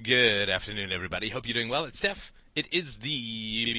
Good 0.00 0.48
afternoon, 0.48 0.92
everybody. 0.92 1.28
Hope 1.28 1.44
you're 1.44 1.54
doing 1.54 1.68
well. 1.68 1.84
It's 1.84 1.98
Steph. 1.98 2.32
It 2.54 2.72
is 2.72 2.98
the 2.98 3.74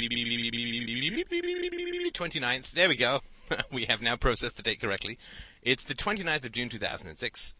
29th. 2.12 2.72
There 2.72 2.90
we 2.90 2.98
go. 2.98 3.22
we 3.72 3.86
have 3.86 4.02
now 4.02 4.18
processed 4.18 4.58
the 4.58 4.64
date 4.64 4.82
correctly. 4.82 5.18
It's 5.62 5.86
the 5.86 5.94
29th 5.94 6.44
of 6.44 6.52
June 6.52 6.68
2006, 6.68 7.56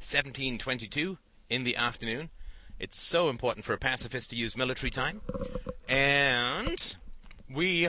1722 0.00 1.16
in 1.48 1.62
the 1.62 1.76
afternoon. 1.76 2.30
It's 2.80 3.00
so 3.00 3.28
important 3.28 3.64
for 3.64 3.72
a 3.72 3.78
pacifist 3.78 4.30
to 4.30 4.36
use 4.36 4.56
military 4.56 4.90
time. 4.90 5.20
And 5.88 6.96
we 7.48 7.88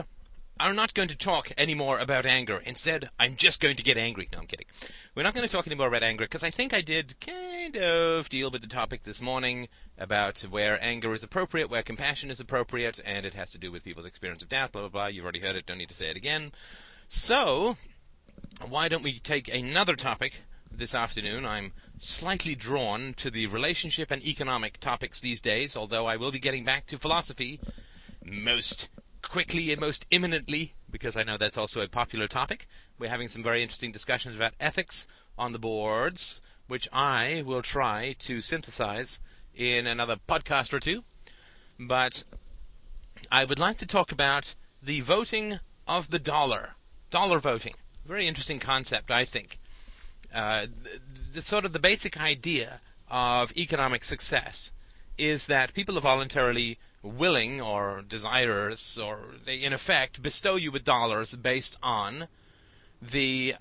are 0.60 0.72
not 0.72 0.94
going 0.94 1.08
to 1.08 1.16
talk 1.16 1.50
anymore 1.58 1.98
about 1.98 2.26
anger. 2.26 2.62
Instead, 2.64 3.10
I'm 3.18 3.36
just 3.36 3.60
going 3.60 3.76
to 3.76 3.82
get 3.82 3.98
angry. 3.98 4.28
No, 4.32 4.38
I'm 4.38 4.46
kidding. 4.46 4.66
We're 5.14 5.24
not 5.24 5.34
going 5.34 5.46
to 5.46 5.52
talk 5.52 5.66
anymore 5.66 5.88
about 5.88 6.02
anger 6.02 6.24
because 6.24 6.44
I 6.44 6.50
think 6.50 6.72
I 6.72 6.80
did 6.80 7.14
kind 7.20 7.76
of 7.76 8.28
deal 8.28 8.50
with 8.50 8.62
the 8.62 8.68
topic 8.68 9.02
this 9.02 9.20
morning 9.20 9.68
about 9.98 10.40
where 10.40 10.82
anger 10.82 11.12
is 11.12 11.22
appropriate, 11.22 11.70
where 11.70 11.82
compassion 11.82 12.30
is 12.30 12.40
appropriate, 12.40 13.00
and 13.04 13.26
it 13.26 13.34
has 13.34 13.50
to 13.52 13.58
do 13.58 13.72
with 13.72 13.84
people's 13.84 14.06
experience 14.06 14.42
of 14.42 14.48
doubt, 14.48 14.72
blah, 14.72 14.82
blah, 14.82 14.88
blah. 14.88 15.06
You've 15.06 15.24
already 15.24 15.40
heard 15.40 15.56
it, 15.56 15.66
don't 15.66 15.78
need 15.78 15.88
to 15.88 15.94
say 15.94 16.10
it 16.10 16.16
again. 16.16 16.52
So, 17.08 17.76
why 18.66 18.88
don't 18.88 19.02
we 19.02 19.18
take 19.18 19.52
another 19.52 19.96
topic 19.96 20.42
this 20.70 20.94
afternoon? 20.94 21.44
I'm 21.44 21.72
slightly 21.98 22.54
drawn 22.54 23.14
to 23.14 23.30
the 23.30 23.46
relationship 23.48 24.10
and 24.10 24.24
economic 24.24 24.78
topics 24.78 25.20
these 25.20 25.40
days, 25.42 25.76
although 25.76 26.06
I 26.06 26.16
will 26.16 26.32
be 26.32 26.38
getting 26.38 26.64
back 26.64 26.86
to 26.86 26.98
philosophy 26.98 27.60
most 28.24 28.88
quickly 29.34 29.72
and 29.72 29.80
most 29.80 30.06
imminently, 30.12 30.74
because 30.88 31.16
I 31.16 31.24
know 31.24 31.36
that's 31.36 31.58
also 31.58 31.80
a 31.80 31.88
popular 31.88 32.28
topic. 32.28 32.68
We're 33.00 33.10
having 33.10 33.26
some 33.26 33.42
very 33.42 33.64
interesting 33.64 33.90
discussions 33.90 34.36
about 34.36 34.54
ethics 34.60 35.08
on 35.36 35.52
the 35.52 35.58
boards, 35.58 36.40
which 36.68 36.88
I 36.92 37.42
will 37.44 37.60
try 37.60 38.14
to 38.20 38.40
synthesize 38.40 39.18
in 39.52 39.88
another 39.88 40.18
podcast 40.28 40.72
or 40.72 40.78
two. 40.78 41.02
But 41.80 42.22
I 43.32 43.44
would 43.44 43.58
like 43.58 43.76
to 43.78 43.86
talk 43.86 44.12
about 44.12 44.54
the 44.80 45.00
voting 45.00 45.58
of 45.88 46.12
the 46.12 46.20
dollar, 46.20 46.76
dollar 47.10 47.40
voting. 47.40 47.74
Very 48.06 48.28
interesting 48.28 48.60
concept, 48.60 49.10
I 49.10 49.24
think. 49.24 49.58
Uh, 50.32 50.66
the, 50.66 51.00
the 51.32 51.42
sort 51.42 51.64
of 51.64 51.72
the 51.72 51.80
basic 51.80 52.20
idea 52.22 52.80
of 53.10 53.52
economic 53.56 54.04
success 54.04 54.70
is 55.18 55.46
that 55.46 55.74
people 55.74 55.96
are 55.96 56.02
voluntarily 56.02 56.78
willing 57.02 57.60
or 57.60 58.02
desirous, 58.08 58.98
or 58.98 59.18
they 59.44 59.56
in 59.56 59.72
effect 59.72 60.22
bestow 60.22 60.56
you 60.56 60.72
with 60.72 60.84
dollars 60.84 61.34
based 61.36 61.76
on 61.82 62.28
the 63.00 63.54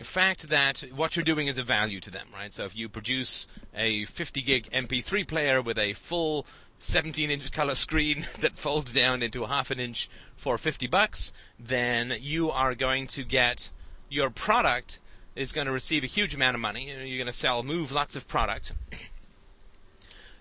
fact 0.00 0.48
that 0.48 0.80
what 0.94 1.14
you're 1.14 1.24
doing 1.24 1.46
is 1.46 1.58
of 1.58 1.66
value 1.66 2.00
to 2.00 2.10
them, 2.10 2.26
right? 2.32 2.52
So 2.52 2.64
if 2.64 2.74
you 2.74 2.88
produce 2.88 3.46
a 3.74 4.06
50 4.06 4.40
gig 4.42 4.70
MP3 4.72 5.26
player 5.28 5.60
with 5.60 5.78
a 5.78 5.92
full 5.92 6.46
17 6.78 7.30
inch 7.30 7.52
color 7.52 7.74
screen 7.74 8.26
that 8.40 8.56
folds 8.56 8.92
down 8.92 9.22
into 9.22 9.44
a 9.44 9.48
half 9.48 9.70
an 9.70 9.78
inch 9.78 10.08
for 10.36 10.56
50 10.56 10.86
bucks, 10.86 11.32
then 11.58 12.14
you 12.18 12.50
are 12.50 12.74
going 12.74 13.06
to 13.08 13.22
get 13.22 13.70
your 14.08 14.30
product 14.30 15.00
is 15.36 15.52
going 15.52 15.66
to 15.66 15.72
receive 15.72 16.02
a 16.02 16.08
huge 16.08 16.34
amount 16.34 16.54
of 16.54 16.60
money. 16.60 16.88
You're 16.88 17.18
going 17.18 17.26
to 17.26 17.32
sell, 17.32 17.62
move 17.62 17.92
lots 17.92 18.16
of 18.16 18.26
product. 18.26 18.72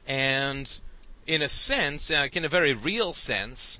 And 0.09 0.81
in 1.27 1.43
a 1.43 1.47
sense, 1.47 2.09
like 2.09 2.35
in 2.35 2.43
a 2.43 2.49
very 2.49 2.73
real 2.73 3.13
sense, 3.13 3.79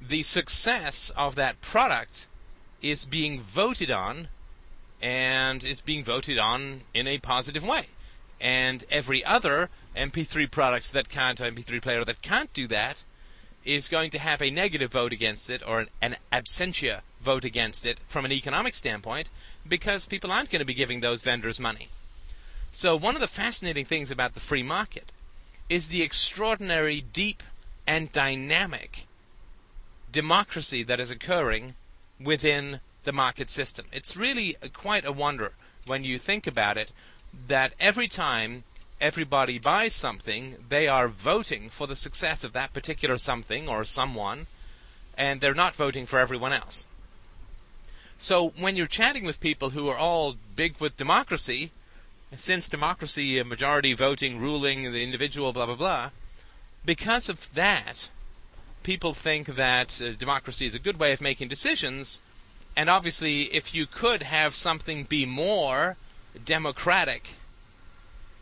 the 0.00 0.24
success 0.24 1.10
of 1.16 1.36
that 1.36 1.60
product 1.60 2.26
is 2.82 3.04
being 3.04 3.40
voted 3.40 3.90
on 3.90 4.28
and 5.00 5.62
is 5.62 5.80
being 5.80 6.02
voted 6.02 6.36
on 6.38 6.82
in 6.92 7.06
a 7.06 7.18
positive 7.18 7.64
way. 7.64 7.86
And 8.40 8.84
every 8.90 9.24
other 9.24 9.70
MP3 9.96 10.50
product 10.50 10.92
that 10.92 11.08
can't, 11.08 11.38
MP3 11.38 11.80
player 11.80 12.04
that 12.04 12.22
can't 12.22 12.52
do 12.52 12.66
that, 12.66 13.04
is 13.64 13.88
going 13.88 14.10
to 14.10 14.18
have 14.18 14.42
a 14.42 14.50
negative 14.50 14.92
vote 14.92 15.12
against 15.12 15.48
it 15.48 15.62
or 15.66 15.80
an, 15.80 15.88
an 16.02 16.16
absentia 16.32 17.00
vote 17.20 17.44
against 17.44 17.86
it 17.86 17.98
from 18.08 18.24
an 18.24 18.32
economic 18.32 18.74
standpoint 18.74 19.30
because 19.66 20.06
people 20.06 20.30
aren't 20.30 20.50
going 20.50 20.60
to 20.60 20.66
be 20.66 20.74
giving 20.74 21.00
those 21.00 21.22
vendors 21.22 21.58
money. 21.58 21.88
So, 22.70 22.94
one 22.96 23.14
of 23.14 23.20
the 23.20 23.28
fascinating 23.28 23.84
things 23.84 24.10
about 24.10 24.34
the 24.34 24.40
free 24.40 24.62
market 24.62 25.10
is 25.68 25.88
the 25.88 26.02
extraordinary, 26.02 27.00
deep, 27.00 27.42
and 27.86 28.12
dynamic 28.12 29.06
democracy 30.10 30.82
that 30.82 31.00
is 31.00 31.10
occurring 31.10 31.74
within 32.20 32.80
the 33.04 33.12
market 33.12 33.50
system. 33.50 33.86
It's 33.92 34.16
really 34.16 34.56
quite 34.72 35.04
a 35.04 35.12
wonder 35.12 35.52
when 35.86 36.04
you 36.04 36.18
think 36.18 36.46
about 36.46 36.76
it 36.76 36.90
that 37.46 37.74
every 37.78 38.08
time 38.08 38.64
everybody 39.00 39.58
buys 39.58 39.94
something, 39.94 40.56
they 40.68 40.88
are 40.88 41.08
voting 41.08 41.68
for 41.68 41.86
the 41.86 41.96
success 41.96 42.44
of 42.44 42.52
that 42.52 42.72
particular 42.72 43.18
something 43.18 43.68
or 43.68 43.84
someone, 43.84 44.46
and 45.16 45.40
they're 45.40 45.54
not 45.54 45.76
voting 45.76 46.06
for 46.06 46.18
everyone 46.18 46.52
else. 46.52 46.86
So 48.18 48.48
when 48.58 48.76
you're 48.76 48.86
chatting 48.86 49.24
with 49.24 49.40
people 49.40 49.70
who 49.70 49.88
are 49.88 49.98
all 49.98 50.36
big 50.54 50.80
with 50.80 50.96
democracy, 50.96 51.70
since 52.34 52.68
democracy, 52.68 53.42
majority 53.42 53.92
voting, 53.94 54.38
ruling 54.38 54.92
the 54.92 55.02
individual, 55.02 55.52
blah, 55.52 55.66
blah, 55.66 55.76
blah, 55.76 56.10
because 56.84 57.28
of 57.28 57.52
that, 57.54 58.10
people 58.82 59.12
think 59.12 59.56
that 59.56 60.00
uh, 60.00 60.12
democracy 60.12 60.66
is 60.66 60.74
a 60.74 60.78
good 60.78 60.98
way 60.98 61.12
of 61.12 61.20
making 61.20 61.48
decisions. 61.48 62.20
And 62.76 62.88
obviously, 62.88 63.42
if 63.54 63.74
you 63.74 63.86
could 63.86 64.22
have 64.22 64.54
something 64.54 65.04
be 65.04 65.26
more 65.26 65.96
democratic, 66.44 67.30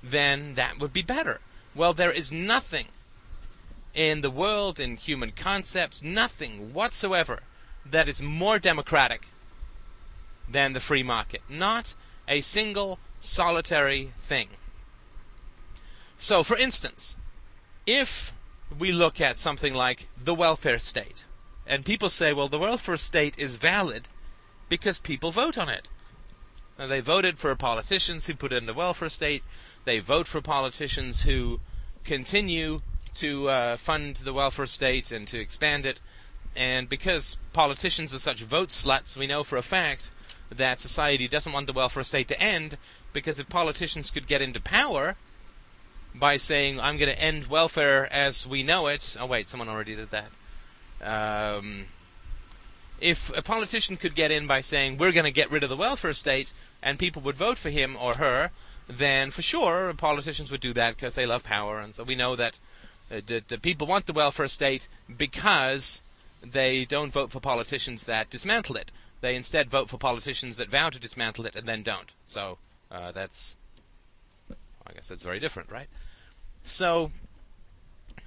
then 0.03 0.55
that 0.55 0.79
would 0.79 0.93
be 0.93 1.03
better. 1.03 1.41
Well, 1.75 1.95
there 1.95 2.11
is 2.13 2.31
nothing 2.31 2.87
in 3.95 4.21
the 4.21 4.31
world, 4.31 4.79
in 4.79 4.97
human 4.97 5.31
concepts, 5.31 6.03
nothing 6.03 6.75
whatsoever 6.75 7.41
that 7.87 8.09
is 8.09 8.21
more 8.21 8.59
democratic 8.59 9.27
than 10.49 10.73
the 10.73 10.81
free 10.81 11.03
market. 11.03 11.43
Not 11.49 11.95
a 12.29 12.41
single 12.41 12.99
solitary 13.25 14.13
thing. 14.19 14.49
So, 16.19 16.43
for 16.43 16.57
instance, 16.57 17.17
if 17.87 18.33
we 18.79 18.93
look 18.93 19.21
at 19.21 19.39
something 19.39 19.75
like 19.75 20.09
the 20.23 20.35
welfare 20.35 20.79
state, 20.79 21.27
and 21.67 21.85
people 21.85 22.11
say, 22.11 22.33
well, 22.33 22.49
the 22.49 22.59
welfare 22.59 22.97
state 22.97 23.39
is 23.39 23.57
valid 23.57 24.09
because 24.69 24.99
people 24.99 25.31
vote 25.31 25.57
on 25.57 25.69
it. 25.69 25.89
Now, 26.79 26.87
they 26.87 27.01
voted 27.01 27.39
for 27.39 27.55
politicians 27.55 28.27
who 28.27 28.35
put 28.35 28.53
in 28.53 28.67
the 28.67 28.75
welfare 28.75 29.09
state. 29.09 29.43
They 29.85 30.01
vote 30.01 30.27
for 30.27 30.41
politicians 30.41 31.23
who 31.23 31.61
continue 32.05 32.81
to 33.15 33.49
uh, 33.49 33.77
fund 33.77 34.17
the 34.17 34.33
welfare 34.33 34.67
state 34.67 35.13
and 35.13 35.27
to 35.29 35.39
expand 35.39 35.87
it. 35.87 36.01
And 36.57 36.89
because 36.89 37.39
politicians 37.53 38.13
are 38.13 38.19
such 38.19 38.43
vote 38.43 38.69
sluts, 38.69 39.17
we 39.17 39.27
know 39.27 39.45
for 39.45 39.57
a 39.57 39.63
fact 39.63 40.11
that 40.51 40.81
society 40.81 41.29
doesn't 41.29 41.53
want 41.53 41.67
the 41.67 41.73
welfare 41.73 42.05
state 42.05 42.29
to 42.29 42.41
end 42.41 42.77
because 43.15 43.39
if 43.39 43.49
politicians 43.49 44.11
could 44.11 44.27
get 44.27 44.43
into 44.43 44.61
power 44.61 45.17
by 46.15 46.37
saying, 46.37 46.79
I'm 46.79 46.99
going 46.99 47.11
to 47.11 47.19
end 47.19 47.47
welfare 47.47 48.13
as 48.13 48.47
we 48.47 48.63
know 48.63 48.89
it. 48.89 49.17
Oh, 49.19 49.27
wait, 49.27 49.49
someone 49.49 49.71
already 49.71 49.97
did 49.97 50.11
that. 50.11 50.31
Um, 51.01 51.87
if 53.01 53.37
a 53.37 53.43
politician 53.43 53.97
could 53.97 54.15
get 54.15 54.31
in 54.31 54.47
by 54.47 54.61
saying, 54.61 54.99
we're 54.99 55.13
going 55.13 55.25
to 55.25 55.31
get 55.31 55.51
rid 55.51 55.63
of 55.63 55.71
the 55.71 55.77
welfare 55.77 56.13
state, 56.13 56.53
and 56.83 56.99
people 56.99 57.23
would 57.23 57.37
vote 57.37 57.59
for 57.59 57.71
him 57.71 57.97
or 57.99 58.15
her, 58.15 58.51
then 58.87 59.31
for 59.31 59.43
sure 59.43 59.93
politicians 59.95 60.51
would 60.51 60.61
do 60.61 60.73
that 60.75 60.95
because 60.95 61.15
they 61.15 61.27
love 61.27 61.43
power. 61.43 61.81
And 61.81 61.95
so 61.95 62.05
we 62.05 62.15
know 62.15 62.37
that 62.37 62.59
uh, 63.11 63.21
people 63.63 63.87
want 63.87 64.07
the 64.07 64.13
welfare 64.13 64.49
state 64.49 64.89
because 65.15 66.03
they 66.43 66.85
don't 66.85 67.13
vote 67.13 67.31
for 67.31 67.41
politicians 67.41 68.05
that 68.05 68.31
dismantle 68.31 68.77
it. 68.77 68.93
They 69.21 69.37
instead 69.37 69.71
vote 69.71 69.89
for 69.89 69.99
politicians 69.99 70.59
that 70.59 70.69
vow 70.69 70.91
to 70.91 70.99
dismantle 70.99 71.47
it 71.47 71.57
and 71.57 71.67
then 71.67 71.83
don't. 71.83 72.13
So 72.27 72.59
uh, 72.95 73.11
that's, 73.13 73.57
I 74.87 74.93
guess 74.93 75.09
that's 75.09 75.23
very 75.23 75.41
different, 75.41 75.71
right? 75.71 75.89
So, 76.63 77.11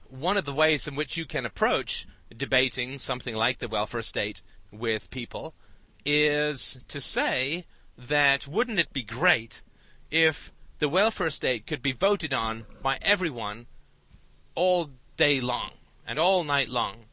one 0.09 0.35
of 0.37 0.45
the 0.45 0.53
ways 0.53 0.87
in 0.87 0.95
which 0.95 1.15
you 1.15 1.25
can 1.25 1.45
approach 1.45 2.05
debating 2.35 2.99
something 2.99 3.35
like 3.35 3.59
the 3.59 3.69
welfare 3.69 4.01
state 4.01 4.43
with 4.71 5.09
people 5.09 5.53
is 6.05 6.79
to 6.89 6.99
say 6.99 7.65
that 7.97 8.47
wouldn't 8.47 8.79
it 8.79 8.93
be 8.93 9.03
great 9.03 9.63
if 10.11 10.51
the 10.79 10.89
welfare 10.89 11.29
state 11.29 11.65
could 11.65 11.81
be 11.81 11.91
voted 11.91 12.33
on 12.33 12.65
by 12.81 12.97
everyone 13.01 13.65
all 14.55 14.91
day 15.15 15.39
long 15.39 15.71
and 16.05 16.19
all 16.19 16.43
night 16.43 16.69
long 16.69 17.05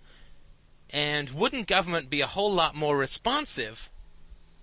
and 0.91 1.31
wouldn't 1.31 1.67
government 1.67 2.11
be 2.11 2.21
a 2.21 2.27
whole 2.27 2.53
lot 2.53 2.75
more 2.75 2.97
responsive 2.97 3.91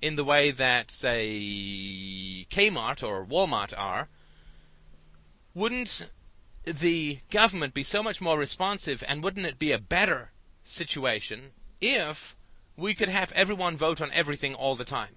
in 0.02 0.16
the 0.16 0.24
way 0.24 0.52
that, 0.52 0.92
say, 0.92 2.46
Kmart 2.50 3.08
or 3.08 3.26
Walmart 3.26 3.74
are? 3.78 4.10
Wouldn't 5.54 6.08
the 6.66 7.20
government 7.30 7.74
be 7.74 7.84
so 7.84 8.02
much 8.02 8.22
more 8.22 8.38
responsive 8.38 9.04
and 9.08 9.24
wouldn't 9.24 9.46
it 9.46 9.60
be 9.60 9.72
a 9.72 9.80
better 9.80 10.32
situation 10.64 11.52
if 11.82 12.36
we 12.78 12.94
could 12.94 13.10
have 13.10 13.32
everyone 13.34 13.78
vote 13.78 14.02
on 14.02 14.12
everything 14.12 14.56
all 14.56 14.76
the 14.76 14.84
time? 14.84 15.16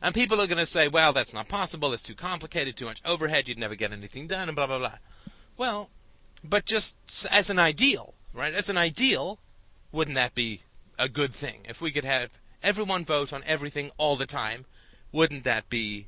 And 0.00 0.14
people 0.14 0.40
are 0.40 0.46
going 0.46 0.58
to 0.58 0.66
say, 0.66 0.86
well, 0.86 1.12
that's 1.12 1.34
not 1.34 1.48
possible, 1.48 1.92
it's 1.92 2.02
too 2.02 2.14
complicated, 2.14 2.76
too 2.76 2.84
much 2.84 3.02
overhead, 3.04 3.48
you'd 3.48 3.58
never 3.58 3.74
get 3.74 3.92
anything 3.92 4.28
done, 4.28 4.48
and 4.48 4.54
blah, 4.54 4.66
blah, 4.66 4.78
blah. 4.78 4.98
Well, 5.56 5.90
but 6.44 6.64
just 6.64 6.96
as 7.30 7.50
an 7.50 7.58
ideal, 7.58 8.14
right? 8.32 8.54
As 8.54 8.70
an 8.70 8.78
ideal, 8.78 9.40
wouldn't 9.90 10.14
that 10.14 10.36
be 10.36 10.62
a 10.98 11.08
good 11.08 11.32
thing? 11.32 11.62
If 11.68 11.80
we 11.80 11.90
could 11.90 12.04
have 12.04 12.38
everyone 12.62 13.04
vote 13.04 13.32
on 13.32 13.42
everything 13.44 13.90
all 13.98 14.16
the 14.16 14.26
time, 14.26 14.64
wouldn't 15.12 15.44
that 15.44 15.68
be 15.68 16.06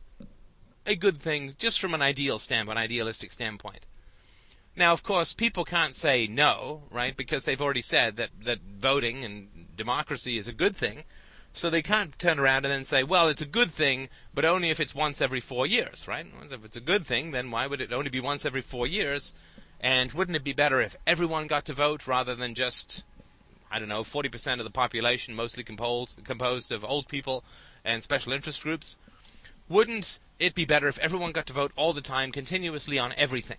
a 0.87 0.97
good 0.97 1.19
thing 1.19 1.55
just 1.59 1.81
from 1.81 1.95
an 1.95 2.03
ideal 2.03 2.39
standpoint, 2.39 2.79
an 2.79 2.85
idealistic 2.85 3.33
standpoint? 3.33 3.87
Now, 4.77 4.93
of 4.93 5.03
course, 5.03 5.33
people 5.33 5.65
can't 5.65 5.97
say 5.97 6.27
no, 6.27 6.85
right? 6.91 7.17
Because 7.17 7.45
they've 7.45 7.61
already 7.61 7.83
said 7.83 8.17
that, 8.17 8.31
that 8.45 8.61
voting 8.61 9.25
and 9.25 9.77
democracy 9.77 10.39
is 10.39 10.49
a 10.49 10.53
good 10.53 10.77
thing. 10.77 11.05
So 11.53 11.69
they 11.69 11.83
can't 11.83 12.17
turn 12.19 12.39
around 12.39 12.65
and 12.65 12.73
then 12.73 12.85
say, 12.85 13.03
well, 13.03 13.29
it's 13.29 13.43
a 13.43 13.47
good 13.47 13.71
thing, 13.71 14.09
but 14.33 14.45
only 14.45 14.71
if 14.71 14.79
it's 14.79 14.95
once 14.95 15.21
every 15.21 15.41
four 15.41 15.67
years, 15.67 16.07
right? 16.07 16.25
If 16.51 16.65
it's 16.65 16.77
a 16.77 16.81
good 16.81 17.05
thing, 17.05 17.33
then 17.33 17.51
why 17.51 17.67
would 17.67 17.81
it 17.81 17.93
only 17.93 18.11
be 18.11 18.21
once 18.21 18.47
every 18.47 18.61
four 18.61 18.87
years? 18.87 19.35
And 19.81 20.13
wouldn't 20.13 20.37
it 20.37 20.45
be 20.45 20.53
better 20.53 20.81
if 20.81 20.97
everyone 21.07 21.49
got 21.49 21.65
to 21.65 21.73
vote 21.73 22.07
rather 22.07 22.37
than 22.37 22.55
just, 22.55 23.03
I 23.71 23.79
don't 23.79 23.89
know, 23.89 24.03
40% 24.03 24.59
of 24.59 24.65
the 24.65 24.71
population, 24.71 25.35
mostly 25.35 25.63
composed, 25.63 26.25
composed 26.25 26.73
of 26.73 26.85
old 26.85 27.09
people 27.09 27.45
and 27.85 28.03
special 28.03 28.33
interest 28.33 28.63
groups? 28.63 28.99
Wouldn't 29.69 30.19
it 30.39 30.55
be 30.55 30.65
better 30.65 30.89
if 30.89 30.99
everyone 30.99 31.33
got 31.33 31.47
to 31.47 31.53
vote 31.53 31.73
all 31.77 31.93
the 31.93 32.01
time, 32.01 32.33
continuously 32.33 32.99
on 32.99 33.13
everything? 33.17 33.59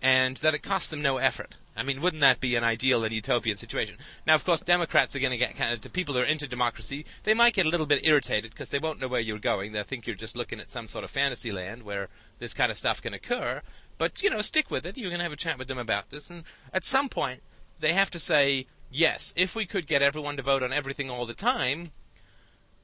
And 0.00 0.38
that 0.38 0.54
it 0.54 0.62
cost 0.62 0.90
them 0.90 1.02
no 1.02 1.18
effort. 1.18 1.56
I 1.76 1.82
mean, 1.82 2.00
wouldn't 2.00 2.22
that 2.22 2.40
be 2.40 2.56
an 2.56 2.64
ideal 2.64 3.04
and 3.04 3.12
utopian 3.12 3.58
situation? 3.58 3.96
Now, 4.26 4.34
of 4.34 4.46
course, 4.46 4.62
Democrats 4.62 5.14
are 5.14 5.18
going 5.18 5.32
to 5.32 5.36
get 5.36 5.56
kind 5.56 5.74
of 5.74 5.82
to 5.82 5.90
people 5.90 6.14
who 6.14 6.20
are 6.20 6.24
into 6.24 6.48
democracy. 6.48 7.04
They 7.24 7.34
might 7.34 7.52
get 7.52 7.66
a 7.66 7.68
little 7.68 7.84
bit 7.84 8.06
irritated 8.06 8.52
because 8.52 8.70
they 8.70 8.78
won't 8.78 8.98
know 8.98 9.08
where 9.08 9.20
you're 9.20 9.38
going. 9.38 9.72
They'll 9.72 9.82
think 9.82 10.06
you're 10.06 10.16
just 10.16 10.36
looking 10.36 10.58
at 10.58 10.70
some 10.70 10.88
sort 10.88 11.04
of 11.04 11.10
fantasy 11.10 11.52
land 11.52 11.82
where 11.82 12.08
this 12.38 12.54
kind 12.54 12.70
of 12.70 12.78
stuff 12.78 13.02
can 13.02 13.12
occur. 13.12 13.60
But 13.98 14.22
you 14.22 14.30
know, 14.30 14.40
stick 14.40 14.70
with 14.70 14.86
it. 14.86 14.96
You're 14.96 15.10
going 15.10 15.18
to 15.18 15.24
have 15.24 15.32
a 15.32 15.36
chat 15.36 15.58
with 15.58 15.68
them 15.68 15.78
about 15.78 16.08
this, 16.08 16.30
and 16.30 16.44
at 16.72 16.86
some 16.86 17.10
point, 17.10 17.42
they 17.80 17.92
have 17.92 18.10
to 18.10 18.18
say, 18.18 18.66
yes, 18.90 19.34
if 19.36 19.54
we 19.54 19.66
could 19.66 19.86
get 19.86 20.02
everyone 20.02 20.36
to 20.36 20.42
vote 20.42 20.62
on 20.62 20.72
everything 20.72 21.10
all 21.10 21.26
the 21.26 21.34
time, 21.34 21.90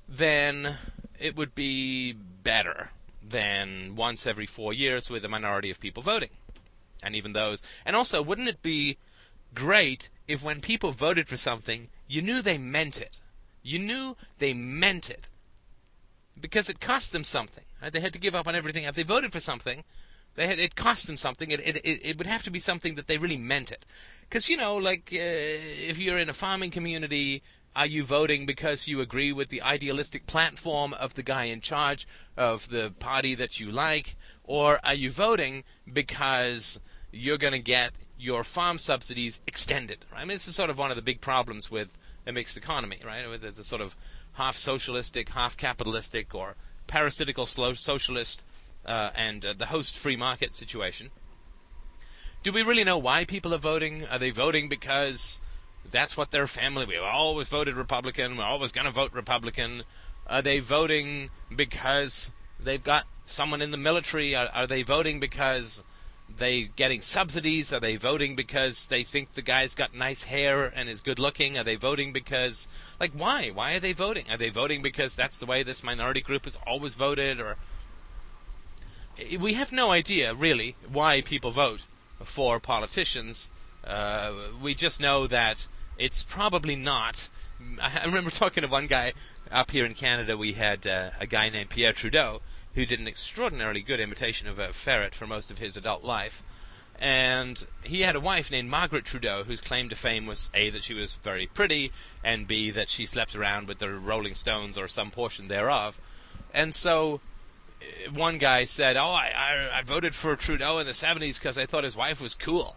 then 0.08 0.76
it 1.18 1.36
would 1.36 1.54
be 1.54 2.12
better 2.12 2.90
than 3.22 3.96
once 3.96 4.26
every 4.26 4.46
four 4.46 4.72
years 4.72 5.08
with 5.08 5.24
a 5.24 5.28
minority 5.28 5.70
of 5.70 5.80
people 5.80 6.02
voting 6.02 6.30
and 7.02 7.16
even 7.16 7.32
those. 7.32 7.62
And 7.84 7.96
also, 7.96 8.22
wouldn't 8.22 8.48
it 8.48 8.62
be 8.62 8.98
great 9.54 10.08
if 10.28 10.42
when 10.42 10.60
people 10.60 10.92
voted 10.92 11.28
for 11.28 11.36
something, 11.36 11.88
you 12.08 12.22
knew 12.22 12.42
they 12.42 12.58
meant 12.58 13.00
it? 13.00 13.20
You 13.62 13.78
knew 13.78 14.16
they 14.38 14.54
meant 14.54 15.10
it. 15.10 15.28
Because 16.40 16.68
it 16.68 16.80
cost 16.80 17.12
them 17.12 17.24
something. 17.24 17.64
Right? 17.80 17.92
They 17.92 18.00
had 18.00 18.12
to 18.12 18.18
give 18.18 18.34
up 18.34 18.46
on 18.46 18.54
everything. 18.54 18.84
If 18.84 18.94
they 18.94 19.02
voted 19.02 19.32
for 19.32 19.40
something, 19.40 19.84
they 20.34 20.46
had, 20.46 20.58
it 20.58 20.76
cost 20.76 21.06
them 21.06 21.17
something. 21.17 21.50
It, 21.50 21.61
it, 21.61 21.81
it, 21.84 22.19
would 22.19 22.26
have 22.26 22.43
to 22.44 22.50
be 22.50 22.58
something 22.58 22.94
that 22.94 23.06
they 23.06 23.19
really 23.19 23.37
meant 23.37 23.70
it. 23.70 23.84
Because, 24.29 24.49
you 24.49 24.56
know, 24.56 24.76
like 24.76 25.11
uh, 25.12 25.19
if 25.19 25.99
you're 25.99 26.19
in 26.19 26.29
a 26.29 26.34
farming 26.34 26.70
community, 26.70 27.43
are 27.76 27.87
you 27.87 28.02
voting 28.02 28.46
because 28.46 28.88
you 28.88 29.00
agree 29.00 29.32
with 29.32 29.49
the 29.49 29.62
idealistic 29.62 30.26
platform 30.26 30.94
of 30.94 31.14
the 31.14 31.23
guy 31.23 31.44
in 31.44 31.61
charge 31.61 32.06
of 32.37 32.69
the 32.69 32.93
party 32.99 33.34
that 33.34 33.61
you 33.61 33.70
like? 33.70 34.17
Or 34.44 34.81
are 34.84 34.94
you 34.94 35.11
voting 35.11 35.64
because 35.90 36.81
you're 37.12 37.38
going 37.38 37.52
to 37.52 37.58
get 37.58 37.93
your 38.19 38.44
farm 38.44 38.78
subsidies 38.78 39.40
extended. 39.46 40.05
Right? 40.12 40.23
I 40.23 40.25
mean, 40.25 40.37
this 40.37 40.49
is 40.49 40.55
sort 40.55 40.70
of 40.70 40.78
one 40.78 40.90
of 40.90 40.96
the 40.96 41.02
big 41.02 41.20
problems 41.20 41.70
with 41.70 41.96
a 42.26 42.32
mixed 42.32 42.56
economy, 42.56 42.99
right? 43.05 43.28
With 43.28 43.56
the 43.56 43.64
sort 43.64 43.82
of 43.82 43.96
half 44.35 44.56
socialistic, 44.56 45.31
half 45.31 45.56
capitalistic, 45.56 46.35
or 46.35 46.55
parasitical 46.87 47.46
socialist 47.46 48.44
uh, 48.84 49.11
and 49.14 49.44
uh, 49.44 49.52
the 49.52 49.67
host 49.67 49.96
free 49.96 50.17
market 50.17 50.55
situation. 50.55 51.11
Do 52.43 52.52
we 52.52 52.62
really 52.62 52.84
know 52.84 52.99
why 52.99 53.25
people 53.25 53.55
are 53.55 53.58
voting? 53.58 54.05
Are 54.06 54.19
they 54.19 54.31
voting 54.31 54.69
because 54.69 55.40
that's 55.88 56.17
what 56.17 56.31
their 56.31 56.46
family? 56.46 56.87
We've 56.87 57.00
always 57.00 57.49
voted 57.49 57.76
Republican. 57.76 58.37
We're 58.37 58.44
always 58.44 58.73
going 58.73 58.87
to 58.87 58.90
vote 58.90 59.12
Republican. 59.12 59.84
Are 60.26 60.43
they 60.43 60.58
voting 60.58 61.31
because 61.55 62.32
they've 62.58 62.82
got 62.82 63.06
someone 63.26 63.62
in 63.62 63.70
the 63.70 63.76
military? 63.76 64.34
Are, 64.34 64.49
are 64.49 64.67
they 64.67 64.82
voting 64.82 65.20
because 65.20 65.85
they 66.37 66.64
getting 66.64 67.00
subsidies? 67.00 67.73
Are 67.73 67.81
they 67.81 67.96
voting 67.96 68.35
because 68.35 68.87
they 68.87 69.05
think 69.05 69.35
the 69.35 69.43
guy's 69.43 69.75
got 69.75 69.94
nice 69.94 70.25
hair 70.25 70.64
and 70.64 70.88
is 70.88 71.00
good 71.00 71.19
looking? 71.19 71.58
Are 71.58 71.64
they 71.64 71.76
voting 71.76 72.12
because 72.12 72.69
like 72.99 73.12
why? 73.12 73.50
Why 73.52 73.75
are 73.75 73.81
they 73.81 73.93
voting? 73.93 74.25
Are 74.31 74.37
they 74.37 74.50
voting 74.50 74.82
because 74.82 75.14
that's 75.14 75.38
the 75.38 75.46
way 75.46 75.62
this 75.62 75.82
minority 75.82 76.20
group 76.20 76.44
has 76.44 76.58
always 76.67 76.94
voted 76.94 77.40
or 77.40 77.56
we 79.38 79.55
have 79.55 79.73
no 79.73 79.91
idea 79.91 80.35
really 80.35 80.76
why 80.91 81.20
people 81.20 81.50
vote 81.50 81.87
for 82.25 82.61
politicians. 82.61 83.50
Uh, 83.85 84.32
we 84.61 84.75
just 84.75 85.00
know 85.00 85.26
that 85.26 85.69
it's 85.99 86.23
probably 86.23 86.76
not. 86.76 87.29
I 87.81 88.05
remember 88.05 88.31
talking 88.32 88.62
to 88.62 88.69
one 88.69 88.87
guy 88.87 89.12
up 89.50 89.70
here 89.70 89.85
in 89.85 89.94
Canada. 89.94 90.37
We 90.37 90.55
had 90.55 90.87
uh, 90.87 91.11
a 91.20 91.26
guy 91.26 91.49
named 91.50 91.70
Pierre 91.70 91.93
Trudeau 91.93 92.41
who 92.75 92.87
did 92.87 93.00
an 93.00 93.09
extraordinarily 93.09 93.82
good 93.82 94.00
imitation 94.00 94.47
of 94.47 94.59
a 94.59 94.73
ferret 94.73 95.14
for 95.14 95.26
most 95.26 95.50
of 95.50 95.59
his 95.59 95.76
adult 95.76 96.05
life. 96.05 96.43
And 96.99 97.67
he 97.82 98.03
had 98.03 98.17
a 98.17 98.20
wife 98.20 98.50
named 98.50 98.70
Margaret 98.70 99.05
Trudeau, 99.05 99.44
whose 99.44 99.61
claim 99.61 99.88
to 99.88 99.97
fame 99.97 100.26
was 100.26 100.50
A, 100.55 100.70
that 100.70 100.85
she 100.85 100.94
was 100.94 101.14
very 101.14 101.47
pretty, 101.47 101.91
and 102.23 102.47
B, 102.47 102.70
that 102.70 102.88
she 102.88 103.06
slept 103.06 103.35
around 103.35 103.67
with 103.67 103.79
the 103.79 103.91
Rolling 103.91 104.35
Stones 104.35 104.79
or 104.79 104.88
some 104.88 105.11
portion 105.11 105.49
thereof. 105.49 106.00
And 106.55 106.75
so 106.75 107.20
one 108.12 108.38
guy 108.38 108.64
said, 108.64 108.96
"Oh, 108.96 109.11
I, 109.11 109.32
I, 109.34 109.79
I 109.79 109.82
voted 109.82 110.14
for 110.14 110.37
Trudeau 110.37 110.79
in 110.79 110.87
the 110.87 110.93
'70s 110.93 111.38
because 111.38 111.58
I 111.58 111.67
thought 111.67 111.84
his 111.84 111.96
wife 111.96 112.20
was 112.20 112.34
cool," 112.34 112.76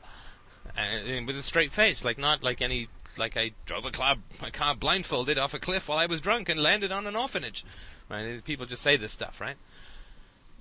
and, 0.75 1.07
and, 1.07 1.28
with 1.28 1.38
a 1.38 1.44
straight 1.44 1.72
face, 1.72 2.06
like 2.06 2.18
not 2.18 2.44
like 2.44 2.62
any 2.62 2.88
like 3.18 3.38
I 3.38 3.52
drove 3.66 3.86
a 3.86 3.92
car, 3.92 4.18
car 4.52 4.75
blindfolded 4.75 5.38
off 5.38 5.54
a 5.54 5.60
cliff 5.60 5.88
while 5.88 5.98
I 5.98 6.06
was 6.06 6.22
drunk 6.22 6.50
and 6.50 6.62
landed 6.62 6.92
on 6.92 7.07
an 7.07 7.16
orphanage. 7.16 7.66
Right? 8.10 8.44
People 8.44 8.66
just 8.66 8.84
say 8.84 8.98
this 8.98 9.12
stuff, 9.12 9.42
right? 9.42 9.56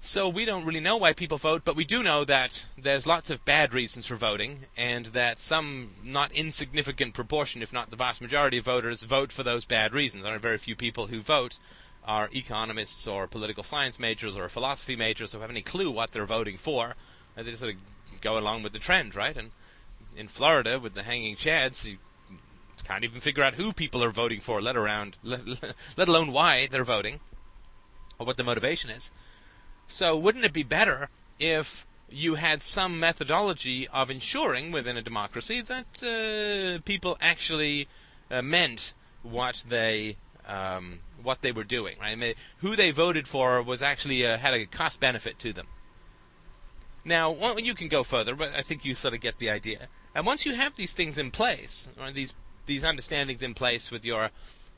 So 0.00 0.28
we 0.28 0.44
don't 0.44 0.66
really 0.66 0.80
know 0.80 0.98
why 0.98 1.14
people 1.14 1.38
vote, 1.38 1.62
but 1.64 1.76
we 1.76 1.84
do 1.86 2.02
know 2.02 2.26
that 2.26 2.66
there's 2.76 3.06
lots 3.06 3.30
of 3.30 3.44
bad 3.46 3.72
reasons 3.72 4.06
for 4.06 4.16
voting, 4.16 4.66
and 4.76 5.06
that 5.06 5.40
some 5.40 5.92
not 6.04 6.30
insignificant 6.32 7.14
proportion, 7.14 7.62
if 7.62 7.72
not 7.72 7.88
the 7.88 7.96
vast 7.96 8.20
majority 8.20 8.58
of 8.58 8.66
voters, 8.66 9.02
vote 9.02 9.32
for 9.32 9.42
those 9.42 9.64
bad 9.64 9.94
reasons. 9.94 10.22
There 10.22 10.34
are 10.34 10.38
very 10.38 10.58
few 10.58 10.76
people 10.76 11.06
who 11.06 11.20
vote 11.20 11.58
are 12.04 12.28
economists 12.34 13.06
or 13.06 13.26
political 13.26 13.62
science 13.62 13.98
majors 13.98 14.36
or 14.36 14.48
philosophy 14.48 14.96
majors 14.96 15.32
who 15.32 15.40
have 15.40 15.50
any 15.50 15.62
clue 15.62 15.90
what 15.90 16.12
they're 16.12 16.26
voting 16.26 16.56
for. 16.56 16.94
And 17.36 17.46
they 17.46 17.50
just 17.50 17.62
sort 17.62 17.74
of 17.74 17.80
go 18.20 18.38
along 18.38 18.62
with 18.62 18.72
the 18.72 18.78
trend, 18.78 19.14
right? 19.14 19.36
And 19.36 19.50
in 20.16 20.28
Florida, 20.28 20.78
with 20.78 20.94
the 20.94 21.02
hanging 21.02 21.36
chads, 21.36 21.84
you 21.84 21.98
can't 22.84 23.04
even 23.04 23.20
figure 23.20 23.42
out 23.42 23.54
who 23.54 23.72
people 23.72 24.04
are 24.04 24.10
voting 24.10 24.40
for, 24.40 24.60
let, 24.60 24.76
around, 24.76 25.16
let, 25.22 25.40
let 25.96 26.08
alone 26.08 26.32
why 26.32 26.66
they're 26.70 26.84
voting 26.84 27.20
or 28.18 28.26
what 28.26 28.36
the 28.36 28.44
motivation 28.44 28.90
is. 28.90 29.10
So 29.86 30.16
wouldn't 30.16 30.44
it 30.44 30.52
be 30.52 30.62
better 30.62 31.08
if 31.38 31.86
you 32.08 32.36
had 32.36 32.62
some 32.62 33.00
methodology 33.00 33.88
of 33.88 34.10
ensuring 34.10 34.70
within 34.70 34.96
a 34.96 35.02
democracy 35.02 35.60
that 35.62 36.02
uh, 36.02 36.80
people 36.84 37.16
actually 37.20 37.88
uh, 38.30 38.40
meant 38.42 38.94
what 39.22 39.64
they 39.66 40.16
um, 40.46 41.00
what 41.24 41.42
they 41.42 41.52
were 41.52 41.64
doing, 41.64 41.96
right? 42.00 42.12
I 42.12 42.14
mean, 42.14 42.34
who 42.58 42.76
they 42.76 42.90
voted 42.90 43.26
for 43.26 43.62
was 43.62 43.82
actually 43.82 44.24
uh, 44.26 44.38
had 44.38 44.54
a 44.54 44.66
cost 44.66 45.00
benefit 45.00 45.38
to 45.40 45.52
them. 45.52 45.66
Now, 47.04 47.30
well, 47.30 47.58
you 47.58 47.74
can 47.74 47.88
go 47.88 48.04
further, 48.04 48.34
but 48.34 48.54
I 48.54 48.62
think 48.62 48.84
you 48.84 48.94
sort 48.94 49.14
of 49.14 49.20
get 49.20 49.38
the 49.38 49.50
idea. 49.50 49.88
And 50.14 50.24
once 50.24 50.46
you 50.46 50.54
have 50.54 50.76
these 50.76 50.94
things 50.94 51.18
in 51.18 51.30
place, 51.30 51.88
or 52.00 52.12
these 52.12 52.34
these 52.66 52.84
understandings 52.84 53.42
in 53.42 53.52
place 53.52 53.90
with 53.90 54.06
your 54.06 54.30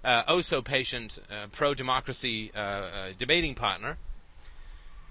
uh, 0.03 0.23
oh 0.26 0.41
so 0.41 0.61
patient 0.61 1.19
uh, 1.31 1.47
pro 1.53 1.75
democracy 1.75 2.50
uh, 2.55 2.59
uh, 2.59 3.09
debating 3.17 3.55
partner, 3.55 3.99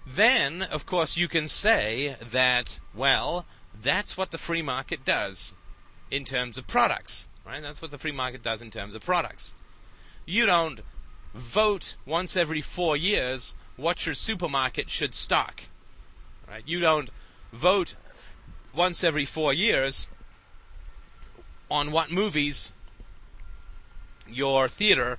then, 0.06 0.62
of 0.62 0.86
course, 0.86 1.18
you 1.18 1.28
can 1.28 1.48
say 1.48 2.16
that, 2.22 2.80
well, 2.94 3.46
that's 3.82 4.18
what 4.18 4.32
the 4.32 4.38
free 4.38 4.62
market 4.62 5.04
does 5.04 5.56
in 6.12 6.26
terms 6.26 6.58
of 6.58 6.68
products, 6.68 7.28
right? 7.46 7.62
That's 7.62 7.82
what 7.82 7.92
the 7.92 7.98
free 7.98 8.12
market 8.12 8.44
does 8.44 8.62
in 8.62 8.70
terms 8.70 8.94
of 8.94 9.04
products. 9.04 9.56
You 10.26 10.46
don't 10.46 10.82
vote 11.36 11.98
once 12.06 12.36
every 12.36 12.62
four 12.62 12.98
years 12.98 13.56
what 13.76 14.06
your 14.06 14.16
supermarket 14.16 14.90
should 14.90 15.14
stock, 15.14 15.64
right? 16.48 16.64
You 16.66 16.80
don't 16.80 17.10
vote 17.52 17.96
once 18.74 19.04
every 19.04 19.26
four 19.26 19.54
years 19.54 20.10
on 21.70 21.92
what 21.92 22.12
movies 22.12 22.72
your 24.28 24.68
theater 24.68 25.18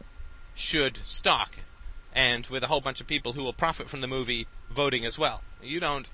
should 0.54 0.96
stock 0.98 1.56
and 2.14 2.46
with 2.46 2.64
a 2.64 2.68
whole 2.68 2.80
bunch 2.80 3.00
of 3.00 3.06
people 3.06 3.34
who 3.34 3.42
will 3.42 3.52
profit 3.52 3.88
from 3.88 4.00
the 4.00 4.06
movie 4.06 4.46
voting 4.70 5.04
as 5.04 5.18
well. 5.18 5.42
You 5.62 5.80
don't 5.80 6.10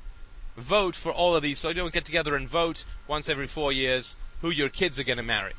vote 0.56 0.96
for 0.96 1.12
all 1.12 1.36
of 1.36 1.42
these, 1.42 1.60
so 1.60 1.68
you 1.68 1.74
don't 1.74 1.92
get 1.92 2.04
together 2.04 2.34
and 2.34 2.48
vote 2.48 2.84
once 3.06 3.28
every 3.28 3.46
four 3.46 3.72
years 3.72 4.16
who 4.40 4.50
your 4.50 4.68
kids 4.68 4.98
are 4.98 5.04
going 5.04 5.16
to 5.18 5.22
marry. 5.22 5.52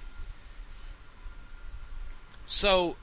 So, 2.46 2.98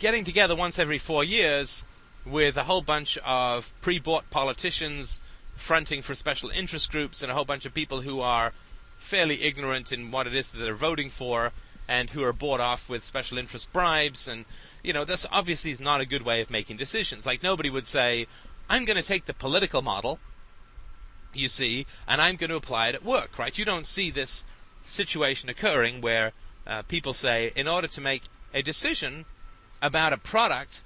getting 0.00 0.24
together 0.24 0.56
once 0.56 0.78
every 0.78 0.98
four 0.98 1.22
years 1.22 1.84
with 2.24 2.56
a 2.56 2.64
whole 2.64 2.80
bunch 2.80 3.18
of 3.18 3.72
pre-bought 3.82 4.28
politicians 4.30 5.20
fronting 5.56 6.00
for 6.00 6.14
special 6.14 6.50
interest 6.50 6.90
groups 6.90 7.22
and 7.22 7.30
a 7.30 7.34
whole 7.34 7.44
bunch 7.44 7.66
of 7.66 7.74
people 7.74 8.00
who 8.00 8.20
are 8.20 8.52
fairly 8.98 9.42
ignorant 9.42 9.92
in 9.92 10.10
what 10.10 10.26
it 10.26 10.34
is 10.34 10.50
that 10.50 10.58
they're 10.58 10.74
voting 10.74 11.10
for 11.10 11.52
and 11.86 12.10
who 12.10 12.24
are 12.24 12.32
bought 12.32 12.60
off 12.60 12.88
with 12.88 13.04
special 13.04 13.36
interest 13.36 13.70
bribes. 13.72 14.26
And 14.26 14.46
you 14.82 14.92
know 14.92 15.04
this 15.04 15.26
obviously 15.30 15.70
is 15.70 15.80
not 15.80 16.00
a 16.00 16.06
good 16.06 16.22
way 16.22 16.40
of 16.40 16.50
making 16.50 16.78
decisions. 16.78 17.26
Like 17.26 17.42
nobody 17.42 17.70
would 17.70 17.86
say 17.86 18.26
i'm 18.70 18.84
going 18.84 18.96
to 18.96 19.02
take 19.02 19.26
the 19.26 19.34
political 19.34 19.82
model 19.82 20.20
you 21.34 21.48
see 21.48 21.86
and 22.06 22.20
i'm 22.20 22.36
going 22.36 22.50
to 22.50 22.56
apply 22.56 22.88
it 22.88 22.94
at 22.94 23.04
work 23.04 23.38
right? 23.38 23.58
You 23.58 23.64
don't 23.64 23.84
see 23.84 24.10
this 24.10 24.44
situation 24.86 25.50
occurring 25.50 26.00
where 26.00 26.32
uh, 26.66 26.82
people 26.82 27.12
say 27.12 27.52
in 27.54 27.68
order 27.68 27.88
to 27.88 28.00
make 28.00 28.22
a 28.54 28.62
decision 28.62 29.26
about 29.82 30.12
a 30.12 30.18
product 30.18 30.82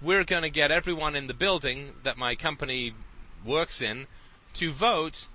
we're 0.00 0.24
going 0.24 0.42
to 0.42 0.50
get 0.50 0.70
everyone 0.70 1.16
in 1.16 1.26
the 1.26 1.34
building 1.34 1.92
that 2.02 2.16
my 2.16 2.34
company 2.34 2.94
works 3.44 3.82
in 3.82 4.06
to 4.54 4.70
vote 4.70 5.28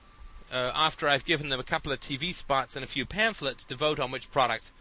uh, 0.51 0.71
after 0.73 1.07
I've 1.07 1.25
given 1.25 1.49
them 1.49 1.59
a 1.59 1.63
couple 1.63 1.91
of 1.91 1.99
TV 1.99 2.33
spots 2.33 2.75
and 2.75 2.83
a 2.83 2.87
few 2.87 3.05
pamphlets 3.05 3.65
to 3.65 3.75
vote 3.75 3.99
on 3.99 4.11
which 4.11 4.31
product 4.31 4.71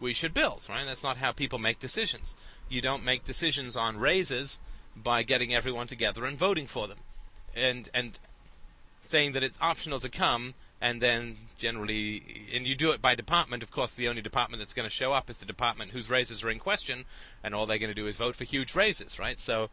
we 0.00 0.12
should 0.12 0.34
build, 0.34 0.66
right? 0.68 0.84
That's 0.86 1.02
not 1.02 1.18
how 1.18 1.32
people 1.32 1.58
make 1.58 1.78
decisions. 1.78 2.36
You 2.68 2.80
don't 2.80 3.04
make 3.04 3.24
decisions 3.24 3.76
on 3.76 3.98
raises 3.98 4.60
by 4.96 5.22
getting 5.22 5.54
everyone 5.54 5.86
together 5.86 6.24
and 6.24 6.38
voting 6.38 6.66
for 6.66 6.88
them. 6.88 6.98
And 7.54 7.88
and 7.94 8.18
saying 9.02 9.32
that 9.32 9.42
it's 9.42 9.58
optional 9.60 9.98
to 10.00 10.08
come 10.08 10.54
and 10.80 11.00
then 11.00 11.36
generally 11.58 12.48
and 12.54 12.66
you 12.66 12.74
do 12.74 12.90
it 12.92 13.02
by 13.02 13.14
department 13.14 13.62
of 13.62 13.70
course 13.70 13.92
the 13.92 14.08
only 14.08 14.22
department 14.22 14.60
that's 14.60 14.72
going 14.72 14.88
to 14.88 14.94
show 14.94 15.12
up 15.12 15.28
is 15.28 15.38
the 15.38 15.46
department 15.46 15.90
whose 15.90 16.08
raises 16.08 16.42
are 16.42 16.50
in 16.50 16.58
question 16.58 17.04
and 17.44 17.54
all 17.54 17.66
they're 17.66 17.78
going 17.78 17.90
to 17.90 17.94
do 17.94 18.06
is 18.06 18.16
vote 18.16 18.34
for 18.34 18.44
huge 18.44 18.74
raises 18.74 19.18
right 19.18 19.38
so 19.38 19.68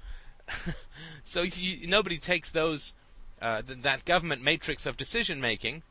so 1.23 1.43
you, 1.43 1.87
nobody 1.87 2.17
takes 2.17 2.51
those 2.51 2.95
uh, 3.41 3.61
th- 3.61 3.79
that 3.81 4.05
government 4.05 4.43
matrix 4.43 4.85
of 4.85 4.97
decision 4.97 5.39
making 5.39 5.83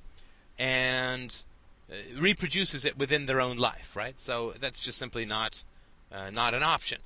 and 0.59 1.45
uh, 1.91 1.95
reproduces 2.19 2.85
it 2.85 2.99
within 2.99 3.27
their 3.27 3.41
own 3.41 3.57
life, 3.57 3.95
right? 3.95 4.19
So 4.19 4.55
that's 4.59 4.81
just 4.81 4.99
simply 4.99 5.25
not 5.25 5.65
uh, 6.11 6.31
not 6.31 6.55
an 6.55 6.63
option. 6.63 6.99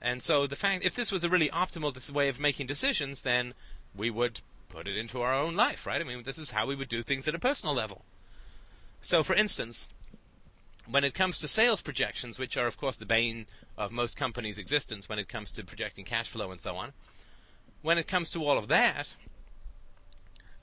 And 0.00 0.22
so 0.22 0.46
the 0.46 0.56
fact, 0.56 0.84
if 0.84 0.94
this 0.94 1.10
was 1.10 1.24
a 1.24 1.28
really 1.28 1.48
optimal 1.48 2.10
way 2.10 2.28
of 2.28 2.38
making 2.38 2.66
decisions, 2.66 3.22
then 3.22 3.54
we 3.96 4.10
would 4.10 4.40
put 4.74 4.88
it 4.88 4.96
into 4.96 5.22
our 5.22 5.32
own 5.32 5.54
life, 5.54 5.86
right? 5.86 6.00
I 6.00 6.04
mean, 6.04 6.24
this 6.24 6.38
is 6.38 6.50
how 6.50 6.66
we 6.66 6.74
would 6.74 6.88
do 6.88 7.02
things 7.02 7.28
at 7.28 7.34
a 7.34 7.38
personal 7.38 7.74
level. 7.74 8.04
So, 9.00 9.22
for 9.22 9.34
instance, 9.34 9.88
when 10.88 11.04
it 11.04 11.14
comes 11.14 11.38
to 11.38 11.48
sales 11.48 11.80
projections, 11.80 12.38
which 12.38 12.56
are, 12.56 12.66
of 12.66 12.76
course, 12.76 12.96
the 12.96 13.06
bane 13.06 13.46
of 13.78 13.92
most 13.92 14.16
companies' 14.16 14.58
existence 14.58 15.08
when 15.08 15.18
it 15.18 15.28
comes 15.28 15.52
to 15.52 15.64
projecting 15.64 16.04
cash 16.04 16.28
flow 16.28 16.50
and 16.50 16.60
so 16.60 16.76
on, 16.76 16.92
when 17.82 17.98
it 17.98 18.08
comes 18.08 18.30
to 18.30 18.44
all 18.44 18.58
of 18.58 18.68
that, 18.68 19.14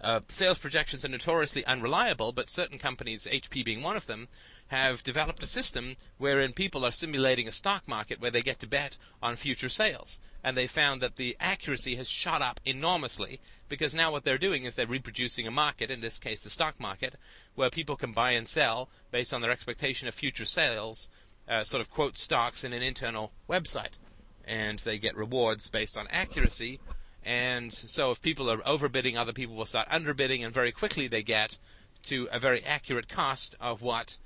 uh, 0.02 0.20
sales 0.28 0.58
projections 0.58 1.06
are 1.06 1.10
notoriously 1.10 1.64
unreliable, 1.66 2.32
but 2.32 2.50
certain 2.50 2.80
companies, 2.80 3.28
HP 3.32 3.64
being 3.64 3.84
one 3.84 3.96
of 3.96 4.08
them, 4.08 4.28
have 4.68 5.04
developed 5.04 5.44
a 5.44 5.48
system 5.48 5.96
wherein 6.18 6.54
people 6.54 6.84
are 6.86 6.92
simulating 6.92 7.48
a 7.48 7.52
stock 7.52 7.88
market 7.88 8.20
where 8.20 8.32
they 8.32 8.42
get 8.42 8.60
to 8.60 8.68
bet 8.68 8.98
on 9.22 9.36
future 9.36 9.70
sales. 9.70 10.20
And 10.44 10.58
they 10.58 10.66
found 10.66 11.02
that 11.02 11.18
the 11.18 11.38
accuracy 11.40 11.96
has 11.98 12.10
shot 12.10 12.42
up 12.42 12.60
enormously 12.66 13.40
because 13.70 13.94
now 13.94 14.12
what 14.12 14.24
they're 14.24 14.40
doing 14.40 14.64
is 14.64 14.74
they're 14.74 14.88
reproducing 14.88 15.46
a 15.46 15.52
market, 15.52 15.92
in 15.92 16.02
this 16.02 16.18
case 16.18 16.44
the 16.44 16.50
stock 16.50 16.80
market, 16.80 17.16
where 17.54 17.70
people 17.70 17.96
can 17.96 18.12
buy 18.12 18.32
and 18.32 18.48
sell 18.48 18.90
based 19.12 19.34
on 19.34 19.42
their 19.42 19.52
expectation 19.52 20.08
of 20.08 20.16
future 20.16 20.46
sales, 20.46 21.10
uh, 21.48 21.64
sort 21.64 21.82
of 21.82 21.92
quote 21.92 22.18
stocks 22.18 22.64
in 22.64 22.74
an 22.74 22.82
internal 22.82 23.34
website. 23.48 24.00
And 24.46 24.80
they 24.80 24.98
get 24.98 25.16
rewards 25.16 25.70
based 25.70 25.98
on 25.98 26.08
accuracy 26.10 26.80
and 27.24 27.74
so 27.74 28.12
if 28.12 28.22
people 28.22 28.50
are 28.50 28.58
overbidding, 28.58 29.16
other 29.16 29.34
people 29.34 29.56
will 29.56 29.66
start 29.66 29.88
underbidding, 29.90 30.44
and 30.44 30.54
very 30.54 30.72
quickly 30.72 31.08
they 31.08 31.22
get 31.22 31.58
to 32.04 32.28
a 32.32 32.40
very 32.40 32.64
accurate 32.64 33.08
cost 33.08 33.56
of 33.62 33.82
what, 33.82 34.18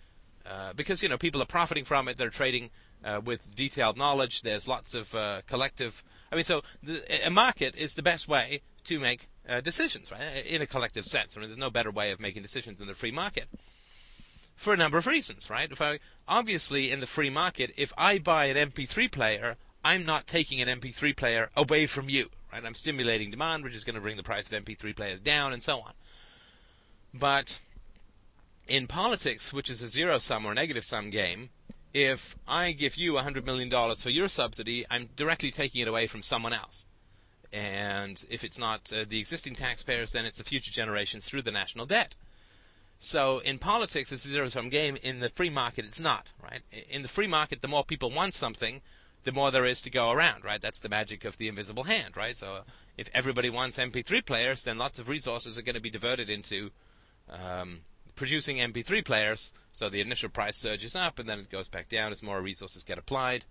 uh, 0.45 0.73
because 0.73 1.03
you 1.03 1.09
know 1.09 1.17
people 1.17 1.41
are 1.41 1.47
profiting 1.47 1.83
from 1.83 2.07
it. 2.07 2.17
They're 2.17 2.29
trading 2.29 2.69
uh, 3.03 3.21
with 3.23 3.55
detailed 3.55 3.97
knowledge. 3.97 4.41
There's 4.41 4.67
lots 4.67 4.93
of 4.93 5.13
uh, 5.13 5.41
collective. 5.47 6.03
I 6.31 6.35
mean, 6.35 6.45
so 6.45 6.63
the, 6.81 7.03
a 7.25 7.29
market 7.29 7.75
is 7.75 7.95
the 7.95 8.01
best 8.01 8.27
way 8.27 8.61
to 8.85 8.99
make 8.99 9.27
uh, 9.47 9.61
decisions, 9.61 10.11
right? 10.11 10.45
In 10.45 10.61
a 10.61 10.65
collective 10.65 11.05
sense. 11.05 11.35
I 11.35 11.39
mean, 11.39 11.49
there's 11.49 11.57
no 11.57 11.69
better 11.69 11.91
way 11.91 12.11
of 12.11 12.19
making 12.19 12.41
decisions 12.41 12.79
than 12.79 12.87
the 12.87 12.93
free 12.93 13.11
market. 13.11 13.45
For 14.55 14.73
a 14.73 14.77
number 14.77 14.97
of 14.97 15.05
reasons, 15.05 15.49
right? 15.49 15.69
If 15.69 15.81
I, 15.81 15.99
obviously, 16.27 16.89
in 16.89 17.01
the 17.01 17.07
free 17.07 17.29
market, 17.29 17.73
if 17.75 17.91
I 17.97 18.19
buy 18.19 18.45
an 18.45 18.71
MP3 18.71 19.11
player, 19.11 19.57
I'm 19.83 20.05
not 20.05 20.27
taking 20.27 20.61
an 20.61 20.79
MP3 20.79 21.15
player 21.15 21.49
away 21.55 21.85
from 21.85 22.09
you, 22.09 22.29
I'm 22.63 22.75
stimulating 22.75 23.31
demand, 23.31 23.63
which 23.63 23.75
is 23.75 23.83
going 23.83 23.95
to 23.95 24.01
bring 24.01 24.17
the 24.17 24.23
price 24.23 24.47
of 24.47 24.65
MP3 24.65 24.95
players 24.95 25.19
down, 25.19 25.51
and 25.51 25.63
so 25.63 25.79
on. 25.79 25.93
But 27.13 27.59
in 28.67 28.87
politics, 28.87 29.51
which 29.51 29.69
is 29.69 29.81
a 29.81 29.87
zero 29.87 30.17
sum 30.17 30.45
or 30.45 30.53
negative 30.53 30.85
sum 30.85 31.09
game, 31.09 31.49
if 31.93 32.35
I 32.47 32.73
give 32.73 32.97
you 32.97 33.13
$100 33.13 33.45
million 33.45 33.95
for 33.95 34.09
your 34.09 34.27
subsidy, 34.27 34.85
I'm 34.89 35.09
directly 35.15 35.49
taking 35.49 35.81
it 35.81 35.87
away 35.87 36.07
from 36.07 36.21
someone 36.21 36.51
else. 36.51 36.85
And 37.53 38.25
if 38.29 38.43
it's 38.43 38.59
not 38.59 38.91
uh, 38.93 39.05
the 39.07 39.19
existing 39.19 39.55
taxpayers, 39.55 40.11
then 40.11 40.25
it's 40.25 40.37
the 40.37 40.43
future 40.43 40.71
generations 40.71 41.25
through 41.25 41.43
the 41.43 41.51
national 41.51 41.85
debt. 41.85 42.15
So 42.99 43.39
in 43.39 43.59
politics, 43.59 44.11
it's 44.11 44.25
a 44.25 44.29
zero 44.29 44.49
sum 44.49 44.67
game. 44.67 44.97
In 45.01 45.19
the 45.19 45.29
free 45.29 45.49
market, 45.49 45.85
it's 45.85 46.01
not. 46.01 46.33
Right? 46.41 46.61
In 46.89 47.01
the 47.01 47.07
free 47.07 47.27
market, 47.27 47.61
the 47.61 47.67
more 47.69 47.85
people 47.85 48.11
want 48.11 48.33
something, 48.33 48.81
the 49.25 49.31
more 49.31 49.51
there 49.51 49.65
is 49.65 49.81
to 49.81 49.89
go 49.89 50.11
around, 50.11 50.45
right? 50.45 50.61
That's 50.61 50.79
the 50.79 50.89
magic 50.89 51.25
of 51.25 51.37
the 51.37 51.47
invisible 51.47 51.83
hand, 51.83 52.15
right? 52.15 52.37
So 52.37 52.61
if 52.95 53.09
everybody 53.13 53.49
wants 53.49 53.77
MP3 53.77 54.23
players, 54.23 54.63
then 54.63 54.77
lots 54.77 54.99
of 54.99 55.09
resources 55.09 55.57
are 55.57 55.63
going 55.63 55.75
to 55.75 55.81
be 55.81 55.89
diverted 55.89 56.29
into 56.29 56.71
um, 57.29 57.81
producing 58.15 58.57
MP3 58.57 59.03
players. 59.03 59.51
So 59.71 59.89
the 59.89 59.99
initial 59.99 60.29
price 60.29 60.55
surges 60.55 60.95
up 60.95 61.17
and 61.19 61.27
then 61.27 61.39
it 61.39 61.49
goes 61.49 61.67
back 61.67 61.89
down 61.89 62.11
as 62.11 62.23
more 62.23 62.39
resources 62.39 62.83
get 62.83 62.99
applied. 62.99 63.45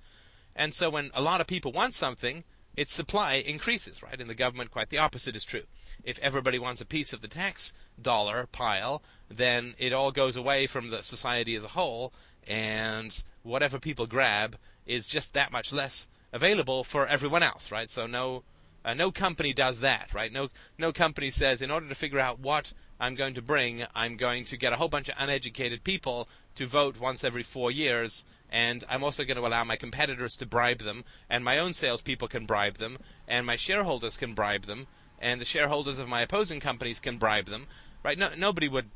And 0.55 0.73
so 0.73 0.89
when 0.89 1.11
a 1.13 1.21
lot 1.21 1.41
of 1.41 1.49
people 1.49 1.73
want 1.73 1.95
something, 1.95 2.45
its 2.77 2.93
supply 2.93 3.35
increases, 3.35 4.01
right? 4.01 4.21
In 4.21 4.29
the 4.29 4.35
government, 4.35 4.71
quite 4.71 4.91
the 4.91 4.99
opposite 4.99 5.35
is 5.35 5.45
true. 5.45 5.65
If 6.05 6.21
everybody 6.21 6.59
wants 6.59 6.81
a 6.81 6.87
piece 6.87 7.13
of 7.13 7.21
the 7.21 7.29
tax 7.29 7.73
dollar 8.01 8.47
pile, 8.53 9.03
then 9.29 9.75
it 9.79 9.93
all 9.93 10.13
goes 10.13 10.37
away 10.37 10.69
from 10.69 10.89
the 10.89 11.03
society 11.03 11.57
as 11.57 11.65
a 11.65 11.69
whole, 11.69 12.13
and 12.47 13.23
whatever 13.43 13.79
people 13.79 14.07
grab 14.07 14.57
is 14.87 15.07
just 15.07 15.35
that 15.35 15.53
much 15.53 15.73
less 15.73 16.09
available 16.33 16.85
for 16.85 17.07
everyone 17.07 17.43
else, 17.43 17.71
right? 17.71 17.89
So 17.89 18.07
no, 18.07 18.43
uh, 18.85 18.95
no 18.95 19.11
company 19.11 19.53
does 19.53 19.81
that, 19.81 20.13
right? 20.13 20.33
No, 20.33 20.49
no 20.79 20.93
company 20.93 21.31
says 21.31 21.63
in 21.63 21.71
order 21.71 21.89
to 21.89 21.95
figure 21.95 22.21
out 22.21 22.41
what 22.41 22.73
I'm 23.01 23.15
going 23.15 23.35
to 23.35 23.43
bring, 23.43 23.85
I'm 23.95 24.17
going 24.17 24.45
to 24.47 24.57
get 24.57 24.73
a 24.73 24.77
whole 24.77 24.89
bunch 24.89 25.09
of 25.09 25.17
uneducated 25.19 25.85
people 25.85 26.29
to 26.57 26.67
vote 26.67 27.01
once 27.01 27.25
every 27.25 27.43
four 27.43 27.71
years, 27.71 28.27
and 28.51 28.85
I'm 28.89 29.03
also 29.03 29.25
going 29.25 29.37
to 29.37 29.47
allow 29.47 29.65
my 29.65 29.77
competitors 29.77 30.37
to 30.37 30.47
bribe 30.47 30.81
them, 30.81 31.05
and 31.29 31.45
my 31.45 31.59
own 31.59 31.73
salespeople 31.73 32.29
can 32.29 32.47
bribe 32.47 32.79
them, 32.79 32.99
and 33.27 33.47
my 33.47 33.57
shareholders 33.57 34.17
can 34.17 34.35
bribe 34.35 34.67
them, 34.67 34.87
and 35.19 35.41
the 35.41 35.45
shareholders 35.45 35.99
of 35.99 36.09
my 36.09 36.21
opposing 36.21 36.61
companies 36.61 37.01
can 37.01 37.19
bribe 37.19 37.47
them, 37.47 37.67
right? 38.03 38.19
No, 38.19 38.31
nobody 38.37 38.69
would 38.69 38.91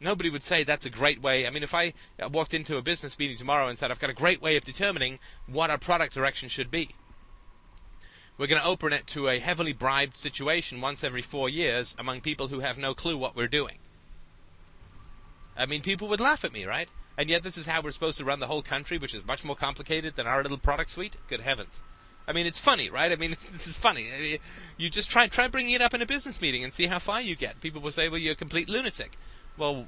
nobody 0.00 0.30
would 0.30 0.42
say 0.42 0.62
that's 0.62 0.86
a 0.86 0.90
great 0.90 1.20
way. 1.20 1.46
I 1.46 1.50
mean, 1.50 1.62
if 1.62 1.74
I 1.74 1.92
uh, 2.22 2.28
walked 2.28 2.54
into 2.54 2.76
a 2.76 2.82
business 2.82 3.18
meeting 3.18 3.36
tomorrow 3.36 3.68
and 3.68 3.78
said, 3.78 3.90
I've 3.90 4.00
got 4.00 4.10
a 4.10 4.14
great 4.14 4.40
way 4.40 4.56
of 4.56 4.64
determining 4.64 5.18
what 5.46 5.70
our 5.70 5.78
product 5.78 6.14
direction 6.14 6.48
should 6.48 6.70
be, 6.70 6.90
we're 8.38 8.46
going 8.46 8.60
to 8.60 8.68
open 8.68 8.92
it 8.92 9.06
to 9.08 9.28
a 9.28 9.38
heavily 9.38 9.72
bribed 9.72 10.16
situation 10.16 10.80
once 10.80 11.02
every 11.02 11.22
four 11.22 11.48
years 11.48 11.96
among 11.98 12.20
people 12.20 12.48
who 12.48 12.60
have 12.60 12.76
no 12.76 12.94
clue 12.94 13.16
what 13.16 13.34
we're 13.34 13.46
doing. 13.46 13.78
I 15.56 15.64
mean, 15.64 15.80
people 15.80 16.08
would 16.08 16.20
laugh 16.20 16.44
at 16.44 16.52
me, 16.52 16.66
right? 16.66 16.88
And 17.16 17.30
yet, 17.30 17.42
this 17.42 17.56
is 17.56 17.66
how 17.66 17.80
we're 17.80 17.92
supposed 17.92 18.18
to 18.18 18.26
run 18.26 18.40
the 18.40 18.46
whole 18.46 18.60
country, 18.60 18.98
which 18.98 19.14
is 19.14 19.24
much 19.24 19.42
more 19.42 19.56
complicated 19.56 20.16
than 20.16 20.26
our 20.26 20.42
little 20.42 20.58
product 20.58 20.90
suite. 20.90 21.16
Good 21.28 21.40
heavens! 21.40 21.82
I 22.28 22.32
mean, 22.32 22.46
it's 22.46 22.58
funny, 22.58 22.90
right? 22.90 23.10
I 23.10 23.16
mean, 23.16 23.36
this 23.52 23.66
is 23.66 23.76
funny. 23.76 24.06
You 24.76 24.90
just 24.90 25.08
try 25.08 25.26
try 25.26 25.48
bringing 25.48 25.74
it 25.74 25.80
up 25.80 25.94
in 25.94 26.02
a 26.02 26.06
business 26.06 26.42
meeting 26.42 26.62
and 26.62 26.74
see 26.74 26.86
how 26.86 26.98
far 26.98 27.22
you 27.22 27.34
get. 27.34 27.60
People 27.62 27.80
will 27.80 27.90
say, 27.90 28.10
"Well, 28.10 28.18
you're 28.18 28.34
a 28.34 28.36
complete 28.36 28.68
lunatic." 28.68 29.16
Well, 29.56 29.86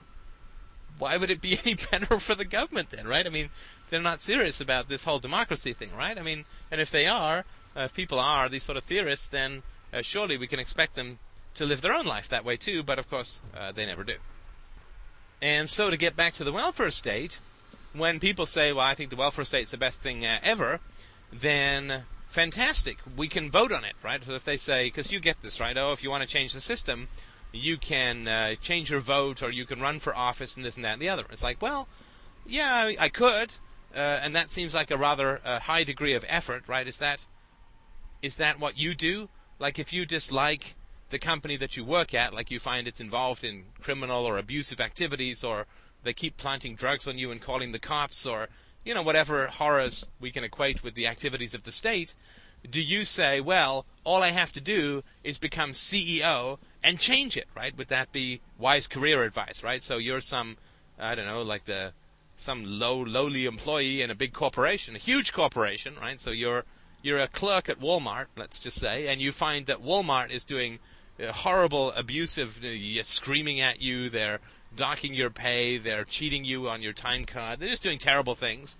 why 0.98 1.16
would 1.16 1.30
it 1.30 1.40
be 1.40 1.58
any 1.64 1.74
better 1.74 2.18
for 2.18 2.34
the 2.34 2.44
government 2.44 2.90
then, 2.90 3.06
right? 3.06 3.26
I 3.26 3.30
mean, 3.30 3.50
they're 3.90 4.00
not 4.00 4.20
serious 4.20 4.60
about 4.60 4.88
this 4.88 5.04
whole 5.04 5.18
democracy 5.18 5.72
thing, 5.72 5.90
right? 5.96 6.18
I 6.18 6.22
mean, 6.22 6.44
and 6.70 6.80
if 6.80 6.90
they 6.90 7.06
are, 7.06 7.44
uh, 7.76 7.82
if 7.82 7.94
people 7.94 8.18
are 8.18 8.48
these 8.48 8.64
sort 8.64 8.76
of 8.78 8.84
theorists, 8.84 9.28
then 9.28 9.62
uh, 9.92 10.02
surely 10.02 10.36
we 10.36 10.46
can 10.46 10.58
expect 10.58 10.94
them 10.94 11.18
to 11.54 11.64
live 11.64 11.80
their 11.80 11.92
own 11.92 12.06
life 12.06 12.28
that 12.28 12.44
way 12.44 12.56
too, 12.56 12.82
but 12.82 12.98
of 12.98 13.10
course, 13.10 13.40
uh, 13.56 13.72
they 13.72 13.86
never 13.86 14.04
do. 14.04 14.16
And 15.40 15.68
so 15.68 15.90
to 15.90 15.96
get 15.96 16.16
back 16.16 16.32
to 16.34 16.44
the 16.44 16.52
welfare 16.52 16.90
state, 16.90 17.38
when 17.92 18.20
people 18.20 18.46
say, 18.46 18.72
well, 18.72 18.84
I 18.84 18.94
think 18.94 19.10
the 19.10 19.16
welfare 19.16 19.44
state's 19.44 19.70
the 19.70 19.76
best 19.76 20.02
thing 20.02 20.24
uh, 20.24 20.38
ever, 20.42 20.80
then 21.32 22.04
fantastic, 22.28 22.98
we 23.16 23.28
can 23.28 23.50
vote 23.50 23.72
on 23.72 23.84
it, 23.84 23.94
right? 24.02 24.22
So 24.24 24.32
if 24.32 24.44
they 24.44 24.56
say, 24.56 24.84
because 24.84 25.10
you 25.10 25.20
get 25.20 25.40
this, 25.42 25.60
right? 25.60 25.76
Oh, 25.76 25.92
if 25.92 26.02
you 26.02 26.10
want 26.10 26.22
to 26.22 26.28
change 26.28 26.52
the 26.52 26.60
system, 26.60 27.08
you 27.52 27.76
can 27.76 28.28
uh, 28.28 28.54
change 28.56 28.90
your 28.90 29.00
vote 29.00 29.42
or 29.42 29.50
you 29.50 29.64
can 29.64 29.80
run 29.80 29.98
for 29.98 30.14
office 30.16 30.56
and 30.56 30.64
this 30.64 30.76
and 30.76 30.84
that 30.84 30.94
and 30.94 31.02
the 31.02 31.08
other. 31.08 31.24
It's 31.30 31.42
like, 31.42 31.62
well, 31.62 31.88
yeah, 32.46 32.92
I, 32.98 33.08
could, 33.08 33.56
uh, 33.94 33.98
and 33.98 34.34
that 34.34 34.50
seems 34.50 34.74
like 34.74 34.90
a 34.90 34.96
rather 34.96 35.40
uh, 35.44 35.60
high 35.60 35.84
degree 35.84 36.14
of 36.14 36.24
effort, 36.28 36.64
right? 36.66 36.86
Is 36.86 36.98
that 36.98 37.26
is 38.20 38.36
that 38.36 38.58
what 38.58 38.78
you 38.78 38.94
do? 38.94 39.28
Like 39.58 39.78
if 39.78 39.92
you 39.92 40.04
dislike 40.04 40.74
the 41.10 41.18
company 41.18 41.56
that 41.56 41.76
you 41.76 41.84
work 41.84 42.12
at, 42.14 42.34
like 42.34 42.50
you 42.50 42.58
find 42.58 42.88
it's 42.88 43.00
involved 43.00 43.44
in 43.44 43.64
criminal 43.80 44.26
or 44.26 44.38
abusive 44.38 44.80
activities, 44.80 45.44
or 45.44 45.66
they 46.02 46.12
keep 46.12 46.36
planting 46.36 46.74
drugs 46.74 47.06
on 47.06 47.16
you 47.16 47.30
and 47.30 47.40
calling 47.40 47.72
the 47.72 47.78
cops, 47.78 48.26
or 48.26 48.48
you 48.84 48.92
know 48.92 49.02
whatever 49.02 49.46
horrors 49.46 50.08
we 50.20 50.30
can 50.30 50.42
equate 50.42 50.82
with 50.82 50.94
the 50.94 51.06
activities 51.06 51.54
of 51.54 51.64
the 51.64 51.72
state, 51.72 52.14
do 52.68 52.80
you 52.80 53.04
say, 53.04 53.40
well, 53.40 53.86
all 54.04 54.22
I 54.22 54.30
have 54.30 54.52
to 54.52 54.60
do 54.60 55.02
is 55.22 55.38
become 55.38 55.72
CEO 55.72 56.58
and 56.82 56.98
change 56.98 57.36
it, 57.36 57.48
right? 57.56 57.76
Would 57.76 57.88
that 57.88 58.12
be 58.12 58.40
wise 58.58 58.86
career 58.86 59.24
advice, 59.24 59.62
right? 59.62 59.82
So 59.82 59.98
you're 59.98 60.20
some, 60.20 60.56
I 60.98 61.14
don't 61.14 61.26
know, 61.26 61.42
like 61.42 61.64
the 61.64 61.92
some 62.36 62.62
low 62.64 62.96
lowly 63.00 63.46
employee 63.46 64.00
in 64.00 64.10
a 64.10 64.14
big 64.14 64.32
corporation, 64.32 64.94
a 64.94 64.98
huge 64.98 65.32
corporation, 65.32 65.94
right? 66.00 66.20
So 66.20 66.30
you're 66.30 66.64
you're 67.02 67.18
a 67.18 67.28
clerk 67.28 67.68
at 67.68 67.80
Walmart, 67.80 68.26
let's 68.36 68.58
just 68.58 68.78
say, 68.78 69.06
and 69.08 69.20
you 69.20 69.32
find 69.32 69.66
that 69.66 69.82
Walmart 69.82 70.30
is 70.30 70.44
doing 70.44 70.78
horrible, 71.26 71.92
abusive, 71.92 72.60
uh, 72.64 73.02
screaming 73.02 73.60
at 73.60 73.82
you. 73.82 74.08
They're 74.08 74.40
docking 74.74 75.14
your 75.14 75.30
pay. 75.30 75.78
They're 75.78 76.04
cheating 76.04 76.44
you 76.44 76.68
on 76.68 76.82
your 76.82 76.92
time 76.92 77.24
card. 77.24 77.60
They're 77.60 77.68
just 77.68 77.82
doing 77.82 77.98
terrible 77.98 78.34
things. 78.34 78.76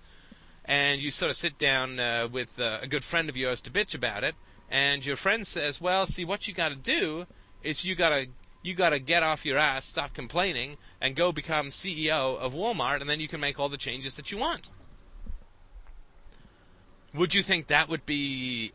And 0.65 1.01
you 1.01 1.11
sort 1.11 1.31
of 1.31 1.35
sit 1.35 1.57
down 1.57 1.99
uh, 1.99 2.27
with 2.31 2.59
uh, 2.59 2.79
a 2.81 2.87
good 2.87 3.03
friend 3.03 3.27
of 3.27 3.35
yours 3.35 3.59
to 3.61 3.71
bitch 3.71 3.95
about 3.95 4.23
it. 4.23 4.35
And 4.69 5.05
your 5.05 5.15
friend 5.15 5.45
says, 5.47 5.81
"Well, 5.81 6.05
see, 6.05 6.23
what 6.23 6.47
you 6.47 6.53
got 6.53 6.69
to 6.69 6.75
do 6.75 7.25
is 7.63 7.85
you 7.85 7.95
got 7.95 8.09
to 8.09 8.27
you 8.61 8.73
got 8.73 8.89
to 8.89 8.99
get 8.99 9.23
off 9.23 9.45
your 9.45 9.57
ass, 9.57 9.85
stop 9.85 10.13
complaining, 10.13 10.77
and 10.99 11.15
go 11.15 11.31
become 11.31 11.67
CEO 11.67 12.37
of 12.37 12.53
Walmart, 12.53 12.99
and 12.99 13.09
then 13.09 13.19
you 13.19 13.27
can 13.27 13.39
make 13.39 13.57
all 13.59 13.69
the 13.69 13.77
changes 13.77 14.15
that 14.15 14.31
you 14.31 14.37
want." 14.37 14.69
Would 17.13 17.33
you 17.33 17.41
think 17.41 17.67
that 17.67 17.89
would 17.89 18.05
be 18.05 18.71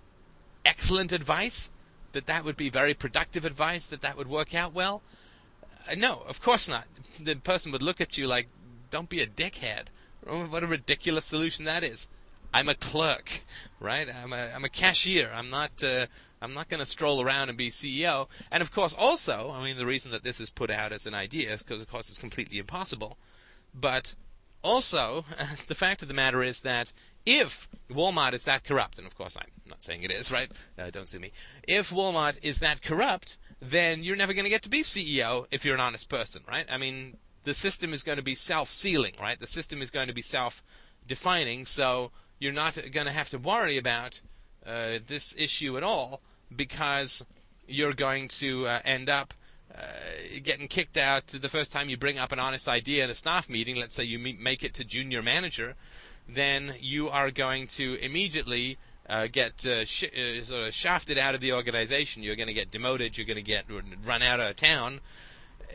excellent 0.64 1.12
advice? 1.12 1.70
that 2.14 2.26
that 2.26 2.44
would 2.44 2.56
be 2.56 2.70
very 2.70 2.94
productive 2.94 3.44
advice, 3.44 3.84
that 3.86 4.00
that 4.00 4.16
would 4.16 4.28
work 4.28 4.54
out 4.54 4.72
well? 4.72 5.02
Uh, 5.88 5.94
no, 5.96 6.22
of 6.26 6.40
course 6.40 6.68
not. 6.68 6.86
The 7.20 7.34
person 7.34 7.70
would 7.72 7.82
look 7.82 8.00
at 8.00 8.16
you 8.16 8.26
like, 8.26 8.48
don't 8.90 9.08
be 9.08 9.20
a 9.20 9.26
dickhead. 9.26 9.86
What 10.24 10.62
a 10.62 10.66
ridiculous 10.66 11.26
solution 11.26 11.66
that 11.66 11.84
is. 11.84 12.08
I'm 12.52 12.68
a 12.68 12.74
clerk, 12.74 13.42
right? 13.80 14.08
I'm 14.08 14.32
a, 14.32 14.50
I'm 14.54 14.64
a 14.64 14.68
cashier. 14.68 15.30
I'm 15.34 15.50
not, 15.50 15.82
uh, 15.82 16.06
I'm 16.44 16.54
not 16.54 16.68
going 16.68 16.80
to 16.80 16.86
stroll 16.86 17.22
around 17.22 17.48
and 17.48 17.58
be 17.58 17.70
CEO. 17.70 18.28
And 18.50 18.60
of 18.60 18.70
course, 18.70 18.94
also, 18.96 19.50
I 19.50 19.64
mean, 19.64 19.76
the 19.76 19.86
reason 19.86 20.12
that 20.12 20.22
this 20.22 20.40
is 20.40 20.50
put 20.50 20.70
out 20.70 20.92
as 20.92 21.06
an 21.06 21.14
idea 21.14 21.52
is 21.52 21.62
because, 21.62 21.80
of 21.80 21.90
course, 21.90 22.10
it's 22.10 22.18
completely 22.18 22.58
impossible. 22.58 23.18
But 23.74 24.14
also, 24.62 25.24
the 25.68 25.74
fact 25.74 26.02
of 26.02 26.08
the 26.08 26.14
matter 26.14 26.42
is 26.42 26.60
that 26.60 26.92
if 27.26 27.68
Walmart 27.90 28.34
is 28.34 28.44
that 28.44 28.64
corrupt, 28.64 28.98
and 28.98 29.06
of 29.06 29.16
course 29.16 29.36
I'm 29.36 29.48
not 29.66 29.82
saying 29.82 30.02
it 30.02 30.10
is, 30.10 30.30
right? 30.30 30.52
Uh, 30.78 30.90
don't 30.90 31.08
sue 31.08 31.18
me. 31.18 31.32
If 31.66 31.90
Walmart 31.90 32.38
is 32.42 32.58
that 32.58 32.82
corrupt, 32.82 33.38
then 33.60 34.02
you're 34.02 34.16
never 34.16 34.34
going 34.34 34.44
to 34.44 34.50
get 34.50 34.62
to 34.64 34.68
be 34.68 34.82
CEO 34.82 35.46
if 35.50 35.64
you're 35.64 35.74
an 35.74 35.80
honest 35.80 36.08
person, 36.08 36.42
right? 36.46 36.66
I 36.70 36.76
mean, 36.76 37.16
the 37.44 37.54
system 37.54 37.94
is 37.94 38.02
going 38.02 38.18
to 38.18 38.22
be 38.22 38.34
self-sealing, 38.34 39.14
right? 39.20 39.40
The 39.40 39.46
system 39.46 39.80
is 39.80 39.90
going 39.90 40.08
to 40.08 40.14
be 40.14 40.22
self-defining, 40.22 41.64
so 41.64 42.10
you're 42.38 42.52
not 42.52 42.74
going 42.92 43.06
to 43.06 43.12
have 43.12 43.30
to 43.30 43.38
worry 43.38 43.78
about 43.78 44.20
uh, 44.66 44.98
this 45.06 45.34
issue 45.38 45.76
at 45.76 45.82
all 45.82 46.20
because 46.54 47.24
you're 47.66 47.92
going 47.92 48.28
to 48.28 48.66
uh, 48.66 48.80
end 48.84 49.08
up 49.08 49.34
uh, 49.74 49.82
getting 50.42 50.68
kicked 50.68 50.96
out 50.96 51.26
the 51.26 51.48
first 51.48 51.72
time 51.72 51.88
you 51.88 51.96
bring 51.96 52.18
up 52.18 52.30
an 52.30 52.38
honest 52.38 52.68
idea 52.68 53.04
in 53.04 53.10
a 53.10 53.14
staff 53.14 53.48
meeting. 53.48 53.76
Let's 53.76 53.94
say 53.94 54.04
you 54.04 54.18
make 54.18 54.62
it 54.62 54.74
to 54.74 54.84
junior 54.84 55.22
manager, 55.22 55.74
then 56.28 56.74
you 56.80 57.08
are 57.08 57.30
going 57.30 57.66
to 57.68 57.94
immediately 58.00 58.78
uh, 59.08 59.26
get 59.30 59.66
uh, 59.66 59.84
sh- 59.84 60.04
uh, 60.04 60.44
sort 60.44 60.68
of 60.68 60.74
shafted 60.74 61.18
out 61.18 61.34
of 61.34 61.40
the 61.40 61.52
organization. 61.52 62.22
You're 62.22 62.36
going 62.36 62.46
to 62.48 62.54
get 62.54 62.70
demoted. 62.70 63.18
You're 63.18 63.26
going 63.26 63.36
to 63.36 63.42
get 63.42 63.64
run 64.04 64.22
out 64.22 64.40
of 64.40 64.56
town 64.56 65.00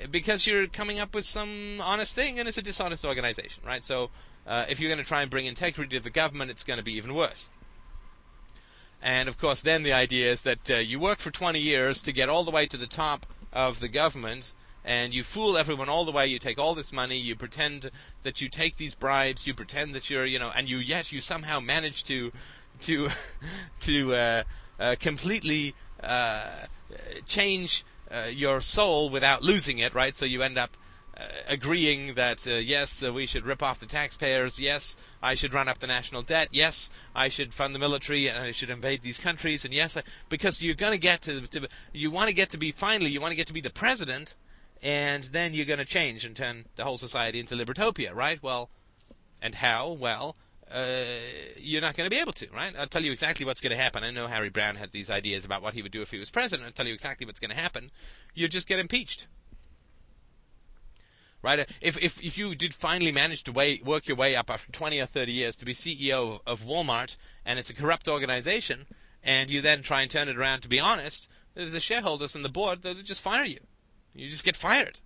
because 0.09 0.47
you're 0.47 0.67
coming 0.67 0.99
up 0.99 1.13
with 1.13 1.25
some 1.25 1.81
honest 1.81 2.15
thing, 2.15 2.39
and 2.39 2.47
it's 2.47 2.57
a 2.57 2.61
dishonest 2.61 3.03
organization, 3.05 3.63
right? 3.65 3.83
So 3.83 4.09
uh, 4.47 4.65
if 4.69 4.79
you're 4.79 4.89
going 4.89 5.03
to 5.03 5.08
try 5.08 5.21
and 5.21 5.29
bring 5.29 5.45
integrity 5.45 5.97
to 5.97 6.03
the 6.03 6.10
government, 6.10 6.51
it's 6.51 6.63
going 6.63 6.77
to 6.77 6.84
be 6.84 6.93
even 6.93 7.13
worse. 7.13 7.49
And 9.01 9.29
of 9.29 9.38
course, 9.38 9.62
then 9.62 9.83
the 9.83 9.93
idea 9.93 10.31
is 10.31 10.41
that 10.43 10.69
uh, 10.69 10.75
you 10.75 10.99
work 10.99 11.19
for 11.19 11.31
20 11.31 11.59
years 11.59 12.01
to 12.01 12.12
get 12.12 12.29
all 12.29 12.43
the 12.43 12.51
way 12.51 12.65
to 12.67 12.77
the 12.77 12.88
top 12.88 13.25
of 13.53 13.79
the 13.79 13.88
government 13.88 14.53
and 14.83 15.13
you 15.13 15.23
fool 15.23 15.57
everyone 15.57 15.89
all 15.89 16.05
the 16.05 16.12
way. 16.12 16.27
You 16.27 16.39
take 16.39 16.57
all 16.57 16.73
this 16.73 16.91
money, 16.91 17.17
you 17.17 17.35
pretend 17.35 17.91
that 18.23 18.41
you 18.41 18.49
take 18.49 18.77
these 18.77 18.95
bribes, 18.95 19.45
you 19.45 19.53
pretend 19.53 19.93
that 19.95 20.09
you're, 20.09 20.25
you 20.25 20.39
know, 20.39 20.51
and 20.55 20.69
you 20.69 20.77
yet 20.77 21.12
you 21.12 21.21
somehow 21.21 21.59
manage 21.59 22.03
to 22.05 22.31
to 22.81 23.09
to 23.81 24.13
uh, 24.13 24.43
uh, 24.79 24.95
completely 24.99 25.75
uh, 26.03 26.65
change 27.25 27.85
uh, 28.09 28.27
your 28.31 28.62
soul 28.62 29.09
without 29.09 29.43
losing 29.43 29.77
it, 29.79 29.93
right? 29.93 30.15
So 30.15 30.25
you 30.25 30.41
end 30.41 30.57
up. 30.57 30.75
Uh, 31.19 31.23
agreeing 31.49 32.13
that 32.13 32.47
uh, 32.47 32.51
yes, 32.51 33.03
we 33.03 33.25
should 33.25 33.45
rip 33.45 33.62
off 33.62 33.79
the 33.79 33.86
taxpayers. 33.86 34.60
Yes, 34.60 34.95
I 35.21 35.36
should 35.36 35.53
run 35.53 35.67
up 35.67 35.79
the 35.79 35.88
national 35.88 36.21
debt. 36.21 36.49
Yes, 36.51 36.89
I 37.13 37.27
should 37.27 37.53
fund 37.53 37.75
the 37.75 37.79
military 37.79 38.27
and 38.27 38.38
I 38.38 38.51
should 38.51 38.69
invade 38.69 39.01
these 39.01 39.19
countries. 39.19 39.65
And 39.65 39.73
yes, 39.73 39.97
I, 39.97 40.03
because 40.29 40.62
you're 40.62 40.75
going 40.75 40.93
to 40.93 40.97
get 40.97 41.21
to, 41.23 41.41
to 41.41 41.67
you 41.91 42.10
want 42.10 42.29
to 42.29 42.36
get 42.36 42.49
to 42.51 42.58
be 42.58 42.71
finally, 42.71 43.10
you 43.10 43.19
want 43.19 43.32
to 43.32 43.36
get 43.36 43.47
to 43.47 43.53
be 43.53 43.62
the 43.62 43.69
president 43.69 44.36
and 44.82 45.25
then 45.25 45.53
you're 45.53 45.65
going 45.65 45.79
to 45.79 45.86
change 45.86 46.23
and 46.23 46.36
turn 46.36 46.65
the 46.75 46.86
whole 46.86 46.97
society 46.97 47.39
into 47.39 47.55
libertopia, 47.55 48.15
right? 48.15 48.41
Well, 48.41 48.69
and 49.41 49.55
how? 49.55 49.89
Well, 49.89 50.38
uh, 50.71 51.03
you're 51.58 51.82
not 51.82 51.97
going 51.97 52.10
to 52.10 52.15
be 52.15 52.21
able 52.21 52.34
to, 52.34 52.47
right? 52.53 52.73
I'll 52.77 52.88
tell 52.88 53.03
you 53.03 53.12
exactly 53.12 53.45
what's 53.45 53.62
going 53.62 53.75
to 53.75 53.82
happen. 53.82 54.03
I 54.03 54.12
know 54.12 54.27
Harry 54.27 54.49
Browne 54.49 54.75
had 54.75 54.91
these 54.91 55.10
ideas 55.10 55.43
about 55.43 55.62
what 55.62 55.73
he 55.73 55.82
would 55.82 55.91
do 55.91 56.01
if 56.01 56.12
he 56.12 56.19
was 56.19 56.29
president. 56.29 56.67
I'll 56.67 56.73
tell 56.73 56.88
you 56.88 56.93
exactly 56.93 57.25
what's 57.25 57.39
going 57.39 57.51
to 57.51 57.58
happen. 57.58 57.91
You 58.34 58.47
just 58.47 58.67
get 58.67 58.79
impeached. 58.79 59.27
Right? 61.41 61.60
Uh, 61.60 61.65
if, 61.82 61.97
if, 62.02 62.21
if 62.21 62.38
you 62.38 62.54
did 62.54 62.73
finally 62.73 63.12
manage 63.12 63.43
to 63.45 63.52
way, 63.52 63.82
work 63.84 64.08
your 64.08 64.17
way 64.17 64.36
up 64.36 64.49
after 64.49 64.71
20 64.71 64.99
or 64.99 65.06
30 65.06 65.32
years 65.32 65.56
to 65.58 65.65
be 65.65 65.73
CEO 65.73 66.39
of, 66.45 66.62
of 66.62 66.67
Walmart 66.67 67.15
and 67.45 67.58
it's 67.58 67.69
a 67.69 67.73
corrupt 67.73 68.08
organization, 68.08 68.88
and 69.23 69.49
you 69.49 69.62
then 69.62 69.82
try 69.82 70.02
and 70.02 70.12
turn 70.12 70.28
it 70.28 70.38
around 70.38 70.62
to 70.62 70.69
be 70.69 70.80
honest, 70.80 71.30
the 71.56 71.80
shareholders 71.80 72.36
and 72.36 72.45
the 72.45 72.49
board, 72.49 72.82
they'll 72.82 72.93
just 72.95 73.21
fire 73.21 73.45
you. 73.45 73.60
You 74.13 74.30
just 74.30 74.43
get 74.43 74.56
fired. 74.56 74.99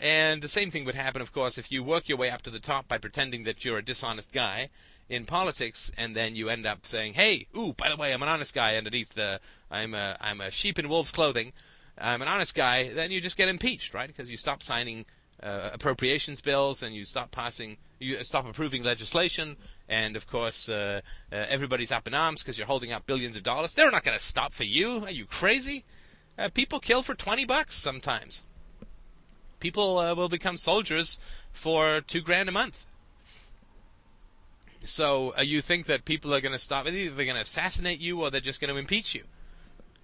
And 0.00 0.42
the 0.42 0.48
same 0.48 0.70
thing 0.70 0.84
would 0.84 0.94
happen, 0.94 1.20
of 1.20 1.32
course, 1.32 1.58
if 1.58 1.72
you 1.72 1.82
work 1.82 2.08
your 2.08 2.18
way 2.18 2.30
up 2.30 2.42
to 2.42 2.50
the 2.50 2.60
top 2.60 2.86
by 2.86 2.98
pretending 2.98 3.44
that 3.44 3.64
you're 3.64 3.78
a 3.78 3.84
dishonest 3.84 4.32
guy 4.32 4.70
in 5.08 5.24
politics, 5.24 5.90
and 5.96 6.14
then 6.14 6.36
you 6.36 6.48
end 6.48 6.66
up 6.66 6.84
saying, 6.84 7.14
"Hey, 7.14 7.46
ooh, 7.56 7.72
by 7.72 7.88
the 7.88 7.96
way, 7.96 8.12
I'm 8.12 8.22
an 8.22 8.28
honest 8.28 8.54
guy 8.54 8.76
underneath 8.76 9.14
the, 9.14 9.40
I'm 9.70 9.94
a, 9.94 10.16
I'm 10.20 10.40
a 10.40 10.50
sheep 10.50 10.78
in 10.78 10.88
wolf's 10.88 11.12
clothing, 11.12 11.52
I'm 11.96 12.22
an 12.22 12.28
honest 12.28 12.54
guy." 12.54 12.92
Then 12.92 13.10
you 13.10 13.20
just 13.20 13.36
get 13.36 13.48
impeached, 13.48 13.94
right? 13.94 14.06
Because 14.06 14.30
you 14.30 14.36
stop 14.36 14.62
signing 14.62 15.06
uh, 15.42 15.70
appropriations 15.72 16.40
bills 16.40 16.82
and 16.82 16.94
you 16.94 17.04
stop 17.04 17.30
passing, 17.30 17.76
you 17.98 18.22
stop 18.24 18.46
approving 18.46 18.82
legislation, 18.82 19.56
and 19.88 20.16
of 20.16 20.26
course, 20.26 20.68
uh, 20.68 21.00
uh, 21.32 21.36
everybody's 21.48 21.92
up 21.92 22.06
in 22.06 22.14
arms 22.14 22.42
because 22.42 22.58
you're 22.58 22.66
holding 22.66 22.92
up 22.92 23.06
billions 23.06 23.36
of 23.36 23.42
dollars. 23.42 23.74
They're 23.74 23.90
not 23.90 24.04
going 24.04 24.18
to 24.18 24.24
stop 24.24 24.52
for 24.52 24.64
you. 24.64 25.04
Are 25.04 25.10
you 25.10 25.26
crazy? 25.26 25.84
Uh, 26.38 26.48
people 26.48 26.80
kill 26.80 27.02
for 27.02 27.14
20 27.14 27.44
bucks 27.44 27.74
sometimes. 27.74 28.44
People 29.60 29.98
uh, 29.98 30.14
will 30.14 30.28
become 30.28 30.56
soldiers 30.56 31.18
for 31.52 32.00
two 32.00 32.20
grand 32.20 32.48
a 32.48 32.52
month. 32.52 32.86
So 34.84 35.34
uh, 35.36 35.42
you 35.42 35.60
think 35.60 35.86
that 35.86 36.04
people 36.04 36.32
are 36.32 36.40
going 36.40 36.52
to 36.52 36.58
stop? 36.58 36.86
Either 36.86 37.10
they're 37.10 37.24
going 37.24 37.36
to 37.36 37.42
assassinate 37.42 38.00
you 38.00 38.22
or 38.22 38.30
they're 38.30 38.40
just 38.40 38.60
going 38.60 38.72
to 38.72 38.78
impeach 38.78 39.14
you. 39.14 39.24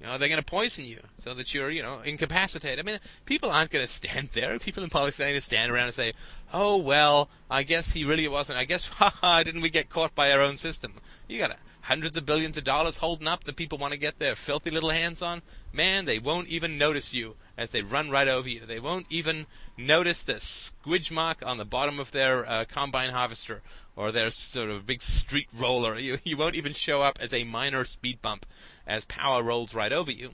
You 0.04 0.10
know, 0.10 0.18
they're 0.18 0.28
going 0.28 0.36
to 0.36 0.44
poison 0.44 0.84
you 0.84 1.00
so 1.16 1.32
that 1.32 1.54
you're, 1.54 1.70
you 1.70 1.82
know, 1.82 2.00
incapacitated. 2.04 2.78
I 2.78 2.82
mean, 2.82 3.00
people 3.24 3.50
aren't 3.50 3.70
going 3.70 3.86
to 3.86 3.90
stand 3.90 4.28
there. 4.34 4.58
People 4.58 4.84
in 4.84 4.90
politics 4.90 5.18
are 5.18 5.22
going 5.22 5.34
to 5.36 5.40
stand 5.40 5.72
around 5.72 5.86
and 5.86 5.94
say, 5.94 6.12
"Oh 6.52 6.76
well, 6.76 7.30
I 7.50 7.62
guess 7.62 7.92
he 7.92 8.04
really 8.04 8.28
wasn't. 8.28 8.58
I 8.58 8.66
guess, 8.66 8.86
haha, 8.98 9.42
didn't 9.42 9.62
we 9.62 9.70
get 9.70 9.88
caught 9.88 10.14
by 10.14 10.30
our 10.30 10.42
own 10.42 10.58
system?" 10.58 10.92
You 11.26 11.38
got 11.38 11.56
hundreds 11.80 12.18
of 12.18 12.26
billions 12.26 12.58
of 12.58 12.64
dollars 12.64 12.98
holding 12.98 13.26
up 13.26 13.44
that 13.44 13.56
people 13.56 13.78
want 13.78 13.94
to 13.94 13.98
get 13.98 14.18
their 14.18 14.36
filthy 14.36 14.70
little 14.70 14.90
hands 14.90 15.22
on. 15.22 15.40
Man, 15.72 16.04
they 16.04 16.18
won't 16.18 16.48
even 16.48 16.76
notice 16.76 17.14
you 17.14 17.36
as 17.56 17.70
they 17.70 17.82
run 17.82 18.10
right 18.10 18.28
over 18.28 18.48
you. 18.48 18.60
They 18.60 18.80
won't 18.80 19.06
even 19.10 19.46
notice 19.76 20.22
the 20.22 20.34
squidge 20.34 21.10
mark 21.10 21.44
on 21.46 21.58
the 21.58 21.64
bottom 21.64 22.00
of 22.00 22.12
their 22.12 22.48
uh, 22.48 22.64
combine 22.64 23.10
harvester 23.10 23.62
or 23.96 24.10
their 24.10 24.30
sort 24.30 24.70
of 24.70 24.86
big 24.86 25.02
street 25.02 25.48
roller. 25.56 25.98
You, 25.98 26.18
you 26.24 26.36
won't 26.36 26.56
even 26.56 26.72
show 26.72 27.02
up 27.02 27.18
as 27.20 27.32
a 27.32 27.44
minor 27.44 27.84
speed 27.84 28.20
bump 28.20 28.46
as 28.86 29.04
power 29.04 29.42
rolls 29.42 29.74
right 29.74 29.92
over 29.92 30.10
you. 30.10 30.30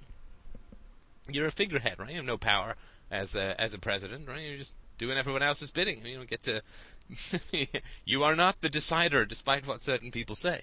You're 1.28 1.46
a 1.46 1.52
figurehead, 1.52 1.98
right? 1.98 2.10
You 2.10 2.16
have 2.16 2.24
no 2.24 2.38
power 2.38 2.74
as 3.10 3.34
a, 3.34 3.60
as 3.60 3.74
a 3.74 3.78
president, 3.78 4.28
right? 4.28 4.42
You're 4.42 4.58
just 4.58 4.74
doing 4.98 5.16
everyone 5.16 5.42
else's 5.42 5.70
bidding. 5.70 6.04
You 6.04 6.16
don't 6.16 6.28
get 6.28 6.42
to. 6.44 6.62
you 8.04 8.24
are 8.24 8.36
not 8.36 8.60
the 8.60 8.68
decider, 8.68 9.24
despite 9.24 9.66
what 9.66 9.82
certain 9.82 10.10
people 10.10 10.34
say. 10.34 10.62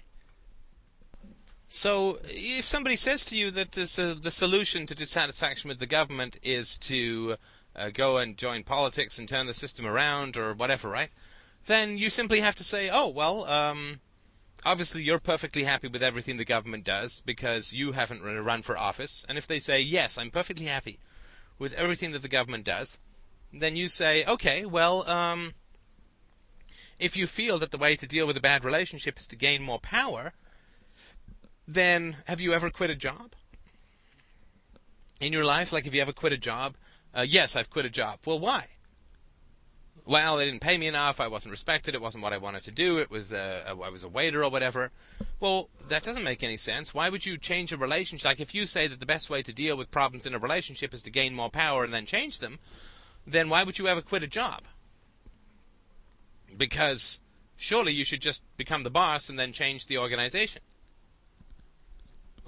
So, 1.70 2.18
if 2.24 2.66
somebody 2.66 2.96
says 2.96 3.26
to 3.26 3.36
you 3.36 3.50
that 3.50 3.72
this, 3.72 3.98
uh, 3.98 4.14
the 4.20 4.30
solution 4.30 4.86
to 4.86 4.94
dissatisfaction 4.94 5.68
with 5.68 5.78
the 5.78 5.86
government 5.86 6.38
is 6.42 6.78
to 6.78 7.36
uh, 7.76 7.90
go 7.90 8.16
and 8.16 8.38
join 8.38 8.62
politics 8.64 9.18
and 9.18 9.28
turn 9.28 9.46
the 9.46 9.52
system 9.52 9.86
around 9.86 10.38
or 10.38 10.54
whatever, 10.54 10.88
right? 10.88 11.10
Then 11.66 11.98
you 11.98 12.08
simply 12.08 12.40
have 12.40 12.54
to 12.56 12.64
say, 12.64 12.88
oh, 12.90 13.08
well, 13.08 13.44
um, 13.44 14.00
obviously 14.64 15.02
you're 15.02 15.18
perfectly 15.18 15.64
happy 15.64 15.88
with 15.88 16.02
everything 16.02 16.38
the 16.38 16.44
government 16.44 16.84
does 16.84 17.20
because 17.20 17.74
you 17.74 17.92
haven't 17.92 18.22
run 18.22 18.62
for 18.62 18.78
office. 18.78 19.26
And 19.28 19.36
if 19.36 19.46
they 19.46 19.58
say, 19.58 19.78
yes, 19.80 20.16
I'm 20.16 20.30
perfectly 20.30 20.66
happy 20.66 20.98
with 21.58 21.74
everything 21.74 22.12
that 22.12 22.22
the 22.22 22.28
government 22.28 22.64
does, 22.64 22.98
then 23.52 23.76
you 23.76 23.88
say, 23.88 24.24
okay, 24.24 24.64
well, 24.64 25.08
um, 25.08 25.52
if 26.98 27.16
you 27.16 27.26
feel 27.26 27.58
that 27.58 27.70
the 27.70 27.78
way 27.78 27.94
to 27.96 28.06
deal 28.06 28.26
with 28.26 28.36
a 28.36 28.40
bad 28.40 28.64
relationship 28.64 29.18
is 29.18 29.26
to 29.28 29.36
gain 29.36 29.62
more 29.62 29.78
power, 29.78 30.32
then 31.68 32.16
have 32.24 32.40
you 32.40 32.52
ever 32.52 32.70
quit 32.70 32.90
a 32.90 32.96
job? 32.96 33.34
In 35.20 35.32
your 35.32 35.44
life, 35.44 35.72
like 35.72 35.86
if 35.86 35.94
you 35.94 36.02
ever 36.02 36.12
quit 36.12 36.32
a 36.32 36.38
job, 36.38 36.74
uh, 37.14 37.26
yes, 37.28 37.54
I've 37.54 37.70
quit 37.70 37.84
a 37.84 37.90
job. 37.90 38.18
Well, 38.24 38.40
why? 38.40 38.66
well, 40.08 40.38
they 40.38 40.46
didn't 40.46 40.62
pay 40.62 40.78
me 40.78 40.86
enough. 40.86 41.20
I 41.20 41.28
wasn't 41.28 41.50
respected. 41.50 41.94
It 41.94 42.00
wasn't 42.00 42.24
what 42.24 42.32
I 42.32 42.38
wanted 42.38 42.62
to 42.62 42.70
do. 42.70 42.98
It 42.98 43.10
was 43.10 43.30
uh, 43.30 43.62
I 43.68 43.90
was 43.90 44.02
a 44.02 44.08
waiter 44.08 44.42
or 44.42 44.50
whatever. 44.50 44.90
Well, 45.38 45.68
that 45.88 46.02
doesn't 46.02 46.24
make 46.24 46.42
any 46.42 46.56
sense. 46.56 46.94
Why 46.94 47.10
would 47.10 47.26
you 47.26 47.36
change 47.36 47.72
a 47.72 47.76
relationship? 47.76 48.24
Like 48.24 48.40
if 48.40 48.54
you 48.54 48.64
say 48.64 48.86
that 48.88 49.00
the 49.00 49.06
best 49.06 49.28
way 49.28 49.42
to 49.42 49.52
deal 49.52 49.76
with 49.76 49.90
problems 49.90 50.24
in 50.24 50.34
a 50.34 50.38
relationship 50.38 50.94
is 50.94 51.02
to 51.02 51.10
gain 51.10 51.34
more 51.34 51.50
power 51.50 51.84
and 51.84 51.92
then 51.92 52.06
change 52.06 52.38
them, 52.38 52.58
then 53.26 53.50
why 53.50 53.64
would 53.64 53.78
you 53.78 53.86
ever 53.86 54.00
quit 54.00 54.22
a 54.22 54.26
job? 54.26 54.62
Because 56.56 57.20
surely 57.56 57.92
you 57.92 58.06
should 58.06 58.22
just 58.22 58.42
become 58.56 58.84
the 58.84 58.90
boss 58.90 59.28
and 59.28 59.38
then 59.38 59.52
change 59.52 59.88
the 59.88 59.98
organization. 59.98 60.62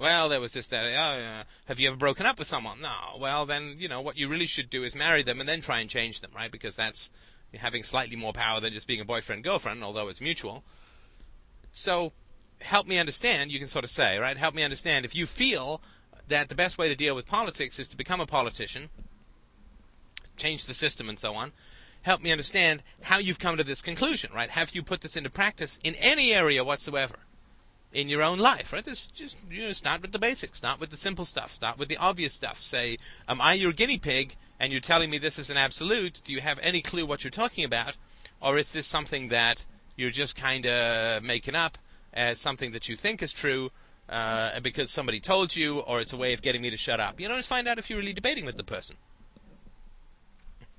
Well, 0.01 0.29
there 0.29 0.41
was 0.41 0.53
this, 0.53 0.65
that. 0.69 0.95
Uh, 0.95 1.43
have 1.65 1.79
you 1.79 1.87
ever 1.87 1.95
broken 1.95 2.25
up 2.25 2.39
with 2.39 2.47
someone? 2.47 2.81
No. 2.81 3.17
Well, 3.19 3.45
then, 3.45 3.75
you 3.77 3.87
know, 3.87 4.01
what 4.01 4.17
you 4.17 4.27
really 4.27 4.47
should 4.47 4.71
do 4.71 4.83
is 4.83 4.95
marry 4.95 5.21
them 5.21 5.39
and 5.39 5.47
then 5.47 5.61
try 5.61 5.79
and 5.79 5.87
change 5.87 6.21
them, 6.21 6.31
right? 6.35 6.51
Because 6.51 6.75
that's 6.75 7.11
having 7.53 7.83
slightly 7.83 8.15
more 8.15 8.33
power 8.33 8.59
than 8.59 8.73
just 8.73 8.87
being 8.87 8.99
a 8.99 9.05
boyfriend 9.05 9.43
girlfriend, 9.43 9.83
although 9.83 10.07
it's 10.07 10.19
mutual. 10.19 10.63
So, 11.71 12.13
help 12.61 12.87
me 12.87 12.97
understand, 12.97 13.51
you 13.51 13.59
can 13.59 13.67
sort 13.67 13.85
of 13.85 13.91
say, 13.91 14.17
right? 14.17 14.37
Help 14.37 14.55
me 14.55 14.63
understand 14.63 15.05
if 15.05 15.13
you 15.13 15.27
feel 15.27 15.83
that 16.27 16.49
the 16.49 16.55
best 16.55 16.79
way 16.79 16.89
to 16.89 16.95
deal 16.95 17.15
with 17.15 17.27
politics 17.27 17.77
is 17.77 17.87
to 17.89 17.95
become 17.95 18.19
a 18.19 18.25
politician, 18.25 18.89
change 20.35 20.65
the 20.65 20.73
system, 20.73 21.09
and 21.09 21.19
so 21.19 21.35
on. 21.35 21.51
Help 22.01 22.23
me 22.23 22.31
understand 22.31 22.81
how 23.01 23.19
you've 23.19 23.37
come 23.37 23.55
to 23.55 23.63
this 23.63 23.83
conclusion, 23.83 24.31
right? 24.33 24.49
Have 24.49 24.71
you 24.71 24.81
put 24.81 25.01
this 25.01 25.15
into 25.15 25.29
practice 25.29 25.79
in 25.83 25.93
any 25.95 26.33
area 26.33 26.63
whatsoever? 26.63 27.19
In 27.93 28.07
your 28.07 28.21
own 28.21 28.39
life, 28.39 28.71
right? 28.71 28.85
This 28.85 29.07
just 29.07 29.37
you 29.49 29.63
know, 29.63 29.73
start 29.73 30.01
with 30.01 30.11
the 30.11 30.19
basics, 30.19 30.57
start 30.57 30.79
with 30.79 30.89
the 30.89 30.97
simple 30.97 31.25
stuff, 31.25 31.51
start 31.51 31.77
with 31.77 31.89
the 31.89 31.97
obvious 31.97 32.33
stuff. 32.33 32.59
Say, 32.59 32.97
am 33.27 33.41
I 33.41 33.53
your 33.53 33.73
guinea 33.73 33.97
pig? 33.97 34.35
And 34.59 34.71
you're 34.71 34.81
telling 34.81 35.09
me 35.09 35.17
this 35.17 35.39
is 35.39 35.49
an 35.49 35.57
absolute. 35.57 36.21
Do 36.23 36.31
you 36.31 36.41
have 36.41 36.59
any 36.61 36.81
clue 36.81 37.05
what 37.05 37.23
you're 37.23 37.31
talking 37.31 37.63
about, 37.65 37.97
or 38.41 38.57
is 38.57 38.71
this 38.71 38.87
something 38.87 39.29
that 39.29 39.65
you're 39.95 40.11
just 40.11 40.35
kind 40.35 40.65
of 40.65 41.23
making 41.23 41.55
up 41.55 41.77
as 42.13 42.39
something 42.39 42.71
that 42.71 42.87
you 42.87 42.95
think 42.95 43.21
is 43.21 43.33
true 43.33 43.71
uh, 44.07 44.59
because 44.59 44.91
somebody 44.91 45.19
told 45.19 45.55
you, 45.55 45.79
or 45.79 45.99
it's 45.99 46.13
a 46.13 46.17
way 46.17 46.33
of 46.33 46.41
getting 46.41 46.61
me 46.61 46.69
to 46.69 46.77
shut 46.77 46.99
up? 46.99 47.19
You 47.19 47.27
know, 47.27 47.35
just 47.35 47.49
find 47.49 47.67
out 47.67 47.79
if 47.79 47.89
you're 47.89 47.99
really 47.99 48.13
debating 48.13 48.45
with 48.45 48.57
the 48.57 48.63
person. 48.63 48.95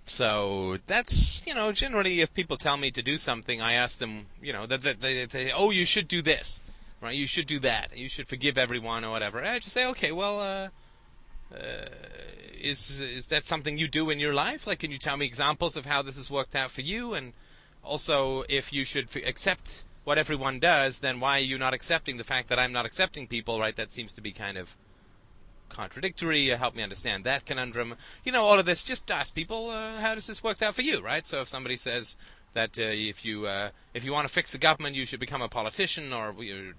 So 0.05 0.79
that's 0.87 1.42
you 1.46 1.55
know 1.55 1.72
generally 1.72 2.20
if 2.20 2.33
people 2.35 2.57
tell 2.57 2.77
me 2.77 2.90
to 2.92 3.03
do 3.03 3.18
something, 3.18 3.61
I 3.61 3.72
ask 3.72 3.98
them 3.98 4.27
you 4.40 4.53
know 4.53 4.64
that 4.66 4.83
they, 4.83 4.94
they, 4.94 5.25
they 5.27 5.53
oh 5.53 5.70
you 5.70 5.85
should 5.85 6.09
do 6.09 6.22
this 6.22 6.61
right? 7.03 7.15
You 7.15 7.27
should 7.27 7.47
do 7.47 7.59
that. 7.61 7.97
You 7.97 8.09
should 8.09 8.29
forgive 8.29 8.57
everyone 8.57 9.05
or 9.05 9.11
whatever. 9.11 9.43
I 9.45 9.59
just 9.59 9.75
say, 9.75 9.87
okay, 9.88 10.12
well, 10.12 10.41
uh, 10.41 10.69
uh, 11.55 11.88
is 12.61 13.01
is 13.01 13.27
that 13.27 13.45
something 13.45 13.77
you 13.77 13.88
do 13.88 14.09
in 14.09 14.21
your 14.21 14.33
life? 14.33 14.67
Like, 14.67 14.79
can 14.79 14.93
you 14.93 14.99
tell 14.99 15.17
me 15.17 15.27
examples 15.27 15.77
of 15.77 15.87
how 15.87 16.01
this 16.03 16.17
has 16.17 16.31
worked 16.31 16.55
out 16.55 16.71
for 16.71 16.81
you? 16.81 17.12
And 17.12 17.33
also, 17.83 18.45
if 18.49 18.73
you 18.73 18.85
should 18.85 19.09
f- 19.15 19.27
accept 19.27 19.83
what 20.05 20.17
everyone 20.17 20.61
does, 20.61 21.01
then 21.01 21.21
why 21.21 21.38
are 21.38 21.43
you 21.43 21.59
not 21.59 21.75
accepting 21.75 22.17
the 22.17 22.25
fact 22.25 22.49
that 22.49 22.59
I'm 22.59 22.73
not 22.73 22.87
accepting 22.87 23.27
people? 23.27 23.59
Right? 23.59 23.77
That 23.77 23.91
seems 23.91 24.12
to 24.15 24.21
be 24.21 24.33
kind 24.33 24.57
of 24.57 24.77
contradictory. 25.72 26.46
Help 26.48 26.74
me 26.74 26.82
understand 26.82 27.24
that 27.24 27.44
conundrum. 27.46 27.96
You 28.24 28.32
know, 28.32 28.44
all 28.44 28.58
of 28.58 28.66
this. 28.66 28.82
Just 28.82 29.11
ask 29.11 29.35
people, 29.35 29.70
uh, 29.70 29.98
how 29.98 30.14
does 30.14 30.26
this 30.26 30.44
work 30.44 30.62
out 30.62 30.74
for 30.74 30.82
you? 30.82 31.00
Right? 31.00 31.26
So 31.26 31.40
if 31.40 31.48
somebody 31.48 31.76
says, 31.76 32.16
that 32.52 32.78
uh, 32.78 32.82
if 32.82 33.24
you 33.24 33.46
uh, 33.46 33.70
if 33.94 34.04
you 34.04 34.12
want 34.12 34.26
to 34.26 34.32
fix 34.32 34.52
the 34.52 34.58
government, 34.58 34.96
you 34.96 35.06
should 35.06 35.20
become 35.20 35.42
a 35.42 35.48
politician 35.48 36.12
or 36.12 36.35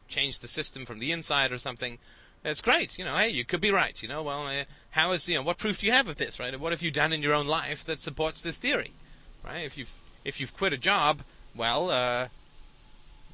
change 0.08 0.40
the 0.40 0.48
system 0.48 0.86
from 0.86 1.00
the 1.00 1.12
inside 1.12 1.52
or 1.52 1.58
something. 1.58 1.98
It's 2.46 2.62
great, 2.62 3.00
you 3.00 3.06
know. 3.06 3.16
Hey, 3.16 3.30
you 3.30 3.46
could 3.46 3.62
be 3.62 3.72
right, 3.72 4.02
you 4.02 4.10
know. 4.10 4.22
Well, 4.22 4.48
uh, 4.48 4.64
how 4.92 5.12
is 5.14 5.28
you 5.30 5.36
know 5.36 5.44
what 5.44 5.58
proof 5.58 5.80
do 5.80 5.86
you 5.86 5.94
have 5.94 6.10
of 6.10 6.18
this, 6.18 6.40
right? 6.40 6.60
What 6.60 6.72
have 6.72 6.82
you 6.82 6.92
done 6.92 7.14
in 7.14 7.24
your 7.24 7.34
own 7.34 7.48
life 7.48 7.86
that 7.86 8.00
supports 8.00 8.42
this 8.42 8.58
theory, 8.58 8.92
right? 9.44 9.66
If 9.66 9.78
you've 9.78 9.94
if 10.26 10.40
you've 10.40 10.56
quit 10.56 10.74
a 10.74 10.78
job, 10.78 11.22
well, 11.56 11.90
uh, 11.90 12.28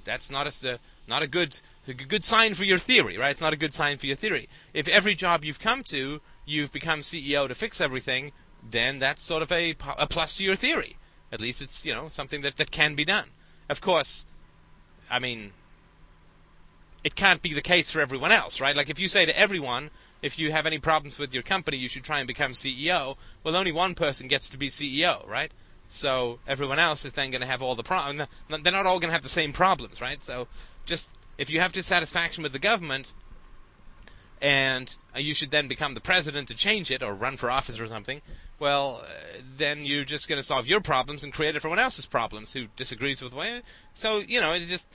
that's 0.05 0.29
not 0.29 0.47
a 0.63 0.79
not 1.07 1.23
a 1.23 1.27
good 1.27 1.59
a 1.89 1.93
good 1.93 2.23
sign 2.23 2.53
for 2.53 2.63
your 2.63 2.77
theory, 2.77 3.17
right? 3.17 3.31
It's 3.31 3.41
not 3.41 3.53
a 3.53 3.57
good 3.57 3.73
sign 3.73 3.97
for 3.97 4.07
your 4.07 4.15
theory. 4.15 4.47
If 4.73 4.87
every 4.87 5.15
job 5.15 5.43
you've 5.43 5.59
come 5.59 5.83
to, 5.85 6.21
you've 6.45 6.71
become 6.71 6.99
CEO 6.99 7.47
to 7.47 7.55
fix 7.55 7.81
everything, 7.81 8.31
then 8.67 8.99
that's 8.99 9.23
sort 9.23 9.41
of 9.41 9.51
a, 9.51 9.75
a 9.97 10.07
plus 10.07 10.35
to 10.35 10.43
your 10.43 10.55
theory. 10.55 10.97
At 11.31 11.41
least 11.41 11.61
it's 11.61 11.85
you 11.85 11.93
know 11.93 12.09
something 12.09 12.41
that 12.41 12.57
that 12.57 12.71
can 12.71 12.95
be 12.95 13.05
done. 13.05 13.29
Of 13.69 13.81
course, 13.81 14.25
I 15.09 15.19
mean, 15.19 15.51
it 17.03 17.15
can't 17.15 17.41
be 17.41 17.53
the 17.53 17.61
case 17.61 17.91
for 17.91 18.01
everyone 18.01 18.31
else, 18.31 18.59
right? 18.59 18.75
Like 18.75 18.89
if 18.89 18.99
you 18.99 19.07
say 19.07 19.25
to 19.25 19.39
everyone, 19.39 19.91
if 20.21 20.39
you 20.39 20.51
have 20.51 20.65
any 20.65 20.79
problems 20.79 21.19
with 21.19 21.33
your 21.33 21.43
company, 21.43 21.77
you 21.77 21.87
should 21.87 22.03
try 22.03 22.19
and 22.19 22.27
become 22.27 22.51
CEO. 22.51 23.15
Well, 23.43 23.55
only 23.55 23.71
one 23.71 23.95
person 23.95 24.27
gets 24.27 24.49
to 24.49 24.57
be 24.57 24.69
CEO, 24.69 25.27
right? 25.27 25.51
So 25.87 26.39
everyone 26.47 26.79
else 26.79 27.05
is 27.05 27.13
then 27.13 27.31
going 27.31 27.41
to 27.41 27.47
have 27.47 27.61
all 27.61 27.75
the 27.75 27.83
problems. 27.83 28.27
They're 28.49 28.71
not 28.71 28.85
all 28.85 28.99
going 28.99 29.09
to 29.09 29.13
have 29.13 29.23
the 29.23 29.29
same 29.29 29.53
problems, 29.53 30.01
right? 30.01 30.21
So 30.23 30.47
just 30.85 31.11
if 31.39 31.49
you 31.49 31.61
have 31.61 31.71
dissatisfaction 31.71 32.43
with 32.43 32.51
the 32.51 32.59
government, 32.59 33.13
and 34.41 34.95
you 35.15 35.33
should 35.33 35.51
then 35.51 35.67
become 35.67 35.93
the 35.93 36.01
president 36.01 36.49
to 36.49 36.53
change 36.53 36.91
it 36.91 37.01
or 37.01 37.13
run 37.13 37.37
for 37.37 37.49
office 37.49 37.79
or 37.79 37.87
something, 37.87 38.21
well, 38.59 39.01
uh, 39.03 39.39
then 39.57 39.85
you're 39.85 40.03
just 40.03 40.27
going 40.27 40.37
to 40.37 40.43
solve 40.43 40.67
your 40.67 40.81
problems 40.81 41.23
and 41.23 41.33
create 41.33 41.55
everyone 41.55 41.79
else's 41.79 42.05
problems 42.05 42.53
who 42.53 42.67
disagrees 42.75 43.21
with 43.21 43.33
way. 43.33 43.61
So, 43.93 44.19
you 44.19 44.41
know, 44.41 44.57
just 44.59 44.89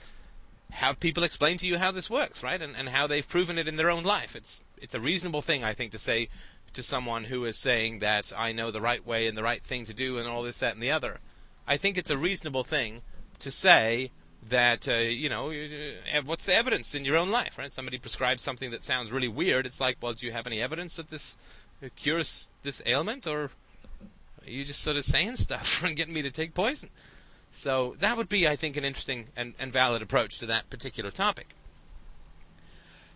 have 0.71 0.99
people 0.99 1.23
explain 1.23 1.57
to 1.57 1.67
you 1.67 1.79
how 1.79 1.91
this 1.91 2.09
works, 2.09 2.43
right? 2.43 2.61
And, 2.61 2.75
and 2.75 2.89
how 2.89 3.07
they've 3.07 3.27
proven 3.27 3.57
it 3.57 3.67
in 3.67 3.77
their 3.77 3.89
own 3.89 4.03
life. 4.03 4.35
It's, 4.35 4.63
it's 4.79 4.93
a 4.93 4.99
reasonable 4.99 5.41
thing, 5.41 5.63
I 5.63 5.73
think, 5.73 5.91
to 5.93 5.99
say 5.99 6.29
to 6.73 6.83
someone 6.83 7.25
who 7.25 7.45
is 7.45 7.57
saying 7.57 7.99
that 7.99 8.31
I 8.37 8.51
know 8.51 8.69
the 8.69 8.81
right 8.81 9.05
way 9.05 9.27
and 9.27 9.37
the 9.37 9.43
right 9.43 9.63
thing 9.63 9.85
to 9.85 9.93
do 9.93 10.19
and 10.19 10.27
all 10.27 10.43
this, 10.43 10.59
that, 10.59 10.73
and 10.73 10.83
the 10.83 10.91
other. 10.91 11.19
I 11.67 11.77
think 11.77 11.97
it's 11.97 12.11
a 12.11 12.17
reasonable 12.17 12.63
thing 12.63 13.01
to 13.39 13.49
say 13.49 14.11
that 14.49 14.87
uh, 14.87 14.93
you 14.93 15.29
know 15.29 15.51
uh, 15.51 16.21
what's 16.25 16.45
the 16.45 16.53
evidence 16.53 16.93
in 16.93 17.03
your 17.03 17.17
own 17.17 17.31
life 17.31 17.57
right 17.57 17.71
somebody 17.71 17.97
prescribes 17.97 18.43
something 18.43 18.69
that 18.71 18.83
sounds 18.83 19.11
really 19.11 19.27
weird 19.27 19.65
it's 19.65 19.81
like 19.81 19.97
well 20.01 20.13
do 20.13 20.25
you 20.25 20.31
have 20.31 20.45
any 20.45 20.61
evidence 20.61 20.97
that 20.97 21.09
this 21.09 21.37
cures 21.95 22.51
this 22.63 22.81
ailment, 22.85 23.27
or 23.27 23.51
are 24.45 24.49
you 24.49 24.63
just 24.63 24.81
sort 24.81 24.97
of 24.97 25.03
saying 25.03 25.35
stuff 25.35 25.83
and 25.83 25.95
getting 25.95 26.13
me 26.13 26.21
to 26.21 26.31
take 26.31 26.53
poison? 26.53 26.89
So 27.51 27.95
that 27.99 28.17
would 28.17 28.27
be, 28.27 28.47
I 28.47 28.55
think, 28.55 28.75
an 28.75 28.83
interesting 28.83 29.27
and, 29.35 29.53
and 29.57 29.71
valid 29.71 30.01
approach 30.01 30.39
to 30.39 30.45
that 30.47 30.69
particular 30.69 31.11
topic. 31.11 31.49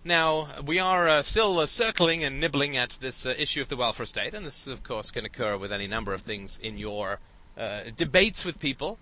Now, 0.04 0.48
we 0.65 0.80
are 0.80 1.10
uh, 1.10 1.24
still 1.24 1.60
uh, 1.60 1.65
circling 1.65 2.24
and 2.24 2.39
nibbling 2.39 2.78
at 2.78 2.92
this 3.02 3.26
uh, 3.26 3.34
issue 3.38 3.62
of 3.62 3.68
the 3.68 3.76
welfare 3.76 4.06
state, 4.06 4.34
and 4.34 4.46
this, 4.46 4.65
of 4.65 4.82
course, 4.82 5.12
can 5.12 5.26
occur 5.26 5.58
with 5.58 5.74
any 5.74 5.88
number 5.88 6.13
of 6.13 6.22
things 6.22 6.58
in 6.58 6.78
your 6.78 7.20
uh, 7.58 7.82
debates 7.98 8.46
with 8.46 8.62
people. 8.62 8.98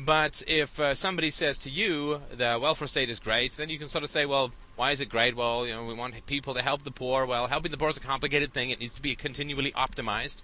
But 0.00 0.44
if 0.46 0.78
uh, 0.78 0.94
somebody 0.94 1.28
says 1.28 1.58
to 1.58 1.70
you 1.70 2.22
the 2.30 2.56
welfare 2.62 2.86
state 2.86 3.10
is 3.10 3.18
great, 3.18 3.56
then 3.56 3.68
you 3.68 3.80
can 3.80 3.88
sort 3.88 4.04
of 4.04 4.10
say, 4.10 4.26
well, 4.26 4.52
why 4.76 4.92
is 4.92 5.00
it 5.00 5.08
great? 5.08 5.34
Well, 5.34 5.66
you 5.66 5.74
know, 5.74 5.84
we 5.84 5.92
want 5.92 6.14
people 6.26 6.54
to 6.54 6.62
help 6.62 6.84
the 6.84 6.92
poor. 6.92 7.26
Well, 7.26 7.48
helping 7.48 7.72
the 7.72 7.76
poor 7.76 7.88
is 7.88 7.96
a 7.96 8.00
complicated 8.00 8.52
thing. 8.52 8.70
It 8.70 8.78
needs 8.78 8.94
to 8.94 9.02
be 9.02 9.16
continually 9.16 9.72
optimized. 9.72 10.42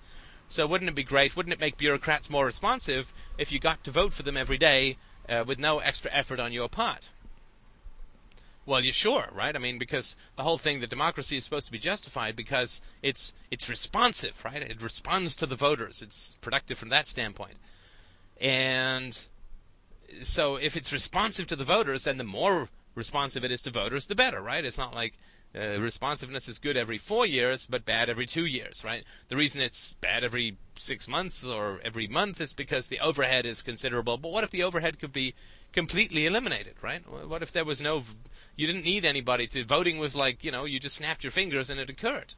So 0.48 0.66
wouldn't 0.66 0.88
it 0.88 0.96
be 0.96 1.04
great? 1.04 1.36
Wouldn't 1.36 1.52
it 1.52 1.60
make 1.60 1.76
bureaucrats 1.76 2.28
more 2.28 2.44
responsive 2.44 3.14
if 3.38 3.52
you 3.52 3.60
got 3.60 3.84
to 3.84 3.92
vote 3.92 4.12
for 4.12 4.24
them 4.24 4.36
every 4.36 4.58
day 4.58 4.96
uh, 5.28 5.44
with 5.46 5.60
no 5.60 5.78
extra 5.78 6.10
effort 6.12 6.40
on 6.40 6.52
your 6.52 6.68
part? 6.68 7.10
Well, 8.66 8.80
you're 8.80 8.92
sure, 8.92 9.28
right? 9.32 9.54
I 9.54 9.60
mean, 9.60 9.78
because 9.78 10.16
the 10.36 10.42
whole 10.42 10.58
thing, 10.58 10.80
that 10.80 10.90
democracy 10.90 11.36
is 11.36 11.44
supposed 11.44 11.66
to 11.66 11.72
be 11.72 11.78
justified 11.78 12.34
because 12.34 12.82
it's 13.02 13.36
it's 13.52 13.68
responsive, 13.68 14.44
right? 14.44 14.62
It 14.62 14.82
responds 14.82 15.36
to 15.36 15.46
the 15.46 15.54
voters. 15.54 16.02
It's 16.02 16.36
productive 16.40 16.76
from 16.76 16.88
that 16.88 17.06
standpoint. 17.06 17.54
And 18.40 19.28
so 20.22 20.56
if 20.56 20.76
it's 20.76 20.92
responsive 20.92 21.46
to 21.48 21.56
the 21.56 21.64
voters, 21.64 22.04
then 22.04 22.18
the 22.18 22.24
more 22.24 22.68
responsive 22.94 23.44
it 23.44 23.50
is 23.50 23.62
to 23.62 23.70
voters, 23.70 24.06
the 24.06 24.14
better, 24.14 24.40
right? 24.40 24.64
It's 24.64 24.78
not 24.78 24.94
like 24.94 25.14
uh, 25.54 25.80
responsiveness 25.80 26.48
is 26.48 26.58
good 26.58 26.76
every 26.76 26.98
four 26.98 27.26
years, 27.26 27.66
but 27.66 27.84
bad 27.84 28.10
every 28.10 28.26
two 28.26 28.44
years, 28.44 28.84
right? 28.84 29.04
The 29.28 29.36
reason 29.36 29.60
it's 29.60 29.94
bad 29.94 30.24
every 30.24 30.56
six 30.74 31.06
months 31.06 31.44
or 31.46 31.80
every 31.84 32.08
month 32.08 32.40
is 32.40 32.52
because 32.52 32.88
the 32.88 33.00
overhead 33.00 33.46
is 33.46 33.62
considerable. 33.62 34.18
But 34.18 34.32
what 34.32 34.44
if 34.44 34.50
the 34.50 34.64
overhead 34.64 34.98
could 34.98 35.12
be 35.12 35.34
completely 35.72 36.26
eliminated, 36.26 36.74
right? 36.82 37.02
What 37.08 37.42
if 37.42 37.52
there 37.52 37.64
was 37.64 37.80
no, 37.80 38.02
you 38.56 38.66
didn't 38.66 38.84
need 38.84 39.04
anybody 39.04 39.46
to, 39.48 39.64
voting 39.64 39.98
was 39.98 40.16
like, 40.16 40.42
you 40.42 40.50
know, 40.50 40.64
you 40.64 40.80
just 40.80 40.96
snapped 40.96 41.22
your 41.22 41.30
fingers 41.30 41.70
and 41.70 41.78
it 41.78 41.90
occurred. 41.90 42.34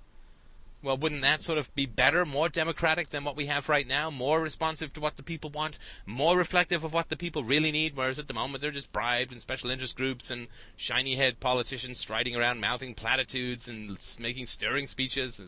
Well, 0.83 0.97
wouldn't 0.99 1.23
that 1.23 1.41
sort 1.41 1.59
of 1.59 1.75
be 1.75 1.87
better, 1.87 2.25
more 2.25 2.49
democratic 2.49 3.11
than 3.11 3.25
what 3.25 3.35
we 3.35 3.47
have 3.47 3.69
right 3.69 3.87
now? 3.87 4.11
More 4.11 4.41
responsive 4.41 4.93
to 4.93 5.01
what 5.01 5.17
the 5.17 5.23
people 5.23 5.51
want, 5.51 5.79
more 6.05 6.37
reflective 6.37 6.85
of 6.85 6.93
what 6.93 7.09
the 7.09 7.17
people 7.17 7.43
really 7.43 7.73
need, 7.73 7.97
whereas 7.97 8.19
at 8.19 8.29
the 8.29 8.35
moment 8.35 8.61
they're 8.61 8.71
just 8.71 8.93
bribed 8.93 9.33
and 9.33 9.41
special 9.41 9.71
interest 9.71 9.97
groups 9.97 10.31
and 10.31 10.49
shiny 10.77 11.17
head 11.17 11.41
politicians 11.41 11.99
striding 11.99 12.37
around 12.37 12.61
mouthing 12.61 12.95
platitudes 12.95 13.67
and 13.67 13.99
making 14.21 14.47
stirring 14.47 14.87
speeches. 14.87 15.41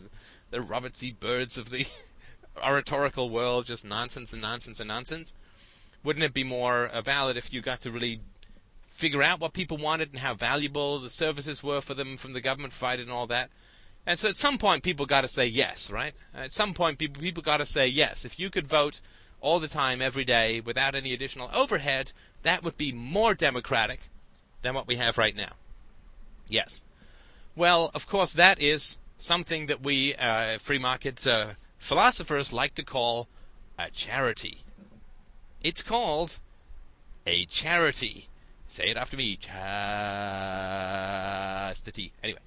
The 0.51 0.63
Robert 0.63 0.97
C. 0.97 1.13
Byrds 1.13 1.59
of 1.59 1.71
the 1.71 1.87
oratorical 2.65 3.29
world, 3.29 3.67
just 3.67 3.85
nonsense 3.85 4.33
and 4.33 4.43
nonsense 4.43 4.81
and 4.81 4.89
nonsense. 4.89 5.35
Wouldn't 6.03 6.25
it 6.25 6.35
be 6.35 6.45
more 6.45 6.87
uh, 6.87 7.03
valid 7.03 7.37
if 7.37 7.53
you 7.53 7.61
got 7.61 7.81
to 7.81 7.91
really 7.91 8.21
figure 8.89 9.23
out 9.23 9.41
what 9.41 9.53
people 9.53 9.77
wanted 9.77 10.11
and 10.11 10.21
how 10.21 10.35
valuable 10.35 10.99
the 10.99 11.11
services 11.11 11.63
were 11.63 11.81
for 11.81 11.95
them 11.95 12.17
from 12.17 12.33
the 12.33 12.41
government 12.41 12.73
provided 12.73 13.07
and 13.07 13.13
all 13.13 13.27
that? 13.27 13.51
And 14.09 14.19
so 14.19 14.29
at 14.31 14.37
some 14.39 14.57
point, 14.57 14.83
people 14.83 15.05
got 15.05 15.21
to 15.21 15.29
say 15.29 15.45
yes, 15.47 15.91
right? 15.91 16.15
At 16.35 16.51
some 16.51 16.73
point, 16.73 16.99
people 16.99 17.21
people 17.21 17.43
got 17.43 17.59
to 17.59 17.67
say 17.67 17.87
yes. 17.87 18.25
If 18.25 18.41
you 18.41 18.49
could 18.49 18.67
vote 18.67 19.03
all 19.43 19.61
the 19.61 19.69
time, 19.69 20.01
every 20.01 20.25
day, 20.25 20.63
without 20.63 20.95
any 20.95 21.13
additional 21.13 21.51
overhead, 21.53 22.13
that 22.41 22.65
would 22.65 22.79
be 22.79 22.91
more 22.91 23.35
democratic 23.35 24.09
than 24.63 24.73
what 24.73 24.87
we 24.87 24.97
have 24.97 25.19
right 25.19 25.37
now. 25.37 25.53
Yes. 26.49 26.87
Well, 27.55 27.91
of 27.95 28.09
course, 28.09 28.33
that 28.33 28.63
is 28.63 28.99
something 29.19 29.67
that 29.67 29.83
we 29.83 30.15
uh, 30.15 30.57
free 30.57 30.79
market 30.79 31.27
uh, 31.27 31.49
philosophers 31.77 32.51
like 32.51 32.75
to 32.77 32.83
call 32.83 33.29
a 33.79 33.91
charity. 33.91 34.61
It's 35.63 35.83
called 35.83 36.41
a 37.27 37.45
charity. 37.45 38.31
Say 38.69 38.85
it 38.85 38.97
after 38.97 39.19
me. 39.19 39.37
Chastity. 39.37 39.53
Anyway, 42.23 42.41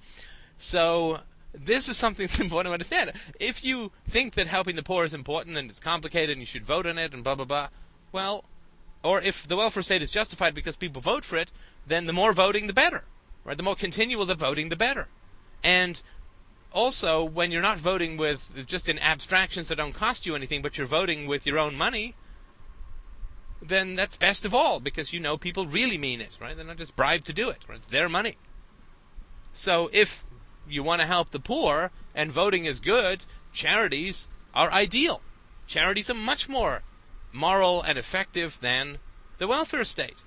so 0.58 1.20
this 1.52 1.88
is 1.88 1.96
something 1.96 2.26
that's 2.28 2.40
important 2.40 2.70
to 2.70 2.72
understand. 2.72 3.12
If 3.38 3.64
you 3.64 3.92
think 4.04 4.34
that 4.34 4.46
helping 4.46 4.76
the 4.76 4.82
poor 4.82 5.04
is 5.04 5.14
important 5.14 5.56
and 5.56 5.68
it's 5.70 5.80
complicated 5.80 6.30
and 6.30 6.40
you 6.40 6.46
should 6.46 6.64
vote 6.64 6.86
on 6.86 6.98
it 6.98 7.12
and 7.12 7.22
blah 7.24 7.34
blah 7.34 7.44
blah, 7.44 7.68
well, 8.10 8.44
or 9.02 9.20
if 9.20 9.46
the 9.46 9.56
welfare 9.56 9.82
state 9.82 10.02
is 10.02 10.10
justified 10.10 10.54
because 10.54 10.76
people 10.76 11.02
vote 11.02 11.24
for 11.24 11.36
it, 11.36 11.50
then 11.86 12.06
the 12.06 12.12
more 12.12 12.32
voting 12.32 12.66
the 12.66 12.72
better, 12.72 13.04
right? 13.44 13.56
The 13.56 13.62
more 13.62 13.74
continual 13.74 14.24
the 14.24 14.34
voting, 14.34 14.68
the 14.68 14.76
better. 14.76 15.08
And 15.64 16.00
also, 16.72 17.22
when 17.22 17.50
you're 17.50 17.62
not 17.62 17.78
voting 17.78 18.16
with 18.16 18.66
just 18.66 18.88
in 18.88 18.98
abstractions 18.98 19.68
that 19.68 19.76
don't 19.76 19.92
cost 19.92 20.24
you 20.24 20.34
anything, 20.34 20.62
but 20.62 20.78
you're 20.78 20.86
voting 20.86 21.26
with 21.26 21.46
your 21.46 21.58
own 21.58 21.74
money, 21.74 22.14
then 23.60 23.94
that's 23.94 24.16
best 24.16 24.44
of 24.44 24.54
all 24.54 24.80
because 24.80 25.12
you 25.12 25.20
know 25.20 25.36
people 25.36 25.66
really 25.66 25.98
mean 25.98 26.20
it, 26.20 26.38
right? 26.40 26.56
They're 26.56 26.64
not 26.64 26.78
just 26.78 26.96
bribed 26.96 27.26
to 27.26 27.32
do 27.32 27.48
it, 27.50 27.58
right? 27.68 27.78
It's 27.78 27.86
their 27.86 28.08
money. 28.08 28.36
So 29.52 29.90
if 29.92 30.24
you 30.68 30.82
want 30.82 31.00
to 31.00 31.06
help 31.06 31.30
the 31.30 31.40
poor 31.40 31.90
and 32.14 32.30
voting 32.30 32.64
is 32.64 32.80
good, 32.80 33.24
charities 33.52 34.28
are 34.54 34.70
ideal. 34.70 35.20
Charities 35.66 36.10
are 36.10 36.14
much 36.14 36.48
more 36.48 36.82
moral 37.32 37.82
and 37.82 37.98
effective 37.98 38.58
than 38.60 38.98
the 39.38 39.48
welfare 39.48 39.84
state. 39.84 40.22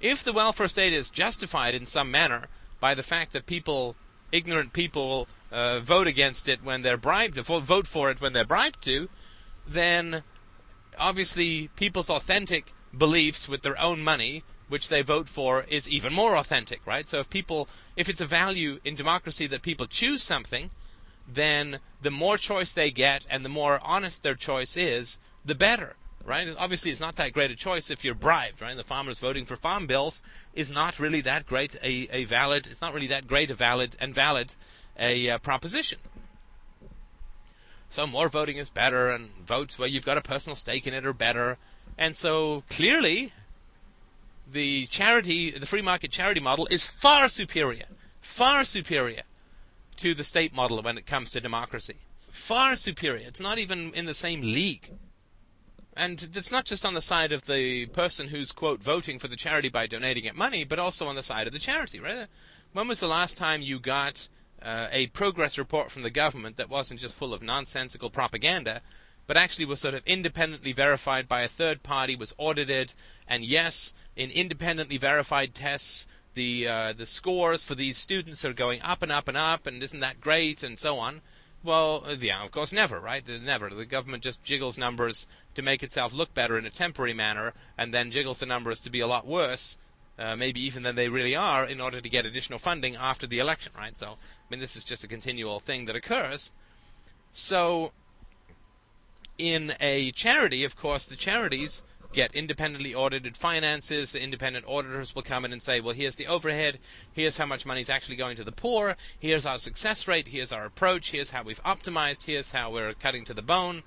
If 0.00 0.22
the 0.22 0.32
welfare 0.32 0.68
state 0.68 0.92
is 0.92 1.10
justified 1.10 1.74
in 1.74 1.86
some 1.86 2.10
manner 2.10 2.48
by 2.80 2.94
the 2.94 3.02
fact 3.02 3.32
that 3.32 3.46
people, 3.46 3.96
ignorant 4.30 4.72
people, 4.72 5.28
uh, 5.50 5.80
vote 5.80 6.06
against 6.06 6.48
it 6.48 6.62
when 6.62 6.82
they're 6.82 6.96
bribed, 6.96 7.36
vote 7.38 7.86
for 7.86 8.10
it 8.10 8.20
when 8.20 8.32
they're 8.32 8.44
bribed 8.44 8.82
to, 8.82 9.08
then 9.66 10.22
obviously 10.98 11.68
people's 11.76 12.10
authentic 12.10 12.72
beliefs 12.96 13.48
with 13.48 13.62
their 13.62 13.80
own 13.80 14.02
money 14.02 14.42
which 14.68 14.88
they 14.88 15.02
vote 15.02 15.28
for 15.28 15.64
is 15.68 15.88
even 15.88 16.12
more 16.12 16.36
authentic, 16.36 16.80
right? 16.86 17.08
So 17.08 17.18
if 17.18 17.30
people, 17.30 17.68
if 17.96 18.08
it's 18.08 18.20
a 18.20 18.26
value 18.26 18.80
in 18.84 18.94
democracy 18.94 19.46
that 19.48 19.62
people 19.62 19.86
choose 19.86 20.22
something, 20.22 20.70
then 21.28 21.78
the 22.00 22.10
more 22.10 22.36
choice 22.36 22.72
they 22.72 22.90
get 22.90 23.26
and 23.30 23.44
the 23.44 23.48
more 23.48 23.80
honest 23.82 24.22
their 24.22 24.34
choice 24.34 24.76
is, 24.76 25.18
the 25.44 25.54
better, 25.54 25.96
right? 26.24 26.48
Obviously, 26.58 26.90
it's 26.90 27.00
not 27.00 27.16
that 27.16 27.32
great 27.32 27.50
a 27.50 27.56
choice 27.56 27.90
if 27.90 28.04
you're 28.04 28.14
bribed, 28.14 28.60
right? 28.60 28.76
The 28.76 28.84
farmers 28.84 29.18
voting 29.18 29.44
for 29.44 29.56
farm 29.56 29.86
bills 29.86 30.22
is 30.54 30.72
not 30.72 30.98
really 30.98 31.20
that 31.22 31.46
great 31.46 31.76
a, 31.82 32.08
a 32.10 32.24
valid, 32.24 32.66
it's 32.66 32.80
not 32.80 32.94
really 32.94 33.06
that 33.08 33.26
great 33.26 33.50
a 33.50 33.54
valid 33.54 33.96
and 34.00 34.14
valid 34.14 34.54
a 34.98 35.30
uh, 35.30 35.38
proposition. 35.38 35.98
So 37.88 38.06
more 38.06 38.28
voting 38.28 38.56
is 38.56 38.68
better, 38.68 39.08
and 39.08 39.30
votes 39.46 39.78
where 39.78 39.88
you've 39.88 40.04
got 40.04 40.18
a 40.18 40.22
personal 40.22 40.56
stake 40.56 40.86
in 40.86 40.94
it 40.94 41.06
are 41.06 41.12
better. 41.12 41.56
And 41.96 42.16
so 42.16 42.64
clearly, 42.68 43.32
the 44.50 44.86
charity, 44.86 45.50
the 45.50 45.66
free 45.66 45.82
market 45.82 46.10
charity 46.10 46.40
model 46.40 46.66
is 46.70 46.86
far 46.86 47.28
superior, 47.28 47.86
far 48.20 48.64
superior 48.64 49.22
to 49.96 50.14
the 50.14 50.24
state 50.24 50.54
model 50.54 50.80
when 50.82 50.98
it 50.98 51.06
comes 51.06 51.30
to 51.32 51.40
democracy. 51.40 51.96
Far 52.30 52.76
superior. 52.76 53.26
It's 53.26 53.40
not 53.40 53.58
even 53.58 53.92
in 53.94 54.06
the 54.06 54.14
same 54.14 54.42
league. 54.42 54.90
And 55.96 56.28
it's 56.34 56.52
not 56.52 56.66
just 56.66 56.84
on 56.84 56.92
the 56.92 57.00
side 57.00 57.32
of 57.32 57.46
the 57.46 57.86
person 57.86 58.28
who's, 58.28 58.52
quote, 58.52 58.82
voting 58.82 59.18
for 59.18 59.28
the 59.28 59.36
charity 59.36 59.70
by 59.70 59.86
donating 59.86 60.24
it 60.24 60.36
money, 60.36 60.62
but 60.62 60.78
also 60.78 61.06
on 61.06 61.16
the 61.16 61.22
side 61.22 61.46
of 61.46 61.54
the 61.54 61.58
charity, 61.58 61.98
right? 61.98 62.26
When 62.74 62.86
was 62.86 63.00
the 63.00 63.08
last 63.08 63.38
time 63.38 63.62
you 63.62 63.78
got 63.78 64.28
uh, 64.60 64.88
a 64.92 65.06
progress 65.08 65.56
report 65.56 65.90
from 65.90 66.02
the 66.02 66.10
government 66.10 66.56
that 66.56 66.68
wasn't 66.68 67.00
just 67.00 67.14
full 67.14 67.32
of 67.32 67.42
nonsensical 67.42 68.10
propaganda, 68.10 68.82
but 69.26 69.36
actually 69.36 69.64
was 69.64 69.80
sort 69.80 69.94
of 69.94 70.02
independently 70.06 70.72
verified 70.72 71.28
by 71.28 71.42
a 71.42 71.48
third 71.48 71.82
party, 71.82 72.14
was 72.16 72.34
audited, 72.38 72.94
and 73.26 73.44
yes, 73.44 73.92
in 74.14 74.30
independently 74.30 74.98
verified 74.98 75.54
tests, 75.54 76.08
the 76.34 76.68
uh, 76.68 76.92
the 76.92 77.06
scores 77.06 77.64
for 77.64 77.74
these 77.74 77.98
students 77.98 78.44
are 78.44 78.52
going 78.52 78.80
up 78.82 79.02
and 79.02 79.10
up 79.10 79.26
and 79.26 79.36
up, 79.36 79.66
and 79.66 79.82
isn't 79.82 80.00
that 80.00 80.20
great, 80.20 80.62
and 80.62 80.78
so 80.78 80.98
on. 80.98 81.22
Well, 81.64 82.04
uh, 82.06 82.14
yeah, 82.20 82.44
of 82.44 82.52
course, 82.52 82.72
never, 82.72 83.00
right? 83.00 83.24
Never. 83.26 83.70
The 83.70 83.84
government 83.84 84.22
just 84.22 84.44
jiggles 84.44 84.78
numbers 84.78 85.26
to 85.54 85.62
make 85.62 85.82
itself 85.82 86.14
look 86.14 86.32
better 86.32 86.56
in 86.56 86.66
a 86.66 86.70
temporary 86.70 87.14
manner, 87.14 87.54
and 87.76 87.92
then 87.92 88.12
jiggles 88.12 88.38
the 88.38 88.46
numbers 88.46 88.80
to 88.82 88.90
be 88.90 89.00
a 89.00 89.06
lot 89.06 89.26
worse, 89.26 89.76
uh, 90.18 90.36
maybe 90.36 90.60
even 90.60 90.84
than 90.84 90.94
they 90.94 91.08
really 91.08 91.34
are, 91.34 91.64
in 91.64 91.80
order 91.80 92.00
to 92.00 92.08
get 92.08 92.24
additional 92.24 92.60
funding 92.60 92.94
after 92.94 93.26
the 93.26 93.40
election, 93.40 93.72
right? 93.76 93.96
So, 93.96 94.12
I 94.12 94.16
mean, 94.48 94.60
this 94.60 94.76
is 94.76 94.84
just 94.84 95.02
a 95.02 95.08
continual 95.08 95.58
thing 95.58 95.86
that 95.86 95.96
occurs. 95.96 96.52
So, 97.32 97.92
in 99.38 99.74
a 99.80 100.10
charity, 100.12 100.64
of 100.64 100.76
course, 100.76 101.06
the 101.06 101.16
charities 101.16 101.82
get 102.12 102.34
independently 102.34 102.94
audited 102.94 103.36
finances. 103.36 104.12
The 104.12 104.22
independent 104.22 104.64
auditors 104.66 105.14
will 105.14 105.22
come 105.22 105.44
in 105.44 105.52
and 105.52 105.60
say, 105.60 105.80
well, 105.80 105.94
here's 105.94 106.16
the 106.16 106.26
overhead, 106.26 106.78
here's 107.12 107.36
how 107.36 107.46
much 107.46 107.66
money 107.66 107.80
is 107.80 107.90
actually 107.90 108.16
going 108.16 108.36
to 108.36 108.44
the 108.44 108.52
poor, 108.52 108.96
here's 109.18 109.44
our 109.44 109.58
success 109.58 110.08
rate, 110.08 110.28
here's 110.28 110.52
our 110.52 110.64
approach, 110.64 111.10
here's 111.10 111.30
how 111.30 111.42
we've 111.42 111.62
optimized, 111.62 112.24
here's 112.24 112.52
how 112.52 112.70
we're 112.70 112.94
cutting 112.94 113.24
to 113.26 113.34
the 113.34 113.42
bone. 113.42 113.82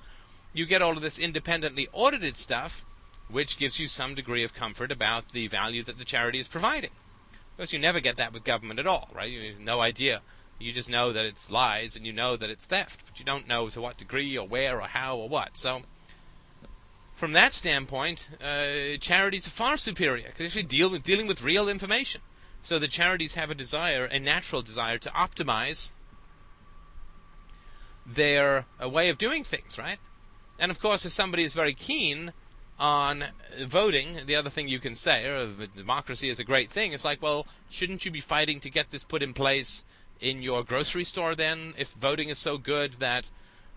You 0.53 0.65
get 0.65 0.81
all 0.81 0.93
of 0.93 1.01
this 1.01 1.19
independently 1.19 1.87
audited 1.91 2.37
stuff, 2.37 2.85
which 3.29 3.57
gives 3.57 3.79
you 3.79 3.87
some 3.87 4.15
degree 4.15 4.43
of 4.43 4.53
comfort 4.53 4.91
about 4.91 5.31
the 5.31 5.47
value 5.47 5.83
that 5.83 5.97
the 5.97 6.05
charity 6.05 6.39
is 6.39 6.47
providing. 6.47 6.91
Because 7.55 7.73
you 7.73 7.79
never 7.79 7.99
get 7.99 8.15
that 8.15 8.33
with 8.33 8.43
government 8.43 8.79
at 8.79 8.87
all, 8.87 9.09
right? 9.13 9.29
You 9.29 9.51
have 9.51 9.59
no 9.59 9.81
idea 9.81 10.21
you 10.59 10.71
just 10.71 10.89
know 10.89 11.11
that 11.13 11.25
it's 11.25 11.49
lies 11.49 11.95
and 11.95 12.05
you 12.05 12.13
know 12.13 12.35
that 12.35 12.49
it's 12.49 12.65
theft, 12.65 13.03
but 13.05 13.19
you 13.19 13.25
don't 13.25 13.47
know 13.47 13.69
to 13.69 13.81
what 13.81 13.97
degree 13.97 14.37
or 14.37 14.47
where 14.47 14.81
or 14.81 14.87
how 14.87 15.17
or 15.17 15.29
what. 15.29 15.57
So, 15.57 15.81
from 17.13 17.33
that 17.33 17.53
standpoint, 17.53 18.29
uh, 18.41 18.97
charities 18.99 19.47
are 19.47 19.51
far 19.51 19.77
superior 19.77 20.29
because 20.37 20.53
they 20.53 20.63
deal 20.63 20.89
with, 20.89 21.03
dealing 21.03 21.27
with 21.27 21.43
real 21.43 21.67
information. 21.67 22.21
So 22.61 22.77
the 22.77 22.87
charities 22.87 23.35
have 23.35 23.49
a 23.49 23.55
desire, 23.55 24.05
a 24.05 24.19
natural 24.19 24.61
desire, 24.61 24.97
to 24.99 25.09
optimize 25.11 25.91
their 28.05 28.65
uh, 28.81 28.89
way 28.89 29.09
of 29.09 29.17
doing 29.17 29.43
things, 29.43 29.77
right? 29.77 29.97
And 30.57 30.71
of 30.71 30.79
course, 30.79 31.05
if 31.05 31.13
somebody 31.13 31.43
is 31.43 31.53
very 31.53 31.73
keen 31.73 32.33
on 32.77 33.25
voting, 33.65 34.19
the 34.25 34.35
other 34.35 34.49
thing 34.49 34.67
you 34.67 34.79
can 34.79 34.95
say, 34.95 35.25
or 35.25 35.35
oh, 35.35 35.65
democracy 35.75 36.29
is 36.29 36.39
a 36.39 36.43
great 36.43 36.69
thing, 36.69 36.93
it's 36.93 37.05
like, 37.05 37.21
well, 37.21 37.45
shouldn't 37.69 38.05
you 38.05 38.11
be 38.11 38.21
fighting 38.21 38.59
to 38.61 38.69
get 38.69 38.91
this 38.91 39.03
put 39.03 39.21
in 39.21 39.33
place 39.33 39.83
in 40.19 40.41
your 40.41 40.63
grocery 40.63 41.03
store 41.03 41.35
then 41.35 41.73
if 41.77 41.93
voting 41.93 42.29
is 42.29 42.37
so 42.37 42.57
good 42.57 42.93
that 42.95 43.29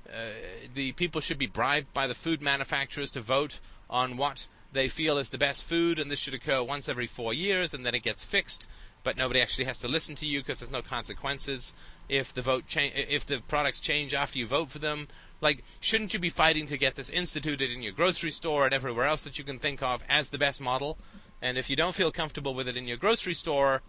uh, 0.09 0.33
the 0.75 0.93
people 0.93 1.21
should 1.21 1.39
be 1.39 1.47
bribed 1.47 1.93
by 1.95 2.07
the 2.07 2.15
food 2.15 2.43
manufacturers 2.43 3.11
to 3.11 3.21
vote 3.21 3.61
on 3.89 4.17
what 4.17 4.49
they 4.73 4.89
feel 4.89 5.19
is 5.19 5.31
the 5.31 5.39
best 5.39 5.63
food 5.63 5.99
and 5.99 6.11
this 6.11 6.19
should 6.19 6.35
occur 6.35 6.63
once 6.63 6.89
every 6.89 7.07
four 7.07 7.33
years 7.33 7.73
and 7.73 7.87
then 7.87 7.95
it 7.95 8.03
gets 8.03 8.25
fixed 8.25 8.67
but 9.05 9.17
nobody 9.17 9.41
actually 9.41 9.65
has 9.65 9.79
to 9.81 9.89
listen 9.89 10.15
to 10.17 10.27
you 10.27 10.41
because 10.41 10.61
there's 10.61 10.71
no 10.71 10.83
consequences 10.83 11.75
if 12.09 12.33
the 12.33 12.43
vote 12.43 12.67
cha- 12.67 12.93
if 12.95 13.27
the 13.27 13.41
products 13.49 13.81
change 13.81 14.15
after 14.15 14.39
you 14.39 14.47
vote 14.47 14.71
for 14.71 14.79
them. 14.79 15.09
Like 15.41 15.65
shouldn't 15.81 16.15
you 16.15 16.21
be 16.21 16.29
fighting 16.29 16.67
to 16.69 16.79
get 16.79 16.95
this 16.95 17.11
instituted 17.11 17.71
in 17.71 17.83
your 17.83 17.93
grocery 17.93 18.31
store 18.31 18.65
and 18.65 18.75
everywhere 18.75 19.07
else 19.07 19.25
that 19.25 19.39
you 19.39 19.45
can 19.45 19.59
think 19.59 19.83
of 19.83 20.03
as 20.09 20.31
the 20.31 20.39
best 20.39 20.61
model? 20.61 20.99
And 21.41 21.59
if 21.59 21.69
you 21.69 21.77
don't 21.77 21.95
feel 21.95 22.13
comfortable 22.13 22.55
with 22.55 22.69
it 22.69 22.77
in 22.77 22.87
your 22.87 22.97
grocery 22.97 23.35
store 23.35 23.83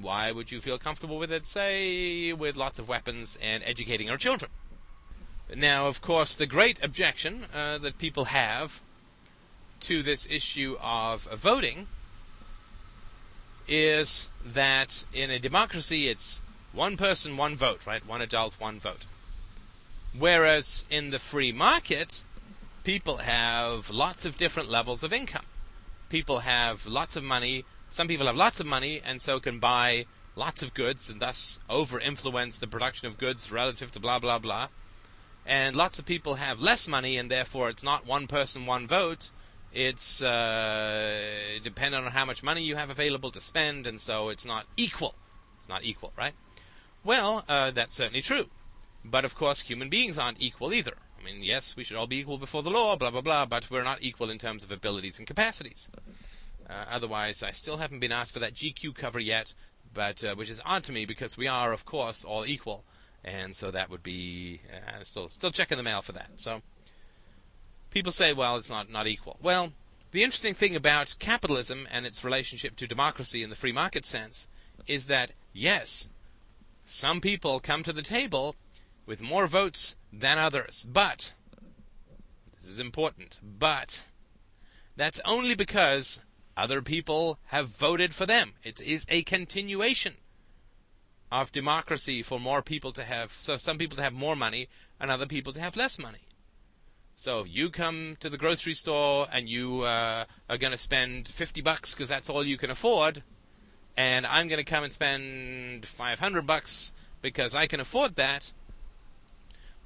why 0.00 0.32
would 0.32 0.50
you 0.52 0.60
feel 0.60 0.78
comfortable 0.78 1.18
with 1.18 1.32
it, 1.32 1.46
say, 1.46 2.32
with 2.32 2.56
lots 2.56 2.78
of 2.78 2.88
weapons 2.88 3.38
and 3.42 3.62
educating 3.64 4.10
our 4.10 4.16
children? 4.16 4.50
Now, 5.54 5.86
of 5.86 6.00
course, 6.00 6.34
the 6.34 6.46
great 6.46 6.82
objection 6.82 7.46
uh, 7.54 7.78
that 7.78 7.98
people 7.98 8.26
have 8.26 8.82
to 9.80 10.02
this 10.02 10.26
issue 10.30 10.76
of 10.80 11.24
voting 11.24 11.86
is 13.68 14.28
that 14.44 15.04
in 15.12 15.30
a 15.30 15.38
democracy 15.38 16.08
it's 16.08 16.42
one 16.72 16.96
person, 16.96 17.36
one 17.36 17.56
vote, 17.56 17.86
right? 17.86 18.06
One 18.06 18.20
adult, 18.20 18.58
one 18.58 18.80
vote. 18.80 19.06
Whereas 20.16 20.86
in 20.90 21.10
the 21.10 21.18
free 21.18 21.52
market, 21.52 22.24
people 22.82 23.18
have 23.18 23.90
lots 23.90 24.24
of 24.24 24.36
different 24.36 24.70
levels 24.70 25.02
of 25.02 25.12
income. 25.12 25.46
People 26.08 26.40
have 26.40 26.86
lots 26.86 27.16
of 27.16 27.24
money. 27.24 27.64
Some 27.94 28.08
people 28.08 28.26
have 28.26 28.34
lots 28.34 28.58
of 28.58 28.66
money 28.66 29.00
and 29.04 29.22
so 29.22 29.38
can 29.38 29.60
buy 29.60 30.06
lots 30.34 30.64
of 30.64 30.74
goods 30.74 31.08
and 31.08 31.20
thus 31.20 31.60
over 31.70 32.00
influence 32.00 32.58
the 32.58 32.66
production 32.66 33.06
of 33.06 33.18
goods 33.18 33.52
relative 33.52 33.92
to 33.92 34.00
blah, 34.00 34.18
blah, 34.18 34.40
blah. 34.40 34.66
And 35.46 35.76
lots 35.76 36.00
of 36.00 36.04
people 36.04 36.34
have 36.34 36.60
less 36.60 36.88
money 36.88 37.16
and 37.16 37.30
therefore 37.30 37.70
it's 37.70 37.84
not 37.84 38.04
one 38.04 38.26
person, 38.26 38.66
one 38.66 38.88
vote. 38.88 39.30
It's 39.72 40.20
uh, 40.24 41.60
dependent 41.62 42.04
on 42.04 42.10
how 42.10 42.24
much 42.24 42.42
money 42.42 42.64
you 42.64 42.74
have 42.74 42.90
available 42.90 43.30
to 43.30 43.40
spend, 43.40 43.86
and 43.86 44.00
so 44.00 44.28
it's 44.28 44.44
not 44.44 44.66
equal. 44.76 45.14
It's 45.58 45.68
not 45.68 45.84
equal, 45.84 46.12
right? 46.18 46.34
Well, 47.04 47.44
uh, 47.48 47.70
that's 47.70 47.94
certainly 47.94 48.22
true. 48.22 48.46
But 49.04 49.24
of 49.24 49.36
course, 49.36 49.60
human 49.60 49.88
beings 49.88 50.18
aren't 50.18 50.42
equal 50.42 50.74
either. 50.74 50.96
I 51.20 51.24
mean, 51.24 51.44
yes, 51.44 51.76
we 51.76 51.84
should 51.84 51.96
all 51.96 52.08
be 52.08 52.18
equal 52.18 52.38
before 52.38 52.64
the 52.64 52.70
law, 52.70 52.96
blah, 52.96 53.12
blah, 53.12 53.20
blah, 53.20 53.46
but 53.46 53.70
we're 53.70 53.84
not 53.84 53.98
equal 54.02 54.30
in 54.30 54.38
terms 54.38 54.64
of 54.64 54.72
abilities 54.72 55.18
and 55.18 55.28
capacities. 55.28 55.88
Uh, 56.68 56.84
otherwise, 56.90 57.42
I 57.42 57.50
still 57.50 57.76
haven't 57.76 58.00
been 58.00 58.12
asked 58.12 58.32
for 58.32 58.38
that 58.40 58.54
GQ 58.54 58.94
cover 58.94 59.20
yet, 59.20 59.54
but 59.92 60.24
uh, 60.24 60.34
which 60.34 60.50
is 60.50 60.62
odd 60.64 60.84
to 60.84 60.92
me 60.92 61.04
because 61.04 61.36
we 61.36 61.46
are, 61.46 61.72
of 61.72 61.84
course, 61.84 62.24
all 62.24 62.46
equal, 62.46 62.84
and 63.24 63.54
so 63.54 63.70
that 63.70 63.90
would 63.90 64.02
be 64.02 64.60
uh, 64.72 65.02
still 65.02 65.28
still 65.28 65.50
checking 65.50 65.76
the 65.76 65.82
mail 65.82 66.02
for 66.02 66.12
that. 66.12 66.30
So 66.36 66.62
people 67.94 68.12
say, 68.12 68.32
well, 68.32 68.56
it's 68.56 68.68
not, 68.68 68.90
not 68.90 69.06
equal. 69.06 69.38
Well, 69.40 69.72
the 70.10 70.24
interesting 70.24 70.52
thing 70.52 70.76
about 70.76 71.16
capitalism 71.18 71.88
and 71.90 72.04
its 72.04 72.24
relationship 72.24 72.76
to 72.76 72.86
democracy 72.86 73.42
in 73.42 73.50
the 73.50 73.56
free 73.56 73.72
market 73.72 74.04
sense 74.04 74.48
is 74.86 75.06
that, 75.06 75.30
yes, 75.52 76.08
some 76.84 77.20
people 77.20 77.60
come 77.60 77.82
to 77.84 77.92
the 77.92 78.02
table 78.02 78.56
with 79.06 79.22
more 79.22 79.46
votes 79.46 79.96
than 80.12 80.38
others. 80.38 80.86
But, 80.90 81.34
this 82.56 82.68
is 82.68 82.78
important, 82.78 83.38
but, 83.42 84.04
that's 84.96 85.20
only 85.24 85.54
because 85.54 86.20
other 86.56 86.82
people 86.82 87.38
have 87.46 87.68
voted 87.68 88.14
for 88.14 88.26
them. 88.26 88.52
It 88.62 88.80
is 88.80 89.04
a 89.08 89.22
continuation 89.22 90.14
of 91.32 91.52
democracy 91.52 92.22
for 92.22 92.38
more 92.38 92.62
people 92.62 92.92
to 92.92 93.02
have, 93.02 93.32
so 93.32 93.56
some 93.56 93.78
people 93.78 93.96
to 93.96 94.02
have 94.02 94.12
more 94.12 94.36
money 94.36 94.68
and 95.00 95.10
other 95.10 95.26
people 95.26 95.52
to 95.52 95.60
have 95.60 95.76
less 95.76 95.98
money. 95.98 96.20
So 97.16 97.40
if 97.40 97.48
you 97.48 97.70
come 97.70 98.16
to 98.20 98.28
the 98.28 98.38
grocery 98.38 98.74
store 98.74 99.26
and 99.32 99.48
you 99.48 99.82
uh, 99.82 100.24
are 100.48 100.58
going 100.58 100.72
to 100.72 100.78
spend 100.78 101.28
50 101.28 101.60
bucks 101.60 101.94
because 101.94 102.08
that's 102.08 102.30
all 102.30 102.44
you 102.44 102.56
can 102.56 102.70
afford, 102.70 103.22
and 103.96 104.26
I'm 104.26 104.48
going 104.48 104.58
to 104.58 104.64
come 104.64 104.84
and 104.84 104.92
spend 104.92 105.86
500 105.86 106.46
bucks 106.46 106.92
because 107.22 107.54
I 107.54 107.66
can 107.66 107.80
afford 107.80 108.16
that, 108.16 108.52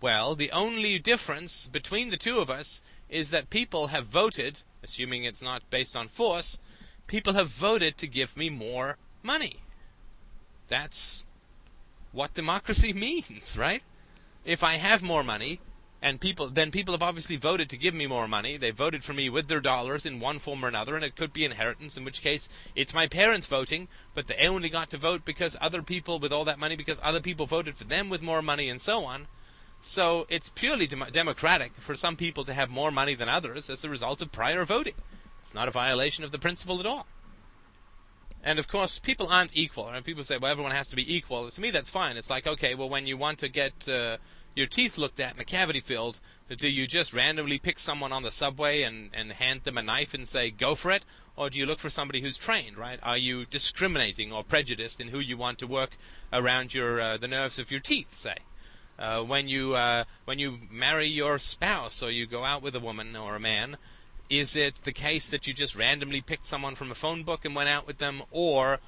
well, 0.00 0.34
the 0.34 0.50
only 0.52 0.98
difference 0.98 1.66
between 1.66 2.10
the 2.10 2.16
two 2.16 2.38
of 2.38 2.50
us 2.50 2.82
is 3.08 3.30
that 3.30 3.50
people 3.50 3.88
have 3.88 4.06
voted, 4.06 4.62
assuming 4.82 5.24
it's 5.24 5.42
not 5.42 5.68
based 5.70 5.96
on 5.96 6.08
force, 6.08 6.60
people 7.06 7.32
have 7.32 7.48
voted 7.48 7.96
to 7.98 8.06
give 8.06 8.36
me 8.36 8.50
more 8.50 8.96
money. 9.22 9.56
That's 10.68 11.24
what 12.12 12.34
democracy 12.34 12.92
means, 13.06 13.56
right? 13.56 13.82
If 14.44 14.62
I 14.62 14.74
have 14.74 15.02
more 15.02 15.24
money, 15.24 15.60
and 16.00 16.20
people 16.20 16.48
then 16.48 16.70
people 16.70 16.94
have 16.94 17.02
obviously 17.02 17.36
voted 17.36 17.68
to 17.70 17.76
give 17.76 17.94
me 17.94 18.06
more 18.06 18.28
money. 18.28 18.56
They 18.56 18.70
voted 18.70 19.02
for 19.02 19.12
me 19.12 19.28
with 19.28 19.48
their 19.48 19.60
dollars 19.60 20.06
in 20.06 20.20
one 20.20 20.38
form 20.38 20.64
or 20.64 20.68
another, 20.68 20.94
and 20.94 21.04
it 21.04 21.16
could 21.16 21.32
be 21.32 21.44
inheritance, 21.44 21.96
in 21.96 22.04
which 22.04 22.22
case 22.22 22.48
it's 22.76 22.94
my 22.94 23.06
parents 23.08 23.46
voting, 23.46 23.88
but 24.14 24.26
they 24.26 24.46
only 24.46 24.68
got 24.68 24.90
to 24.90 24.96
vote 24.96 25.24
because 25.24 25.56
other 25.60 25.82
people 25.82 26.18
with 26.18 26.32
all 26.32 26.44
that 26.44 26.58
money, 26.58 26.76
because 26.76 27.00
other 27.02 27.20
people 27.20 27.46
voted 27.46 27.76
for 27.76 27.84
them 27.84 28.08
with 28.08 28.22
more 28.22 28.42
money, 28.42 28.68
and 28.68 28.80
so 28.80 29.04
on. 29.04 29.26
So 29.80 30.26
it's 30.28 30.50
purely 30.50 30.86
dem- 30.86 31.04
democratic 31.12 31.72
for 31.76 31.94
some 31.94 32.16
people 32.16 32.44
to 32.44 32.54
have 32.54 32.70
more 32.70 32.90
money 32.90 33.14
than 33.14 33.28
others 33.28 33.70
as 33.70 33.84
a 33.84 33.90
result 33.90 34.20
of 34.20 34.32
prior 34.32 34.64
voting. 34.64 34.94
It's 35.40 35.54
not 35.54 35.68
a 35.68 35.72
violation 35.72 36.24
of 36.24 36.32
the 36.32 36.38
principle 36.38 36.80
at 36.80 36.86
all. 36.86 37.06
And 38.42 38.58
of 38.58 38.68
course, 38.68 38.98
people 38.98 39.28
aren't 39.28 39.56
equal. 39.56 39.88
And 39.88 40.04
people 40.04 40.24
say, 40.24 40.38
well, 40.38 40.50
everyone 40.50 40.72
has 40.72 40.88
to 40.88 40.96
be 40.96 41.14
equal. 41.14 41.50
To 41.50 41.60
me, 41.60 41.70
that's 41.70 41.90
fine. 41.90 42.16
It's 42.16 42.30
like, 42.30 42.46
okay, 42.46 42.74
well, 42.74 42.88
when 42.88 43.06
you 43.06 43.16
want 43.16 43.38
to 43.38 43.48
get 43.48 43.88
uh, 43.88 44.18
your 44.54 44.66
teeth 44.66 44.98
looked 44.98 45.20
at 45.20 45.34
in 45.34 45.40
a 45.40 45.44
cavity 45.44 45.80
field, 45.80 46.20
do 46.56 46.68
you 46.68 46.86
just 46.86 47.14
randomly 47.14 47.58
pick 47.58 47.78
someone 47.78 48.12
on 48.12 48.22
the 48.22 48.32
subway 48.32 48.82
and, 48.82 49.10
and 49.12 49.32
hand 49.32 49.62
them 49.64 49.78
a 49.78 49.82
knife 49.82 50.14
and 50.14 50.26
say, 50.26 50.50
go 50.50 50.74
for 50.74 50.90
it? 50.90 51.04
Or 51.36 51.48
do 51.48 51.58
you 51.58 51.66
look 51.66 51.78
for 51.78 51.90
somebody 51.90 52.20
who's 52.20 52.36
trained, 52.36 52.76
right? 52.76 52.98
Are 53.02 53.16
you 53.16 53.44
discriminating 53.44 54.32
or 54.32 54.42
prejudiced 54.42 55.00
in 55.00 55.08
who 55.08 55.20
you 55.20 55.36
want 55.36 55.58
to 55.58 55.66
work 55.66 55.96
around 56.32 56.74
your 56.74 57.00
uh, 57.00 57.16
the 57.16 57.28
nerves 57.28 57.58
of 57.58 57.70
your 57.70 57.80
teeth, 57.80 58.12
say? 58.14 58.36
Uh, 58.98 59.22
when 59.22 59.48
you 59.48 59.74
uh, 59.74 60.04
when 60.24 60.38
you 60.38 60.58
marry 60.70 61.06
your 61.06 61.38
spouse 61.38 62.02
or 62.02 62.10
you 62.10 62.26
go 62.26 62.44
out 62.44 62.62
with 62.62 62.74
a 62.74 62.80
woman 62.80 63.14
or 63.14 63.36
a 63.36 63.40
man, 63.40 63.76
is 64.28 64.56
it 64.56 64.76
the 64.76 64.92
case 64.92 65.30
that 65.30 65.46
you 65.46 65.54
just 65.54 65.76
randomly 65.76 66.20
picked 66.20 66.44
someone 66.44 66.74
from 66.74 66.90
a 66.90 66.94
phone 66.94 67.22
book 67.22 67.44
and 67.44 67.54
went 67.54 67.68
out 67.68 67.86
with 67.86 67.98
them, 67.98 68.22
or 68.30 68.80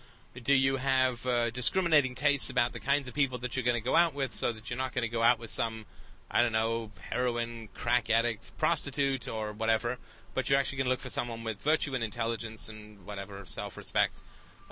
do 0.42 0.52
you 0.52 0.76
have 0.76 1.26
uh, 1.26 1.50
discriminating 1.50 2.14
tastes 2.14 2.50
about 2.50 2.72
the 2.72 2.80
kinds 2.80 3.08
of 3.08 3.14
people 3.14 3.38
that 3.38 3.56
you're 3.56 3.64
going 3.64 3.80
to 3.80 3.84
go 3.84 3.96
out 3.96 4.14
with 4.14 4.34
so 4.34 4.52
that 4.52 4.70
you're 4.70 4.78
not 4.78 4.94
going 4.94 5.02
to 5.02 5.08
go 5.08 5.22
out 5.22 5.38
with 5.38 5.50
some, 5.50 5.86
I 6.30 6.42
don't 6.42 6.52
know, 6.52 6.90
heroin, 7.10 7.68
crack 7.74 8.10
addict, 8.10 8.56
prostitute, 8.58 9.28
or 9.28 9.52
whatever, 9.52 9.98
but 10.34 10.48
you're 10.48 10.58
actually 10.58 10.78
going 10.78 10.86
to 10.86 10.90
look 10.90 11.00
for 11.00 11.08
someone 11.08 11.42
with 11.42 11.60
virtue 11.60 11.94
and 11.94 12.04
intelligence 12.04 12.68
and 12.68 13.04
whatever, 13.04 13.44
self 13.44 13.76
respect? 13.76 14.22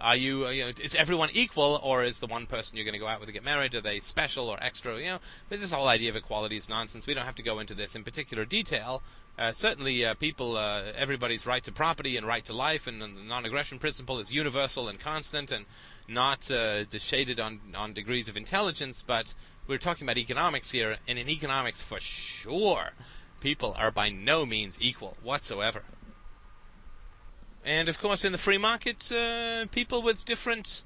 Are 0.01 0.17
you, 0.17 0.47
uh, 0.47 0.51
you 0.51 0.65
know, 0.65 0.73
is 0.81 0.95
everyone 0.95 1.31
equal, 1.33 1.81
or 1.83 2.05
is 2.05 2.21
the 2.21 2.27
one 2.27 2.47
person 2.47 2.77
you're 2.77 2.85
going 2.85 2.93
to 2.95 2.99
go 2.99 3.09
out 3.09 3.21
with 3.21 3.29
to 3.29 3.33
get 3.33 3.45
married, 3.45 3.75
are 3.75 3.81
they 3.81 4.01
special 4.01 4.49
or 4.49 4.59
extra? 4.63 4.99
You 4.99 5.05
know, 5.05 5.19
this 5.49 5.73
whole 5.73 5.89
idea 5.89 6.11
of 6.11 6.17
equality 6.17 6.57
is 6.57 6.69
nonsense. 6.69 7.07
We 7.07 7.15
don't 7.15 7.27
have 7.27 7.37
to 7.37 7.43
go 7.43 7.59
into 7.59 7.75
this 7.75 7.95
in 7.95 8.05
particular 8.05 8.45
detail, 8.45 9.03
uh, 9.39 9.53
certainly, 9.53 10.05
uh, 10.05 10.15
people, 10.15 10.57
uh, 10.57 10.83
everybody's 10.97 11.47
right 11.47 11.63
to 11.63 11.71
property 11.71 12.17
and 12.17 12.27
right 12.27 12.45
to 12.45 12.53
life, 12.53 12.89
and, 12.89 13.01
and 13.01 13.17
the 13.17 13.23
non-aggression 13.23 13.79
principle 13.79 14.19
is 14.19 14.33
universal 14.33 14.89
and 14.89 14.99
constant, 14.99 15.53
and 15.53 15.65
not 16.09 16.51
uh, 16.51 16.85
shaded 16.99 17.39
on 17.39 17.61
on 17.77 17.93
degrees 17.93 18.29
of 18.29 18.37
intelligence. 18.37 19.05
But 19.07 19.35
we're 19.69 19.79
talking 19.79 20.05
about 20.05 20.19
economics 20.19 20.73
here, 20.73 20.97
and 21.07 21.21
in 21.21 21.29
economics, 21.29 21.81
for 21.81 22.01
sure, 22.01 22.91
people 23.39 23.75
are 23.79 23.93
by 23.93 24.09
no 24.09 24.45
means 24.45 24.77
equal 24.81 25.17
whatsoever. 25.23 25.85
And 27.69 27.89
of 27.89 28.01
course, 28.01 28.25
in 28.25 28.33
the 28.33 28.39
free 28.39 28.59
market, 28.59 29.13
uh, 29.13 29.67
people 29.71 30.03
with 30.03 30.25
different 30.25 30.83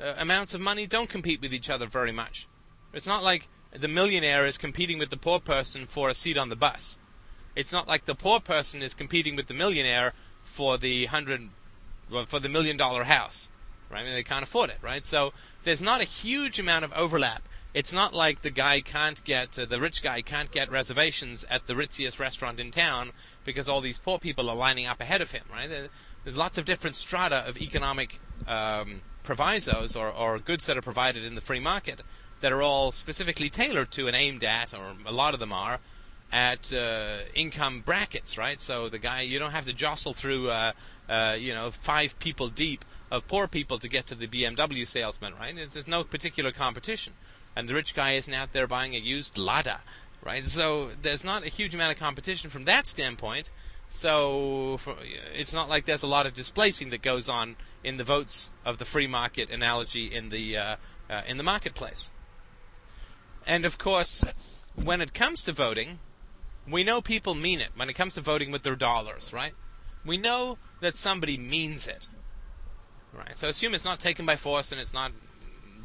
uh, 0.00 0.14
amounts 0.18 0.54
of 0.54 0.60
money 0.60 0.86
don't 0.86 1.08
compete 1.08 1.40
with 1.40 1.54
each 1.54 1.70
other 1.70 1.86
very 1.86 2.12
much. 2.12 2.46
It's 2.92 3.06
not 3.06 3.22
like 3.22 3.48
the 3.70 3.88
millionaire 3.88 4.46
is 4.46 4.58
competing 4.58 4.98
with 4.98 5.10
the 5.10 5.16
poor 5.16 5.40
person 5.40 5.86
for 5.86 6.10
a 6.10 6.14
seat 6.14 6.36
on 6.36 6.48
the 6.48 6.56
bus 6.56 6.98
it's 7.56 7.72
not 7.72 7.88
like 7.88 8.04
the 8.04 8.14
poor 8.14 8.38
person 8.38 8.82
is 8.82 8.94
competing 8.94 9.34
with 9.34 9.48
the 9.48 9.54
millionaire 9.54 10.12
for 10.44 10.78
the 10.78 11.06
hundred, 11.06 11.48
well, 12.10 12.26
for 12.26 12.38
the 12.38 12.50
million 12.50 12.76
dollar 12.76 13.04
house, 13.04 13.50
right? 13.90 14.00
I 14.00 14.04
mean, 14.04 14.12
they 14.12 14.22
can't 14.22 14.44
afford 14.44 14.70
it, 14.70 14.78
right? 14.82 15.04
So 15.04 15.32
there's 15.62 15.82
not 15.82 16.02
a 16.02 16.04
huge 16.04 16.60
amount 16.60 16.84
of 16.84 16.92
overlap. 16.92 17.48
It's 17.74 17.92
not 17.92 18.14
like 18.14 18.42
the 18.42 18.50
guy 18.50 18.80
can't 18.80 19.22
get, 19.24 19.58
uh, 19.58 19.64
the 19.64 19.80
rich 19.80 20.02
guy 20.02 20.22
can't 20.22 20.50
get 20.50 20.70
reservations 20.70 21.44
at 21.50 21.66
the 21.66 21.74
ritziest 21.74 22.20
restaurant 22.20 22.60
in 22.60 22.70
town 22.70 23.12
because 23.44 23.68
all 23.68 23.80
these 23.80 23.98
poor 23.98 24.18
people 24.18 24.48
are 24.48 24.56
lining 24.56 24.86
up 24.86 25.00
ahead 25.00 25.20
of 25.20 25.32
him, 25.32 25.44
right? 25.50 25.90
There's 26.26 26.36
lots 26.36 26.58
of 26.58 26.64
different 26.64 26.96
strata 26.96 27.44
of 27.46 27.56
economic 27.56 28.18
um, 28.48 29.02
provisos 29.22 29.94
or, 29.94 30.10
or 30.10 30.40
goods 30.40 30.66
that 30.66 30.76
are 30.76 30.82
provided 30.82 31.24
in 31.24 31.36
the 31.36 31.40
free 31.40 31.60
market 31.60 32.00
that 32.40 32.50
are 32.50 32.60
all 32.62 32.90
specifically 32.90 33.48
tailored 33.48 33.92
to 33.92 34.08
and 34.08 34.16
aimed 34.16 34.42
at, 34.42 34.74
or 34.74 34.96
a 35.06 35.12
lot 35.12 35.34
of 35.34 35.38
them 35.38 35.52
are, 35.52 35.78
at 36.32 36.74
uh, 36.74 37.18
income 37.32 37.80
brackets, 37.80 38.36
right? 38.36 38.60
So 38.60 38.88
the 38.88 38.98
guy 38.98 39.20
you 39.20 39.38
don't 39.38 39.52
have 39.52 39.66
to 39.66 39.72
jostle 39.72 40.14
through, 40.14 40.50
uh, 40.50 40.72
uh, 41.08 41.36
you 41.38 41.54
know, 41.54 41.70
five 41.70 42.18
people 42.18 42.48
deep 42.48 42.84
of 43.08 43.28
poor 43.28 43.46
people 43.46 43.78
to 43.78 43.88
get 43.88 44.08
to 44.08 44.16
the 44.16 44.26
BMW 44.26 44.84
salesman, 44.84 45.32
right? 45.38 45.56
It's, 45.56 45.74
there's 45.74 45.86
no 45.86 46.02
particular 46.02 46.50
competition, 46.50 47.12
and 47.54 47.68
the 47.68 47.74
rich 47.74 47.94
guy 47.94 48.14
isn't 48.14 48.34
out 48.34 48.52
there 48.52 48.66
buying 48.66 48.96
a 48.96 48.98
used 48.98 49.38
Lada, 49.38 49.80
right? 50.24 50.42
So 50.42 50.90
there's 51.00 51.24
not 51.24 51.46
a 51.46 51.48
huge 51.48 51.72
amount 51.72 51.92
of 51.92 52.00
competition 52.00 52.50
from 52.50 52.64
that 52.64 52.88
standpoint. 52.88 53.48
So 53.88 54.78
for, 54.78 54.96
it's 55.34 55.52
not 55.52 55.68
like 55.68 55.84
there's 55.84 56.02
a 56.02 56.08
lot 56.08 56.26
of 56.26 56.34
displacing 56.34 56.90
that 56.90 57.02
goes 57.02 57.28
on 57.28 57.56
in 57.84 57.96
the 57.96 58.04
votes 58.04 58.50
of 58.64 58.78
the 58.78 58.84
free 58.84 59.06
market 59.06 59.50
analogy 59.50 60.06
in 60.06 60.30
the 60.30 60.56
uh, 60.56 60.76
uh, 61.08 61.22
in 61.26 61.36
the 61.36 61.42
marketplace. 61.42 62.10
And 63.46 63.64
of 63.64 63.78
course, 63.78 64.24
when 64.74 65.00
it 65.00 65.14
comes 65.14 65.42
to 65.44 65.52
voting, 65.52 66.00
we 66.68 66.82
know 66.82 67.00
people 67.00 67.34
mean 67.34 67.60
it 67.60 67.70
when 67.76 67.88
it 67.88 67.94
comes 67.94 68.14
to 68.14 68.20
voting 68.20 68.50
with 68.50 68.64
their 68.64 68.76
dollars, 68.76 69.32
right? 69.32 69.52
We 70.04 70.18
know 70.18 70.58
that 70.80 70.96
somebody 70.96 71.38
means 71.38 71.86
it. 71.86 72.08
Right? 73.12 73.36
So 73.36 73.48
assume 73.48 73.74
it's 73.74 73.84
not 73.84 74.00
taken 74.00 74.26
by 74.26 74.36
force 74.36 74.72
and 74.72 74.80
it's 74.80 74.92
not 74.92 75.12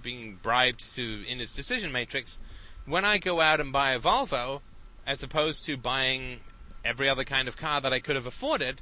being 0.02 0.39
bribed 0.41 0.95
to 0.95 1.24
in 1.28 1.39
its 1.39 1.54
decision 1.54 1.91
matrix. 1.91 2.39
When 2.86 3.06
I 3.06 3.20
go 3.20 3.39
out 3.41 3.62
and 3.62 3.72
buy 3.72 3.91
a 3.91 3.99
Volvo, 3.99 4.62
as 5.06 5.24
opposed 5.24 5.66
to 5.66 5.78
buying 5.78 6.41
every 6.84 7.07
other 7.07 7.23
kind 7.23 7.47
of 7.47 7.57
car 7.57 7.82
that 7.82 7.93
I 7.93 7.99
could 7.99 8.15
have 8.15 8.27
afforded, 8.27 8.82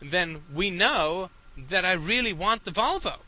then 0.00 0.42
we 0.52 0.70
know 0.70 1.30
that 1.56 1.84
I 1.84 1.92
really 1.92 2.32
want 2.32 2.64
the 2.64 2.70
Volvo. 2.70 3.18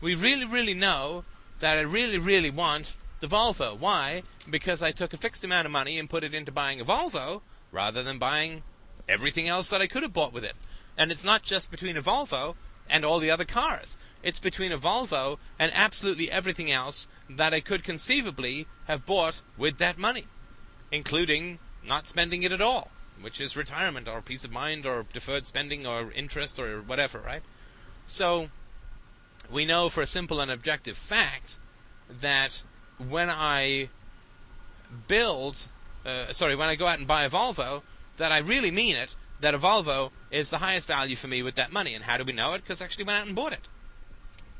We 0.00 0.14
really, 0.14 0.44
really 0.44 0.74
know 0.74 1.24
that 1.60 1.78
I 1.78 1.82
really, 1.82 2.18
really 2.18 2.50
want 2.50 2.96
the 3.20 3.26
Volvo. 3.26 3.78
Why? 3.78 4.22
Because 4.48 4.82
I 4.82 4.92
took 4.92 5.12
a 5.12 5.16
fixed 5.16 5.44
amount 5.44 5.66
of 5.66 5.72
money 5.72 5.98
and 5.98 6.10
put 6.10 6.24
it 6.24 6.34
into 6.34 6.52
buying 6.52 6.80
a 6.80 6.84
Volvo 6.84 7.40
rather 7.72 8.02
than 8.02 8.18
buying 8.18 8.62
everything 9.08 9.48
else 9.48 9.70
that 9.70 9.80
I 9.80 9.86
could 9.86 10.02
have 10.02 10.12
bought 10.12 10.32
with 10.32 10.44
it. 10.44 10.54
And 10.98 11.10
it's 11.10 11.24
not 11.24 11.42
just 11.42 11.70
between 11.70 11.96
a 11.96 12.02
Volvo 12.02 12.54
and 12.88 13.04
all 13.04 13.18
the 13.18 13.30
other 13.30 13.44
cars. 13.44 13.98
It's 14.22 14.40
between 14.40 14.72
a 14.72 14.78
Volvo 14.78 15.38
and 15.58 15.70
absolutely 15.74 16.30
everything 16.30 16.70
else 16.70 17.08
that 17.28 17.54
I 17.54 17.60
could 17.60 17.84
conceivably 17.84 18.66
have 18.86 19.06
bought 19.06 19.40
with 19.56 19.78
that 19.78 19.98
money, 19.98 20.24
including 20.90 21.58
not 21.86 22.06
spending 22.06 22.42
it 22.42 22.52
at 22.52 22.60
all, 22.60 22.90
which 23.20 23.40
is 23.40 23.56
retirement 23.56 24.08
or 24.08 24.20
peace 24.22 24.44
of 24.44 24.52
mind 24.52 24.86
or 24.86 25.06
deferred 25.12 25.46
spending 25.46 25.86
or 25.86 26.12
interest 26.12 26.58
or 26.58 26.80
whatever, 26.80 27.18
right? 27.18 27.42
So 28.06 28.48
we 29.50 29.64
know 29.64 29.88
for 29.88 30.02
a 30.02 30.06
simple 30.06 30.40
and 30.40 30.50
objective 30.50 30.96
fact 30.96 31.58
that 32.20 32.62
when 32.98 33.30
I 33.30 33.88
build, 35.08 35.68
uh, 36.04 36.32
sorry, 36.32 36.54
when 36.54 36.68
I 36.68 36.76
go 36.76 36.86
out 36.86 36.98
and 36.98 37.06
buy 37.06 37.24
a 37.24 37.30
Volvo, 37.30 37.82
that 38.16 38.32
I 38.32 38.38
really 38.38 38.70
mean 38.70 38.96
it, 38.96 39.14
that 39.40 39.54
a 39.54 39.58
Volvo 39.58 40.10
is 40.30 40.50
the 40.50 40.58
highest 40.58 40.88
value 40.88 41.16
for 41.16 41.28
me 41.28 41.42
with 41.42 41.56
that 41.56 41.72
money. 41.72 41.94
And 41.94 42.04
how 42.04 42.16
do 42.16 42.24
we 42.24 42.32
know 42.32 42.54
it? 42.54 42.62
Because 42.62 42.80
I 42.80 42.84
actually 42.84 43.04
went 43.04 43.18
out 43.18 43.26
and 43.26 43.36
bought 43.36 43.52
it. 43.52 43.68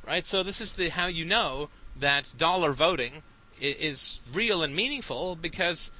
Right? 0.07 0.25
So 0.25 0.43
this 0.43 0.61
is 0.61 0.75
the 0.75 0.91
how 0.91 1.07
you 1.07 1.25
know 1.25 1.69
that 1.99 2.33
dollar 2.37 2.73
voting 2.73 3.23
is 3.61 4.21
real 4.33 4.63
and 4.63 4.77
meaningful 4.77 5.35
because 5.35 5.91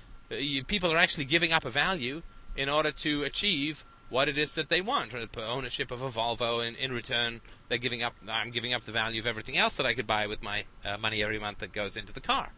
people 0.67 0.93
are 0.93 0.99
actually 0.99 1.25
giving 1.25 1.53
up 1.53 1.65
a 1.65 1.71
value 1.71 2.23
in 2.57 2.69
order 2.69 2.91
to 2.91 3.23
achieve 3.23 3.85
what 4.09 4.29
it 4.29 4.39
is 4.39 4.55
that 4.55 4.69
they 4.69 4.81
want. 4.81 5.15
Ownership 5.37 5.91
of 5.91 6.03
a 6.03 6.11
Volvo, 6.11 6.67
and 6.67 6.77
in 6.77 6.93
return, 6.93 7.41
they're 7.69 7.79
giving 7.79 8.03
up. 8.03 8.15
I'm 8.29 8.51
giving 8.51 8.73
up 8.73 8.85
the 8.85 8.93
value 8.93 9.21
of 9.21 9.27
everything 9.27 9.57
else 9.57 9.77
that 9.77 9.87
I 9.87 9.95
could 9.95 10.07
buy 10.07 10.27
with 10.27 10.43
my 10.43 10.65
uh, 10.85 10.97
money 10.97 11.23
every 11.23 11.39
month 11.39 11.59
that 11.59 11.73
goes 11.73 11.97
into 11.97 12.13
the 12.13 12.21
car. 12.21 12.51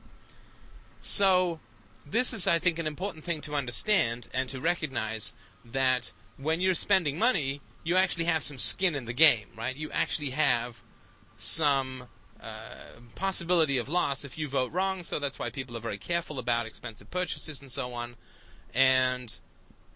So, 1.00 1.60
this 2.04 2.32
is, 2.32 2.46
I 2.46 2.58
think, 2.58 2.78
an 2.78 2.86
important 2.86 3.24
thing 3.24 3.40
to 3.42 3.54
understand 3.54 4.28
and 4.34 4.48
to 4.48 4.60
recognize 4.60 5.34
that 5.64 6.12
when 6.36 6.60
you're 6.60 6.74
spending 6.74 7.18
money, 7.18 7.60
you 7.84 7.96
actually 7.96 8.24
have 8.24 8.42
some 8.42 8.58
skin 8.58 8.94
in 8.94 9.04
the 9.04 9.12
game, 9.12 9.48
right? 9.56 9.76
You 9.76 9.90
actually 9.90 10.30
have 10.30 10.82
some 11.36 12.04
uh, 12.42 13.00
possibility 13.14 13.78
of 13.78 13.88
loss 13.88 14.24
if 14.24 14.38
you 14.38 14.48
vote 14.48 14.72
wrong. 14.72 15.02
So 15.02 15.18
that's 15.18 15.38
why 15.38 15.50
people 15.50 15.76
are 15.76 15.80
very 15.80 15.98
careful 15.98 16.38
about 16.38 16.66
expensive 16.66 17.10
purchases 17.10 17.60
and 17.62 17.70
so 17.70 17.92
on. 17.92 18.16
And 18.74 19.38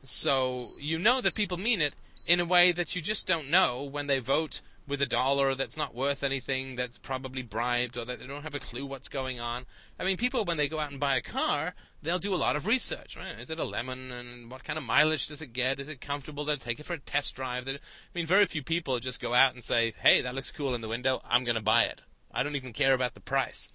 so 0.03 0.73
you 0.79 0.99
know 0.99 1.21
that 1.21 1.35
people 1.35 1.59
mean 1.59 1.81
it 1.81 1.95
in 2.27 2.41
a 2.41 2.45
way 2.45 2.73
that 2.73 2.95
you 2.95 3.03
just 3.03 3.27
don't 3.27 3.51
know 3.51 3.83
when 3.83 4.07
they 4.07 4.19
vote 4.19 4.61
with 4.87 5.01
a 5.01 5.07
dollar 5.07 5.55
that's 5.55 5.77
not 5.77 5.95
worth 5.95 6.25
anything, 6.25 6.75
that's 6.75 6.99
probably 6.99 7.43
bribed, 7.43 7.97
or 7.97 8.05
that 8.05 8.19
they 8.19 8.27
don't 8.27 8.43
have 8.43 8.55
a 8.55 8.61
clue 8.61 8.85
what's 8.85 9.09
going 9.09 9.39
on. 9.39 9.65
I 9.99 10.05
mean, 10.05 10.17
people, 10.17 10.45
when 10.45 10.57
they 10.57 10.69
go 10.69 10.81
out 10.81 10.91
and 10.91 10.99
buy 10.99 11.17
a 11.17 11.21
car, 11.21 11.75
they'll 12.03 12.19
do 12.19 12.35
a 12.35 12.37
lot 12.37 12.57
of 12.57 12.67
research, 12.67 13.17
right? 13.17 13.39
Is 13.39 13.49
it 13.49 13.61
a 13.61 13.65
lemon, 13.65 14.11
and 14.11 14.51
what 14.51 14.65
kind 14.65 14.79
of 14.79 14.85
mileage 14.85 15.29
does 15.29 15.41
it 15.41 15.53
get? 15.53 15.79
Is 15.79 15.89
it 15.89 16.01
comfortable? 16.01 16.45
They'll 16.45 16.57
take 16.57 16.81
it 16.81 16.87
for 16.87 16.95
a 16.95 16.99
test 16.99 17.37
drive. 17.37 17.69
I 17.69 17.79
mean, 18.13 18.27
very 18.27 18.47
few 18.47 18.63
people 18.63 18.99
just 18.99 19.21
go 19.21 19.35
out 19.35 19.55
and 19.55 19.63
say, 19.63 19.95
hey, 20.03 20.21
that 20.21 20.35
looks 20.35 20.51
cool 20.51 20.75
in 20.75 20.81
the 20.81 20.89
window, 20.89 21.23
I'm 21.29 21.45
going 21.45 21.55
to 21.55 21.63
buy 21.63 21.85
it. 21.85 22.03
I 22.33 22.43
don't 22.43 22.57
even 22.57 22.73
care 22.73 22.95
about 22.95 23.15
the 23.15 23.21
price. 23.21 23.69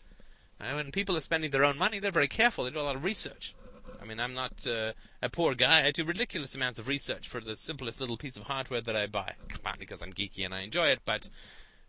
And 0.59 0.75
when 0.75 0.91
people 0.91 1.15
are 1.15 1.21
spending 1.21 1.51
their 1.51 1.65
own 1.65 1.77
money, 1.77 1.99
they're 1.99 2.11
very 2.11 2.27
careful. 2.27 2.63
They 2.63 2.71
do 2.71 2.79
a 2.79 2.81
lot 2.81 2.95
of 2.95 3.03
research. 3.03 3.55
I 4.01 4.05
mean, 4.05 4.19
I'm 4.19 4.33
not 4.33 4.65
uh, 4.65 4.93
a 5.21 5.29
poor 5.29 5.55
guy. 5.55 5.85
I 5.85 5.91
do 5.91 6.03
ridiculous 6.03 6.55
amounts 6.55 6.79
of 6.79 6.87
research 6.87 7.27
for 7.27 7.41
the 7.41 7.55
simplest 7.55 7.99
little 7.99 8.17
piece 8.17 8.37
of 8.37 8.43
hardware 8.43 8.81
that 8.81 8.95
I 8.95 9.07
buy, 9.07 9.33
partly 9.63 9.85
because 9.85 10.01
I'm 10.01 10.13
geeky 10.13 10.45
and 10.45 10.53
I 10.53 10.61
enjoy 10.61 10.87
it, 10.87 10.99
but 11.05 11.29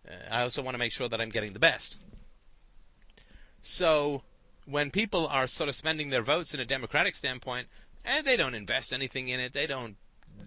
uh, 0.06 0.12
I 0.30 0.42
also 0.42 0.62
want 0.62 0.74
to 0.74 0.78
make 0.78 0.92
sure 0.92 1.08
that 1.08 1.20
I'm 1.20 1.28
getting 1.30 1.52
the 1.52 1.58
best. 1.58 1.98
So, 3.62 4.22
when 4.66 4.90
people 4.90 5.26
are 5.26 5.46
sort 5.46 5.68
of 5.68 5.74
spending 5.74 6.10
their 6.10 6.22
votes 6.22 6.54
in 6.54 6.60
a 6.60 6.64
democratic 6.64 7.14
standpoint, 7.14 7.68
and 8.04 8.26
they 8.26 8.36
don't 8.36 8.54
invest 8.54 8.92
anything 8.92 9.28
in 9.28 9.40
it, 9.40 9.52
they 9.52 9.66
don't 9.66 9.96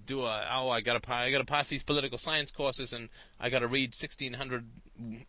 do 0.05 0.23
a 0.23 0.47
oh 0.51 0.69
I 0.69 0.81
gotta 0.81 1.01
I 1.13 1.31
gotta 1.31 1.45
pass 1.45 1.69
these 1.69 1.83
political 1.83 2.17
science 2.17 2.51
courses 2.51 2.93
and 2.93 3.09
I 3.39 3.49
gotta 3.49 3.67
read 3.67 3.93
1600 3.93 4.65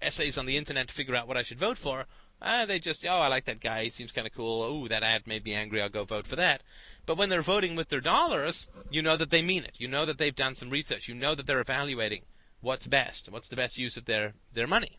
essays 0.00 0.38
on 0.38 0.46
the 0.46 0.56
internet 0.56 0.88
to 0.88 0.94
figure 0.94 1.14
out 1.14 1.28
what 1.28 1.36
I 1.36 1.42
should 1.42 1.58
vote 1.58 1.78
for. 1.78 2.06
Uh, 2.40 2.66
they 2.66 2.80
just, 2.80 3.06
oh, 3.06 3.08
I 3.08 3.28
like 3.28 3.44
that 3.44 3.60
guy. 3.60 3.84
He 3.84 3.90
seems 3.90 4.10
kind 4.10 4.26
of 4.26 4.34
cool. 4.34 4.64
Ooh, 4.64 4.88
that 4.88 5.04
ad 5.04 5.28
made 5.28 5.44
me 5.44 5.54
angry. 5.54 5.80
I'll 5.80 5.88
go 5.88 6.02
vote 6.02 6.26
for 6.26 6.34
that. 6.34 6.62
But 7.06 7.16
when 7.16 7.28
they're 7.28 7.40
voting 7.40 7.76
with 7.76 7.88
their 7.88 8.00
dollars, 8.00 8.68
you 8.90 9.00
know 9.00 9.16
that 9.16 9.30
they 9.30 9.42
mean 9.42 9.62
it. 9.62 9.76
You 9.78 9.86
know 9.86 10.04
that 10.04 10.18
they've 10.18 10.34
done 10.34 10.56
some 10.56 10.68
research. 10.68 11.08
You 11.08 11.14
know 11.14 11.36
that 11.36 11.46
they're 11.46 11.60
evaluating 11.60 12.22
what's 12.60 12.88
best, 12.88 13.30
what's 13.30 13.48
the 13.48 13.56
best 13.56 13.78
use 13.78 13.96
of 13.96 14.06
their, 14.06 14.34
their 14.52 14.66
money. 14.66 14.98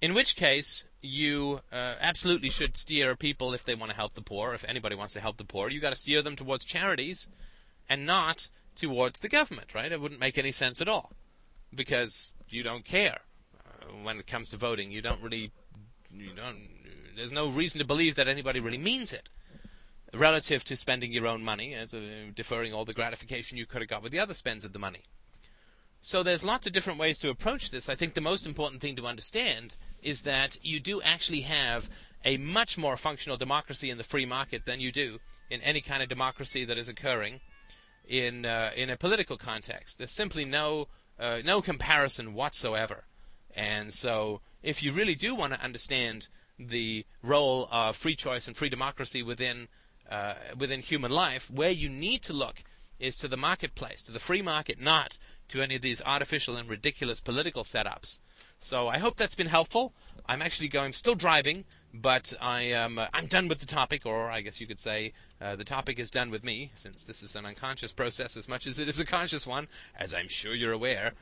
In 0.00 0.14
which 0.14 0.36
case, 0.36 0.84
you 1.00 1.60
uh, 1.72 1.94
absolutely 2.00 2.50
should 2.50 2.76
steer 2.76 3.16
people 3.16 3.54
if 3.54 3.64
they 3.64 3.74
want 3.74 3.90
to 3.90 3.96
help 3.96 4.14
the 4.14 4.22
poor. 4.22 4.54
If 4.54 4.64
anybody 4.68 4.94
wants 4.94 5.14
to 5.14 5.20
help 5.20 5.36
the 5.36 5.44
poor, 5.44 5.70
you 5.70 5.80
got 5.80 5.90
to 5.90 5.96
steer 5.96 6.22
them 6.22 6.36
towards 6.36 6.64
charities 6.64 7.28
and 7.88 8.04
not 8.04 8.50
towards 8.74 9.20
the 9.20 9.28
government, 9.28 9.74
right? 9.74 9.90
It 9.90 10.00
wouldn't 10.00 10.20
make 10.20 10.38
any 10.38 10.52
sense 10.52 10.80
at 10.80 10.88
all 10.88 11.12
because 11.74 12.32
you 12.48 12.62
don't 12.62 12.84
care 12.84 13.20
when 14.02 14.18
it 14.18 14.26
comes 14.26 14.50
to 14.50 14.56
voting. 14.56 14.90
You 14.90 15.02
don't 15.02 15.22
really, 15.22 15.52
you 16.12 16.30
don't. 16.34 16.68
There's 17.16 17.32
no 17.32 17.48
reason 17.48 17.78
to 17.78 17.86
believe 17.86 18.16
that 18.16 18.28
anybody 18.28 18.60
really 18.60 18.78
means 18.78 19.12
it, 19.12 19.30
relative 20.12 20.64
to 20.64 20.76
spending 20.76 21.12
your 21.12 21.26
own 21.26 21.42
money, 21.42 21.74
as 21.74 21.94
a, 21.94 22.30
deferring 22.34 22.74
all 22.74 22.84
the 22.84 22.92
gratification 22.92 23.56
you 23.56 23.64
could 23.64 23.80
have 23.80 23.88
got 23.88 24.02
with 24.02 24.12
the 24.12 24.18
other 24.18 24.34
spends 24.34 24.64
of 24.64 24.72
the 24.72 24.78
money. 24.78 25.04
So 26.06 26.22
there's 26.22 26.44
lots 26.44 26.68
of 26.68 26.72
different 26.72 27.00
ways 27.00 27.18
to 27.18 27.30
approach 27.30 27.72
this. 27.72 27.88
I 27.88 27.96
think 27.96 28.14
the 28.14 28.20
most 28.20 28.46
important 28.46 28.80
thing 28.80 28.94
to 28.94 29.08
understand 29.08 29.74
is 30.04 30.22
that 30.22 30.56
you 30.62 30.78
do 30.78 31.02
actually 31.02 31.40
have 31.40 31.90
a 32.24 32.36
much 32.36 32.78
more 32.78 32.96
functional 32.96 33.36
democracy 33.36 33.90
in 33.90 33.98
the 33.98 34.04
free 34.04 34.24
market 34.24 34.66
than 34.66 34.78
you 34.78 34.92
do 34.92 35.18
in 35.50 35.60
any 35.62 35.80
kind 35.80 36.04
of 36.04 36.08
democracy 36.08 36.64
that 36.64 36.78
is 36.78 36.88
occurring 36.88 37.40
in 38.06 38.46
uh, 38.46 38.70
in 38.76 38.88
a 38.88 38.96
political 38.96 39.36
context. 39.36 39.98
There's 39.98 40.12
simply 40.12 40.44
no 40.44 40.86
uh, 41.18 41.40
no 41.44 41.60
comparison 41.60 42.34
whatsoever. 42.34 43.06
And 43.52 43.92
so, 43.92 44.42
if 44.62 44.84
you 44.84 44.92
really 44.92 45.16
do 45.16 45.34
want 45.34 45.54
to 45.54 45.60
understand 45.60 46.28
the 46.56 47.04
role 47.20 47.68
of 47.72 47.96
free 47.96 48.14
choice 48.14 48.46
and 48.46 48.56
free 48.56 48.68
democracy 48.68 49.24
within 49.24 49.66
uh, 50.08 50.34
within 50.56 50.82
human 50.82 51.10
life, 51.10 51.50
where 51.50 51.72
you 51.72 51.88
need 51.88 52.22
to 52.22 52.32
look 52.32 52.62
is 52.98 53.16
to 53.16 53.28
the 53.28 53.36
marketplace, 53.36 54.02
to 54.02 54.12
the 54.12 54.20
free 54.20 54.40
market, 54.40 54.80
not 54.80 55.18
to 55.48 55.62
any 55.62 55.76
of 55.76 55.82
these 55.82 56.02
artificial 56.04 56.56
and 56.56 56.68
ridiculous 56.68 57.20
political 57.20 57.62
setups. 57.62 58.18
So 58.60 58.88
I 58.88 58.98
hope 58.98 59.16
that's 59.16 59.34
been 59.34 59.46
helpful. 59.46 59.92
I'm 60.28 60.42
actually 60.42 60.68
going, 60.68 60.92
still 60.92 61.14
driving, 61.14 61.64
but 61.92 62.32
I 62.40 62.62
am 62.62 62.98
uh, 62.98 63.06
I'm 63.12 63.26
done 63.26 63.48
with 63.48 63.60
the 63.60 63.66
topic, 63.66 64.04
or 64.04 64.30
I 64.30 64.40
guess 64.40 64.60
you 64.60 64.66
could 64.66 64.78
say 64.78 65.12
uh, 65.40 65.56
the 65.56 65.64
topic 65.64 65.98
is 65.98 66.10
done 66.10 66.30
with 66.30 66.44
me, 66.44 66.72
since 66.74 67.04
this 67.04 67.22
is 67.22 67.36
an 67.36 67.46
unconscious 67.46 67.92
process 67.92 68.36
as 68.36 68.48
much 68.48 68.66
as 68.66 68.78
it 68.78 68.88
is 68.88 68.98
a 68.98 69.06
conscious 69.06 69.46
one, 69.46 69.68
as 69.98 70.12
I'm 70.12 70.28
sure 70.28 70.54
you're 70.54 70.72
aware. 70.72 71.12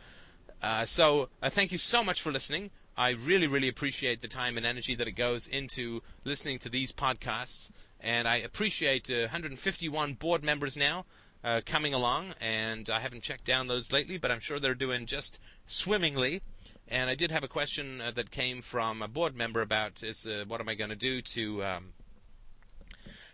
Uh, 0.63 0.85
so 0.85 1.29
uh, 1.43 1.51
thank 1.51 1.73
you 1.73 1.79
so 1.79 2.03
much 2.03 2.23
for 2.23 2.33
listening. 2.33 2.71
I 2.97 3.11
really, 3.11 3.47
really 3.47 3.69
appreciate 3.69 4.21
the 4.21 4.29
time 4.29 4.57
and 4.57 4.65
energy 4.65 4.95
that 4.95 5.09
it 5.09 5.13
goes 5.13 5.47
into 5.47 6.03
listening 6.25 6.59
to 6.61 6.69
these 6.69 6.93
podcasts, 6.93 7.71
and 8.01 8.27
I 8.29 8.37
appreciate 8.37 9.11
uh, 9.11 9.29
151 9.29 10.15
board 10.15 10.45
members 10.45 10.77
now 10.77 11.05
uh, 11.45 11.61
coming 11.65 11.95
along. 11.95 12.35
And 12.41 12.89
I 12.91 13.01
haven't 13.01 13.23
checked 13.23 13.45
down 13.45 13.69
those 13.69 13.93
lately, 13.93 14.19
but 14.19 14.31
I'm 14.31 14.41
sure 14.41 14.59
they're 14.59 14.75
doing 14.75 15.07
just 15.07 15.39
swimmingly. 15.67 16.41
And 16.89 17.09
I 17.09 17.15
did 17.15 17.31
have 17.31 17.45
a 17.45 17.49
question 17.49 18.01
uh, 18.01 18.11
that 18.13 18.31
came 18.31 18.63
from 18.63 19.03
a 19.03 19.09
board 19.09 19.37
member 19.37 19.61
about 19.61 20.03
is 20.03 20.27
uh, 20.27 20.45
what 20.49 20.61
am 20.61 20.69
I 20.69 20.75
going 20.75 20.91
to 20.91 20.97
do 20.97 21.23
to 21.23 21.65
um, 21.65 21.93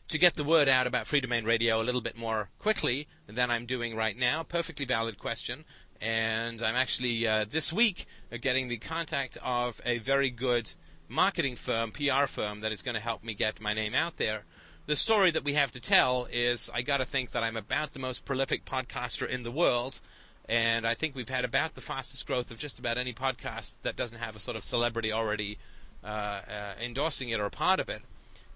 to 0.09 0.19
get 0.19 0.35
the 0.35 0.45
word 0.45 0.69
out 0.69 0.87
about 0.87 1.07
Free 1.07 1.21
Domain 1.21 1.45
Radio 1.45 1.81
a 1.81 1.85
little 1.85 2.01
bit 2.01 2.17
more 2.17 2.51
quickly 2.59 3.07
than 3.29 3.51
I'm 3.51 3.65
doing 3.65 3.95
right 3.97 4.17
now. 4.17 4.43
Perfectly 4.43 4.85
valid 4.85 5.19
question 5.19 5.65
and 6.01 6.63
I'm 6.63 6.77
actually 6.77 7.27
uh, 7.27 7.45
this 7.49 7.73
week 7.73 8.07
uh, 8.33 8.39
getting 8.41 8.69
the 8.69 8.79
contact 8.79 9.37
of 9.43 9.81
a 9.85 9.99
very 9.99 10.31
good 10.31 10.73
marketing 11.09 11.57
firm, 11.57 11.93
PR 11.93 12.27
firm, 12.27 12.61
that 12.61 12.73
is 12.73 12.83
going 12.83 12.95
to 12.95 13.01
help 13.01 13.23
me 13.23 13.35
get 13.35 13.61
my 13.61 13.75
name 13.75 13.95
out 13.95 14.17
there. 14.17 14.45
The 14.91 14.97
story 14.97 15.31
that 15.31 15.45
we 15.45 15.53
have 15.53 15.71
to 15.71 15.81
tell 15.81 16.27
is 16.33 16.69
I 16.75 16.83
got 16.83 16.97
to 16.97 17.05
think 17.05 17.31
that 17.31 17.45
I'm 17.45 17.57
about 17.57 17.93
the 17.93 18.01
most 18.01 18.25
prolific 18.25 18.65
podcaster 18.65 19.25
in 19.25 19.45
the 19.45 19.51
world, 19.53 20.01
and 20.49 20.85
I 20.85 20.95
think 20.95 21.15
we've 21.15 21.29
had 21.29 21.45
about 21.45 21.77
the 21.77 21.81
fastest 21.81 22.27
growth 22.27 22.51
of 22.51 22.59
just 22.59 22.81
about 22.81 22.99
any 22.99 23.13
podcast 23.13 23.77
that 23.83 23.95
doesn't 23.95 24.19
have 24.19 24.35
a 24.35 24.41
sort 24.41 24.57
of 24.57 24.65
celebrity 24.65 25.13
already 25.13 25.59
uh, 26.03 26.09
uh 26.09 26.73
endorsing 26.83 27.29
it 27.29 27.39
or 27.39 27.45
a 27.45 27.51
part 27.51 27.79
of 27.79 27.89
it. 27.89 28.03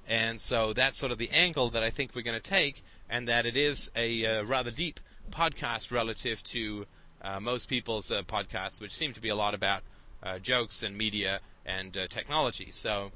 And 0.08 0.40
so 0.40 0.72
that's 0.72 0.98
sort 0.98 1.12
of 1.12 1.18
the 1.18 1.30
angle 1.30 1.70
that 1.70 1.84
I 1.84 1.90
think 1.90 2.16
we're 2.16 2.22
going 2.22 2.34
to 2.34 2.50
take, 2.50 2.82
and 3.08 3.28
that 3.28 3.46
it 3.46 3.56
is 3.56 3.92
a 3.94 4.26
uh, 4.26 4.42
rather 4.42 4.72
deep 4.72 4.98
podcast 5.30 5.92
relative 5.92 6.42
to 6.54 6.86
uh, 7.22 7.38
most 7.38 7.68
people's 7.68 8.10
uh, 8.10 8.22
podcasts, 8.22 8.80
which 8.80 8.92
seem 8.92 9.12
to 9.12 9.20
be 9.20 9.28
a 9.28 9.36
lot 9.36 9.54
about 9.54 9.84
uh, 10.20 10.40
jokes 10.40 10.82
and 10.82 10.98
media 10.98 11.38
and 11.64 11.92
technology. 12.10 12.72
So 12.72 13.12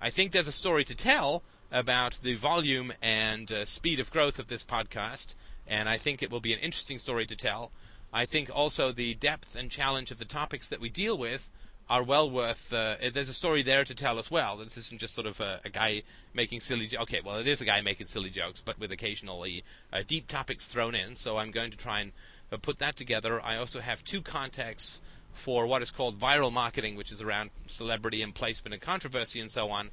I 0.00 0.10
think 0.10 0.30
there's 0.30 0.46
a 0.46 0.52
story 0.52 0.84
to 0.84 0.94
tell 0.94 1.42
about 1.70 2.18
the 2.22 2.34
volume 2.34 2.92
and 3.00 3.50
uh, 3.50 3.64
speed 3.64 4.00
of 4.00 4.10
growth 4.10 4.38
of 4.38 4.48
this 4.48 4.64
podcast, 4.64 5.34
and 5.66 5.88
I 5.88 5.98
think 5.98 6.22
it 6.22 6.30
will 6.30 6.40
be 6.40 6.52
an 6.52 6.58
interesting 6.58 6.98
story 6.98 7.26
to 7.26 7.36
tell. 7.36 7.70
I 8.12 8.26
think 8.26 8.50
also 8.52 8.90
the 8.90 9.14
depth 9.14 9.54
and 9.54 9.70
challenge 9.70 10.10
of 10.10 10.18
the 10.18 10.24
topics 10.24 10.66
that 10.68 10.80
we 10.80 10.88
deal 10.88 11.16
with 11.16 11.50
are 11.88 12.02
well 12.02 12.30
worth. 12.30 12.72
Uh, 12.72 12.96
there's 13.12 13.28
a 13.28 13.34
story 13.34 13.62
there 13.62 13.84
to 13.84 13.94
tell 13.94 14.18
as 14.18 14.30
well. 14.30 14.56
This 14.56 14.76
isn't 14.76 15.00
just 15.00 15.14
sort 15.14 15.26
of 15.26 15.40
a, 15.40 15.60
a 15.64 15.70
guy 15.70 16.02
making 16.32 16.60
silly. 16.60 16.86
Jo- 16.86 17.00
okay, 17.00 17.20
well, 17.24 17.38
it 17.38 17.48
is 17.48 17.60
a 17.60 17.64
guy 17.64 17.80
making 17.80 18.06
silly 18.06 18.30
jokes, 18.30 18.60
but 18.60 18.78
with 18.78 18.92
occasionally 18.92 19.64
uh, 19.92 20.02
deep 20.06 20.28
topics 20.28 20.66
thrown 20.66 20.94
in. 20.94 21.16
So 21.16 21.38
I'm 21.38 21.50
going 21.50 21.72
to 21.72 21.76
try 21.76 22.00
and 22.00 22.12
uh, 22.52 22.56
put 22.56 22.78
that 22.78 22.96
together. 22.96 23.40
I 23.44 23.56
also 23.56 23.80
have 23.80 24.04
two 24.04 24.22
contexts 24.22 25.00
for 25.32 25.66
what 25.66 25.82
is 25.82 25.90
called 25.90 26.18
viral 26.18 26.52
marketing, 26.52 26.96
which 26.96 27.12
is 27.12 27.20
around 27.20 27.50
celebrity 27.66 28.22
and 28.22 28.34
placement 28.34 28.74
and 28.74 28.82
controversy 28.82 29.40
and 29.40 29.50
so 29.50 29.70
on. 29.70 29.90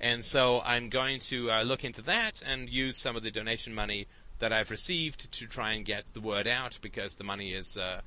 And 0.00 0.24
so 0.24 0.60
I'm 0.64 0.88
going 0.88 1.18
to 1.20 1.50
uh, 1.50 1.62
look 1.62 1.84
into 1.84 2.02
that 2.02 2.42
and 2.46 2.68
use 2.68 2.96
some 2.96 3.16
of 3.16 3.22
the 3.22 3.30
donation 3.30 3.74
money 3.74 4.06
that 4.38 4.52
I've 4.52 4.70
received 4.70 5.32
to 5.32 5.46
try 5.46 5.72
and 5.72 5.84
get 5.84 6.14
the 6.14 6.20
word 6.20 6.46
out 6.46 6.78
because 6.80 7.16
the 7.16 7.24
money 7.24 7.52
is 7.52 7.76
uh, 7.76 8.00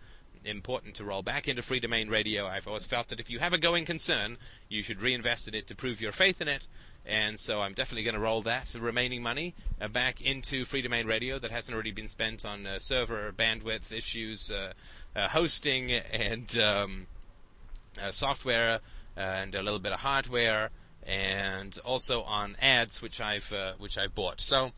important 0.45 0.95
to 0.95 1.03
roll 1.03 1.21
back 1.21 1.47
into 1.47 1.61
free 1.61 1.79
domain 1.79 2.09
Radio. 2.09 2.47
I've 2.47 2.67
always 2.67 2.85
felt 2.85 3.09
that 3.09 3.19
if 3.19 3.29
you 3.29 3.39
have 3.39 3.53
a 3.53 3.57
going 3.57 3.85
concern, 3.85 4.37
you 4.69 4.81
should 4.83 5.01
reinvest 5.01 5.47
in 5.47 5.53
it 5.53 5.67
to 5.67 5.75
prove 5.75 6.01
your 6.01 6.11
faith 6.11 6.41
in 6.41 6.47
it. 6.47 6.67
And 7.05 7.39
so 7.39 7.61
I'm 7.61 7.73
definitely 7.73 8.03
going 8.03 8.15
to 8.15 8.21
roll 8.21 8.43
that 8.43 8.75
remaining 8.79 9.23
money 9.23 9.55
uh, 9.81 9.87
back 9.87 10.21
into 10.21 10.65
free 10.65 10.81
domain 10.81 11.07
Radio 11.07 11.39
that 11.39 11.51
hasn't 11.51 11.73
already 11.73 11.91
been 11.91 12.07
spent 12.07 12.45
on 12.45 12.65
uh, 12.67 12.79
server 12.79 13.31
bandwidth 13.31 13.91
issues, 13.91 14.51
uh, 14.51 14.73
uh 15.15 15.27
hosting, 15.27 15.91
and 15.91 16.57
um, 16.59 17.07
software, 18.11 18.79
and 19.17 19.55
a 19.55 19.63
little 19.63 19.79
bit 19.79 19.91
of 19.91 19.99
hardware, 19.99 20.69
and 21.05 21.77
also 21.83 22.23
on 22.23 22.55
ads, 22.61 23.01
which 23.01 23.19
I've 23.19 23.51
uh, 23.51 23.73
which 23.77 23.97
I've 23.97 24.15
bought. 24.15 24.41
So 24.41 24.71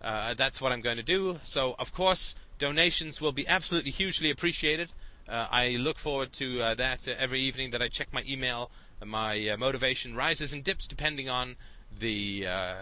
that's 0.00 0.60
what 0.60 0.72
I'm 0.72 0.80
going 0.80 0.96
to 0.96 1.02
do. 1.02 1.40
So 1.42 1.74
of 1.78 1.92
course 1.92 2.34
donations 2.58 3.20
will 3.20 3.32
be 3.32 3.46
absolutely 3.46 3.90
hugely 3.90 4.30
appreciated. 4.30 4.92
Uh, 5.28 5.46
I 5.50 5.76
look 5.76 5.98
forward 5.98 6.32
to 6.34 6.62
uh, 6.62 6.74
that 6.74 7.06
uh, 7.06 7.12
every 7.18 7.40
evening 7.40 7.70
that 7.70 7.82
I 7.82 7.88
check 7.88 8.12
my 8.12 8.24
email. 8.28 8.70
My 9.04 9.48
uh, 9.48 9.56
motivation 9.56 10.16
rises 10.16 10.52
and 10.52 10.64
dips 10.64 10.86
depending 10.86 11.28
on 11.28 11.56
the 11.96 12.46
uh, 12.46 12.74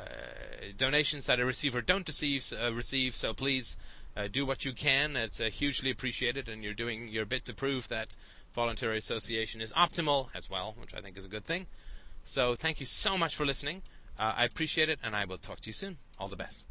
donations 0.77 1.27
that 1.27 1.41
I 1.41 1.43
receive 1.43 1.75
or 1.75 1.83
don't 1.83 2.07
receive. 2.07 2.53
Uh, 2.53 2.73
receive. 2.73 3.17
So 3.17 3.35
please 3.35 3.77
do 4.31 4.47
what 4.47 4.65
you 4.65 4.73
can. 4.73 5.15
It's 5.15 5.37
hugely 5.37 5.91
appreciated, 5.91 6.49
and 6.49 6.65
you're 6.65 6.73
doing 6.73 7.09
your 7.09 7.27
bit 7.27 7.45
to 7.45 7.53
prove 7.53 7.89
that 7.89 8.17
voluntary 8.55 8.97
association 8.97 9.61
is 9.61 9.75
optimal 9.75 10.29
as 10.35 10.49
well, 10.49 10.75
which 10.81 10.95
I 10.95 11.03
think 11.03 11.19
is 11.19 11.27
a 11.27 11.29
good 11.29 11.45
thing. 11.45 11.67
So 12.27 12.57
thank 12.57 12.81
you 12.81 12.87
so 12.87 13.17
much 13.17 13.37
for 13.37 13.47
listening. 13.47 13.83
Uh, 14.19 14.35
I 14.37 14.45
appreciate 14.45 14.89
it, 14.89 14.99
and 15.03 15.15
I 15.15 15.25
will 15.25 15.39
talk 15.39 15.61
to 15.61 15.69
you 15.69 15.73
soon. 15.73 15.99
All 16.19 16.29
the 16.29 16.37
best. 16.37 16.65